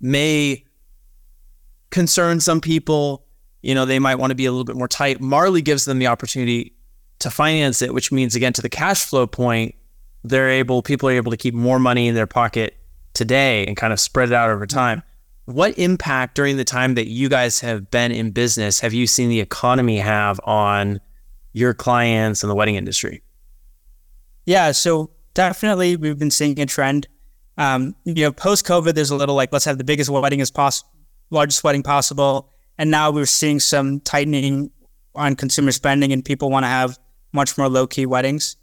may 0.00 0.64
concern 1.94 2.40
some 2.40 2.60
people. 2.60 3.24
You 3.62 3.74
know, 3.74 3.86
they 3.86 3.98
might 3.98 4.16
want 4.16 4.32
to 4.32 4.34
be 4.34 4.44
a 4.44 4.50
little 4.50 4.64
bit 4.64 4.76
more 4.76 4.88
tight. 4.88 5.20
Marley 5.22 5.62
gives 5.62 5.86
them 5.86 5.98
the 5.98 6.08
opportunity 6.08 6.74
to 7.20 7.30
finance 7.30 7.80
it, 7.80 7.94
which 7.94 8.12
means 8.12 8.34
again, 8.34 8.52
to 8.52 8.60
the 8.60 8.68
cash 8.68 9.04
flow 9.04 9.26
point, 9.26 9.74
they're 10.24 10.50
able, 10.50 10.82
people 10.82 11.08
are 11.08 11.12
able 11.12 11.30
to 11.30 11.36
keep 11.36 11.54
more 11.54 11.78
money 11.78 12.08
in 12.08 12.14
their 12.14 12.26
pocket 12.26 12.76
today 13.14 13.64
and 13.66 13.76
kind 13.76 13.92
of 13.92 14.00
spread 14.00 14.28
it 14.28 14.34
out 14.34 14.50
over 14.50 14.66
time. 14.66 15.02
What 15.46 15.78
impact 15.78 16.34
during 16.34 16.56
the 16.56 16.64
time 16.64 16.94
that 16.94 17.06
you 17.06 17.28
guys 17.28 17.60
have 17.60 17.90
been 17.90 18.10
in 18.10 18.32
business 18.32 18.80
have 18.80 18.92
you 18.92 19.06
seen 19.06 19.28
the 19.28 19.40
economy 19.40 19.98
have 19.98 20.40
on 20.44 21.00
your 21.52 21.74
clients 21.74 22.42
in 22.42 22.48
the 22.48 22.54
wedding 22.54 22.74
industry? 22.74 23.22
Yeah, 24.46 24.72
so 24.72 25.10
definitely 25.34 25.96
we've 25.96 26.18
been 26.18 26.30
seeing 26.30 26.58
a 26.60 26.66
trend. 26.66 27.06
Um, 27.56 27.94
you 28.04 28.14
know, 28.14 28.32
post 28.32 28.66
COVID, 28.66 28.94
there's 28.94 29.10
a 29.10 29.16
little 29.16 29.34
like 29.34 29.52
let's 29.52 29.64
have 29.66 29.78
the 29.78 29.84
biggest 29.84 30.10
wedding 30.10 30.40
as 30.40 30.50
possible, 30.50 30.90
largest 31.34 31.64
wedding 31.64 31.82
possible, 31.82 32.50
And 32.78 32.90
now 32.90 33.10
we're 33.10 33.26
seeing 33.26 33.60
some 33.60 34.00
tightening 34.00 34.70
on 35.14 35.36
consumer 35.36 35.72
spending 35.72 36.12
and 36.12 36.24
people 36.24 36.50
want 36.50 36.64
to 36.64 36.68
have 36.68 36.98
much 37.32 37.56
more 37.56 37.68
low 37.68 37.86
key 37.86 38.06
weddings. 38.06 38.56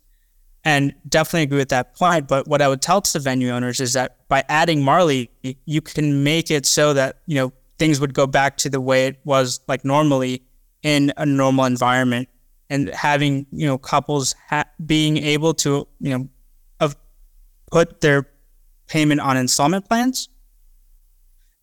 And 0.64 0.94
definitely 1.08 1.44
agree 1.44 1.58
with 1.58 1.70
that 1.70 1.96
point. 1.96 2.28
But 2.28 2.48
what 2.48 2.62
I 2.62 2.68
would 2.68 2.82
tell 2.82 3.02
to 3.02 3.20
venue 3.20 3.50
owners 3.50 3.80
is 3.80 3.94
that 3.94 4.18
by 4.28 4.44
adding 4.48 4.84
Marley, 4.84 5.32
you 5.66 5.82
can 5.82 6.24
make 6.24 6.52
it 6.52 6.66
so 6.66 6.94
that, 6.94 7.20
you 7.26 7.36
know, 7.36 7.52
things 7.80 8.00
would 8.00 8.14
go 8.14 8.28
back 8.28 8.58
to 8.58 8.70
the 8.70 8.80
way 8.80 9.08
it 9.08 9.20
was 9.24 9.60
like 9.68 9.84
normally 9.84 10.44
in 10.84 11.12
a 11.18 11.26
normal 11.26 11.66
environment 11.66 12.30
and 12.70 12.90
having, 12.90 13.48
you 13.52 13.66
know, 13.66 13.78
couples 13.78 14.36
ha- 14.50 14.66
being 14.86 15.18
able 15.18 15.54
to, 15.56 15.88
you 16.00 16.18
know, 16.18 16.30
of 16.80 16.96
put 17.72 18.02
their 18.02 18.28
payment 18.88 19.20
on 19.20 19.38
installment 19.38 19.88
plans 19.90 20.30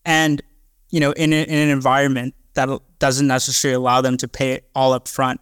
and, 0.05 0.43
you 0.91 1.01
know, 1.01 1.13
in, 1.13 1.33
a, 1.33 1.43
in 1.43 1.55
an 1.55 1.69
environment 1.69 2.35
that 2.55 2.69
doesn't 2.99 3.27
necessarily 3.27 3.77
allow 3.77 4.01
them 4.01 4.17
to 4.17 4.29
pay 4.29 4.53
it 4.53 4.69
all 4.75 4.93
up 4.93 5.09
front. 5.09 5.41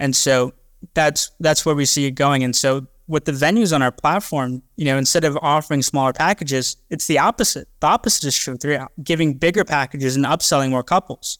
And 0.00 0.14
so 0.14 0.52
that's 0.94 1.30
that's 1.40 1.66
where 1.66 1.74
we 1.74 1.84
see 1.84 2.06
it 2.06 2.12
going. 2.12 2.44
And 2.44 2.54
so 2.54 2.86
with 3.08 3.24
the 3.24 3.32
venues 3.32 3.74
on 3.74 3.82
our 3.82 3.90
platform, 3.90 4.62
you 4.76 4.84
know, 4.84 4.98
instead 4.98 5.24
of 5.24 5.36
offering 5.40 5.82
smaller 5.82 6.12
packages, 6.12 6.76
it's 6.90 7.06
the 7.06 7.18
opposite. 7.18 7.66
The 7.80 7.86
opposite 7.86 8.24
is 8.24 8.36
true. 8.36 8.56
They're 8.56 8.86
giving 9.02 9.34
bigger 9.34 9.64
packages 9.64 10.14
and 10.14 10.24
upselling 10.24 10.70
more 10.70 10.82
couples. 10.82 11.38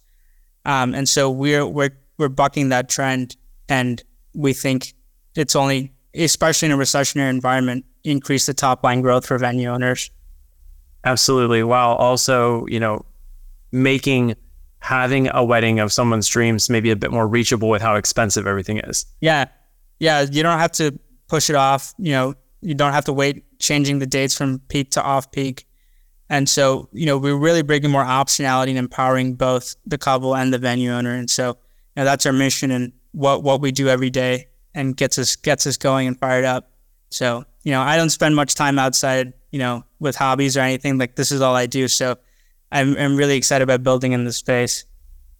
Um, 0.64 0.94
and 0.94 1.08
so 1.08 1.30
we're 1.30 1.66
we're 1.66 1.90
we're 2.16 2.28
bucking 2.28 2.70
that 2.70 2.88
trend, 2.88 3.36
and 3.68 4.02
we 4.34 4.52
think 4.52 4.94
it's 5.36 5.54
only, 5.54 5.92
especially 6.14 6.66
in 6.66 6.72
a 6.72 6.76
recessionary 6.76 7.30
environment, 7.30 7.84
increase 8.02 8.46
the 8.46 8.54
top 8.54 8.82
line 8.82 9.00
growth 9.00 9.26
for 9.26 9.38
venue 9.38 9.68
owners. 9.68 10.10
Absolutely, 11.04 11.62
while 11.62 11.94
also 11.94 12.66
you 12.66 12.80
know 12.80 13.04
making 13.72 14.34
having 14.80 15.28
a 15.34 15.44
wedding 15.44 15.80
of 15.80 15.92
someone's 15.92 16.28
dreams 16.28 16.70
maybe 16.70 16.90
a 16.90 16.96
bit 16.96 17.10
more 17.10 17.26
reachable 17.26 17.68
with 17.68 17.82
how 17.82 17.96
expensive 17.96 18.46
everything 18.46 18.78
is. 18.78 19.06
Yeah. 19.20 19.46
Yeah. 19.98 20.22
You 20.22 20.42
don't 20.42 20.58
have 20.58 20.72
to 20.72 20.98
push 21.28 21.50
it 21.50 21.56
off. 21.56 21.94
You 21.98 22.12
know, 22.12 22.34
you 22.60 22.74
don't 22.74 22.92
have 22.92 23.04
to 23.06 23.12
wait 23.12 23.44
changing 23.58 23.98
the 23.98 24.06
dates 24.06 24.36
from 24.36 24.60
peak 24.68 24.92
to 24.92 25.02
off 25.02 25.30
peak. 25.32 25.66
And 26.30 26.48
so, 26.48 26.88
you 26.92 27.06
know, 27.06 27.18
we're 27.18 27.36
really 27.36 27.62
bringing 27.62 27.90
more 27.90 28.04
optionality 28.04 28.68
and 28.68 28.78
empowering 28.78 29.34
both 29.34 29.74
the 29.86 29.98
couple 29.98 30.36
and 30.36 30.52
the 30.52 30.58
venue 30.58 30.92
owner. 30.92 31.14
And 31.14 31.28
so, 31.28 31.48
you 31.48 31.54
know, 31.96 32.04
that's 32.04 32.26
our 32.26 32.32
mission 32.32 32.70
and 32.70 32.92
what, 33.12 33.42
what 33.42 33.60
we 33.60 33.72
do 33.72 33.88
every 33.88 34.10
day 34.10 34.48
and 34.74 34.96
gets 34.96 35.18
us, 35.18 35.36
gets 35.36 35.66
us 35.66 35.76
going 35.76 36.06
and 36.06 36.18
fired 36.18 36.44
up. 36.44 36.70
So, 37.10 37.44
you 37.64 37.72
know, 37.72 37.80
I 37.80 37.96
don't 37.96 38.10
spend 38.10 38.36
much 38.36 38.54
time 38.54 38.78
outside, 38.78 39.32
you 39.50 39.58
know, 39.58 39.84
with 39.98 40.16
hobbies 40.16 40.56
or 40.56 40.60
anything. 40.60 40.98
Like 40.98 41.16
this 41.16 41.32
is 41.32 41.40
all 41.40 41.56
I 41.56 41.66
do. 41.66 41.88
So 41.88 42.18
I'm, 42.72 42.96
I'm 42.96 43.16
really 43.16 43.36
excited 43.36 43.62
about 43.62 43.82
building 43.82 44.12
in 44.12 44.24
this 44.24 44.36
space. 44.36 44.84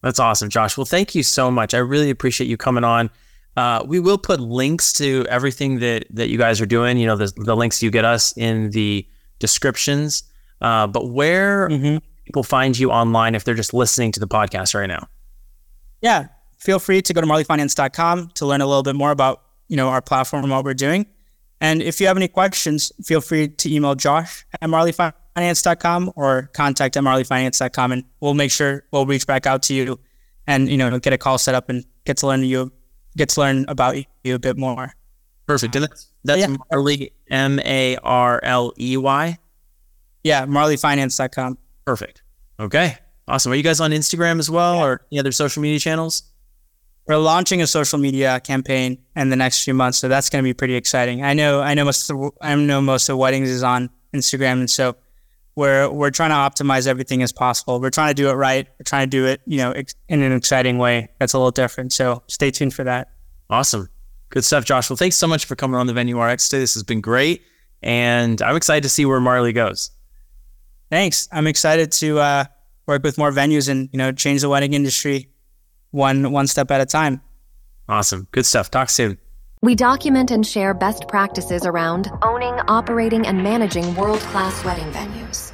That's 0.03 0.19
awesome, 0.19 0.49
Josh. 0.49 0.77
Well, 0.77 0.85
thank 0.85 1.15
you 1.15 1.23
so 1.23 1.51
much. 1.51 1.75
I 1.75 1.79
really 1.79 2.11
appreciate 2.11 2.47
you 2.47 2.57
coming 2.57 2.85
on. 2.85 3.11
Uh, 3.57 3.83
we 3.85 3.99
will 3.99 4.19
put 4.19 4.39
links 4.39 4.93
to 4.93 5.27
everything 5.29 5.81
that 5.81 6.07
that 6.11 6.29
you 6.29 6.39
guys 6.39 6.61
are 6.61 6.67
doing. 6.67 6.97
You 6.97 7.07
know, 7.07 7.17
the, 7.17 7.33
the 7.37 7.57
links 7.57 7.83
you 7.83 7.91
get 7.91 8.05
us 8.05 8.37
in 8.37 8.71
the 8.71 9.07
descriptions. 9.41 10.23
Uh, 10.61 10.87
but 10.87 11.11
where 11.11 11.69
mm-hmm. 11.69 11.99
people 12.25 12.45
find 12.45 12.79
you 12.79 12.93
online 12.93 13.35
if 13.35 13.45
they're 13.45 13.55
just 13.55 13.75
listening 13.75 14.13
to 14.13 14.21
the 14.21 14.29
podcast 14.29 14.75
right 14.75 14.87
now? 14.87 15.09
Yeah, 16.01 16.29
feel 16.59 16.79
free 16.79 17.03
to 17.03 17.13
go 17.13 17.21
to 17.21 17.27
marleyfinance.com 17.27 18.31
to 18.35 18.47
learn 18.47 18.61
a 18.61 18.67
little 18.67 18.85
bit 18.85 18.95
more 18.95 19.11
about 19.11 19.43
you 19.67 19.77
know 19.77 19.89
our 19.89 20.03
platform 20.03 20.45
and 20.45 20.53
what 20.53 20.65
we're 20.65 20.75
doing. 20.75 21.07
And 21.61 21.83
if 21.83 22.01
you 22.01 22.07
have 22.07 22.17
any 22.17 22.29
questions, 22.29 22.93
feel 23.05 23.21
free 23.21 23.49
to 23.49 23.75
email 23.75 23.97
Josh 23.97 24.47
at 24.61 24.71
marleyfinance 24.71 25.15
marleyfinance.com 25.39 26.13
or 26.17 26.51
contact 26.53 26.97
at 26.97 27.03
marleyfinance.com 27.03 27.93
and 27.93 28.05
we'll 28.21 28.35
make 28.35 28.51
sure 28.51 28.85
we'll 28.93 29.07
reach 29.07 29.27
back 29.27 29.47
out 29.47 29.63
to 29.63 29.75
you 29.75 29.99
and, 30.47 30.69
you 30.69 30.77
know, 30.77 30.99
get 30.99 31.13
a 31.13 31.19
call 31.19 31.39
set 31.39 31.55
up 31.55 31.69
and 31.69 31.85
get 32.05 32.17
to 32.19 32.27
learn 32.27 32.43
you, 32.43 32.73
get 33.17 33.29
to 33.31 33.41
learn 33.41 33.65
about 33.69 33.97
you 34.25 34.35
a 34.35 34.39
bit 34.39 34.57
more. 34.57 34.95
Perfect. 35.47 35.75
And 35.77 35.85
that's, 35.85 36.11
that's 36.25 36.41
yeah. 36.41 36.57
Marley, 36.71 37.13
M 37.31 37.59
A 37.61 37.97
R 38.03 38.41
L 38.43 38.73
E 38.79 38.97
Y. 38.97 39.39
Yeah, 40.25 40.47
marleyfinance.com. 40.47 41.59
Perfect. 41.85 42.23
Okay. 42.61 42.97
Awesome. 43.27 43.53
Are 43.53 43.55
you 43.55 43.63
guys 43.63 43.81
on 43.81 43.91
Instagram 43.93 44.39
as 44.39 44.51
well 44.51 44.77
yeah. 44.77 44.85
or 44.85 45.07
any 45.13 45.19
other 45.19 45.33
social 45.33 45.63
media 45.63 45.79
channels? 45.79 46.25
We're 47.07 47.17
launching 47.17 47.63
a 47.63 47.67
social 47.67 47.99
media 47.99 48.39
campaign 48.41 48.99
in 49.17 49.31
the 49.31 49.37
next 49.37 49.65
few 49.65 49.73
months, 49.73 49.97
so 49.97 50.09
that's 50.09 50.29
going 50.29 50.45
to 50.45 50.47
be 50.47 50.53
pretty 50.53 50.75
exciting. 50.75 51.25
I 51.25 51.33
know, 51.33 51.63
I 51.63 51.73
know 51.73 51.87
most 51.87 52.11
of 52.11 52.19
the, 52.19 52.31
I 52.43 52.55
know 52.55 52.83
most 52.83 53.09
of 53.09 53.17
weddings 53.17 53.49
is 53.49 53.63
on 53.63 53.89
Instagram, 54.13 54.61
and 54.61 54.71
so 54.71 54.95
we're 55.59 55.91
we're 55.91 56.11
trying 56.11 56.31
to 56.31 56.37
optimize 56.37 56.87
everything 56.87 57.21
as 57.21 57.33
possible. 57.33 57.81
We're 57.81 57.91
trying 57.91 58.11
to 58.11 58.15
do 58.15 58.31
it 58.31 58.35
right. 58.35 58.69
We're 58.79 58.85
trying 58.85 59.07
to 59.07 59.11
do 59.11 59.27
it, 59.27 59.41
you 59.45 59.59
know, 59.59 59.73
ex- 59.73 59.97
in 60.09 60.23
an 60.23 60.31
exciting 60.31 60.79
way 60.79 61.09
that's 61.19 61.33
a 61.33 61.39
little 61.39 61.51
different. 61.51 61.93
So 61.93 62.23
stay 62.29 62.53
tuned 62.53 62.75
for 62.75 62.85
that. 62.85 63.11
Awesome, 63.51 63.89
good 64.31 64.45
stuff, 64.45 64.65
Josh. 64.65 64.89
Well, 64.89 64.97
thanks 64.97 65.17
so 65.17 65.27
much 65.27 65.47
for 65.47 65.57
coming 65.57 65.75
on 65.75 65.89
the 65.89 65.93
Venue 65.93 66.23
RX 66.23 66.49
today. 66.49 66.61
This 66.61 66.75
has 66.75 66.85
been 66.85 67.01
great, 67.01 67.43
and 67.83 68.41
I'm 68.41 68.55
excited 68.55 68.85
to 68.85 68.89
see 68.89 69.05
where 69.05 69.21
Marley 69.21 69.53
goes. 69.53 69.91
Thanks. 70.91 71.29
I'm 71.33 71.49
excited 71.49 71.91
to 71.93 72.21
uh, 72.21 72.45
work 72.87 73.03
with 73.03 73.19
more 73.19 73.33
venues 73.33 73.69
and 73.69 73.89
you 73.93 73.99
know 73.99 74.13
change 74.13 74.43
the 74.43 74.49
wedding 74.49 74.75
industry 74.75 75.29
one 75.91 76.31
one 76.31 76.47
step 76.47 76.71
at 76.71 76.81
a 76.81 76.87
time. 76.87 77.21
Awesome, 77.89 78.29
good 78.31 78.47
stuff. 78.47 78.71
Talk 78.71 78.91
soon. 78.91 79.19
We 79.61 79.75
document 79.75 80.31
and 80.31 80.47
share 80.47 80.73
best 80.73 81.09
practices 81.09 81.67
around 81.67 82.09
owning, 82.23 82.55
operating, 82.69 83.27
and 83.27 83.43
managing 83.43 83.93
world 83.97 84.21
class 84.31 84.65
wedding 84.65 84.89
venues. 84.93 85.47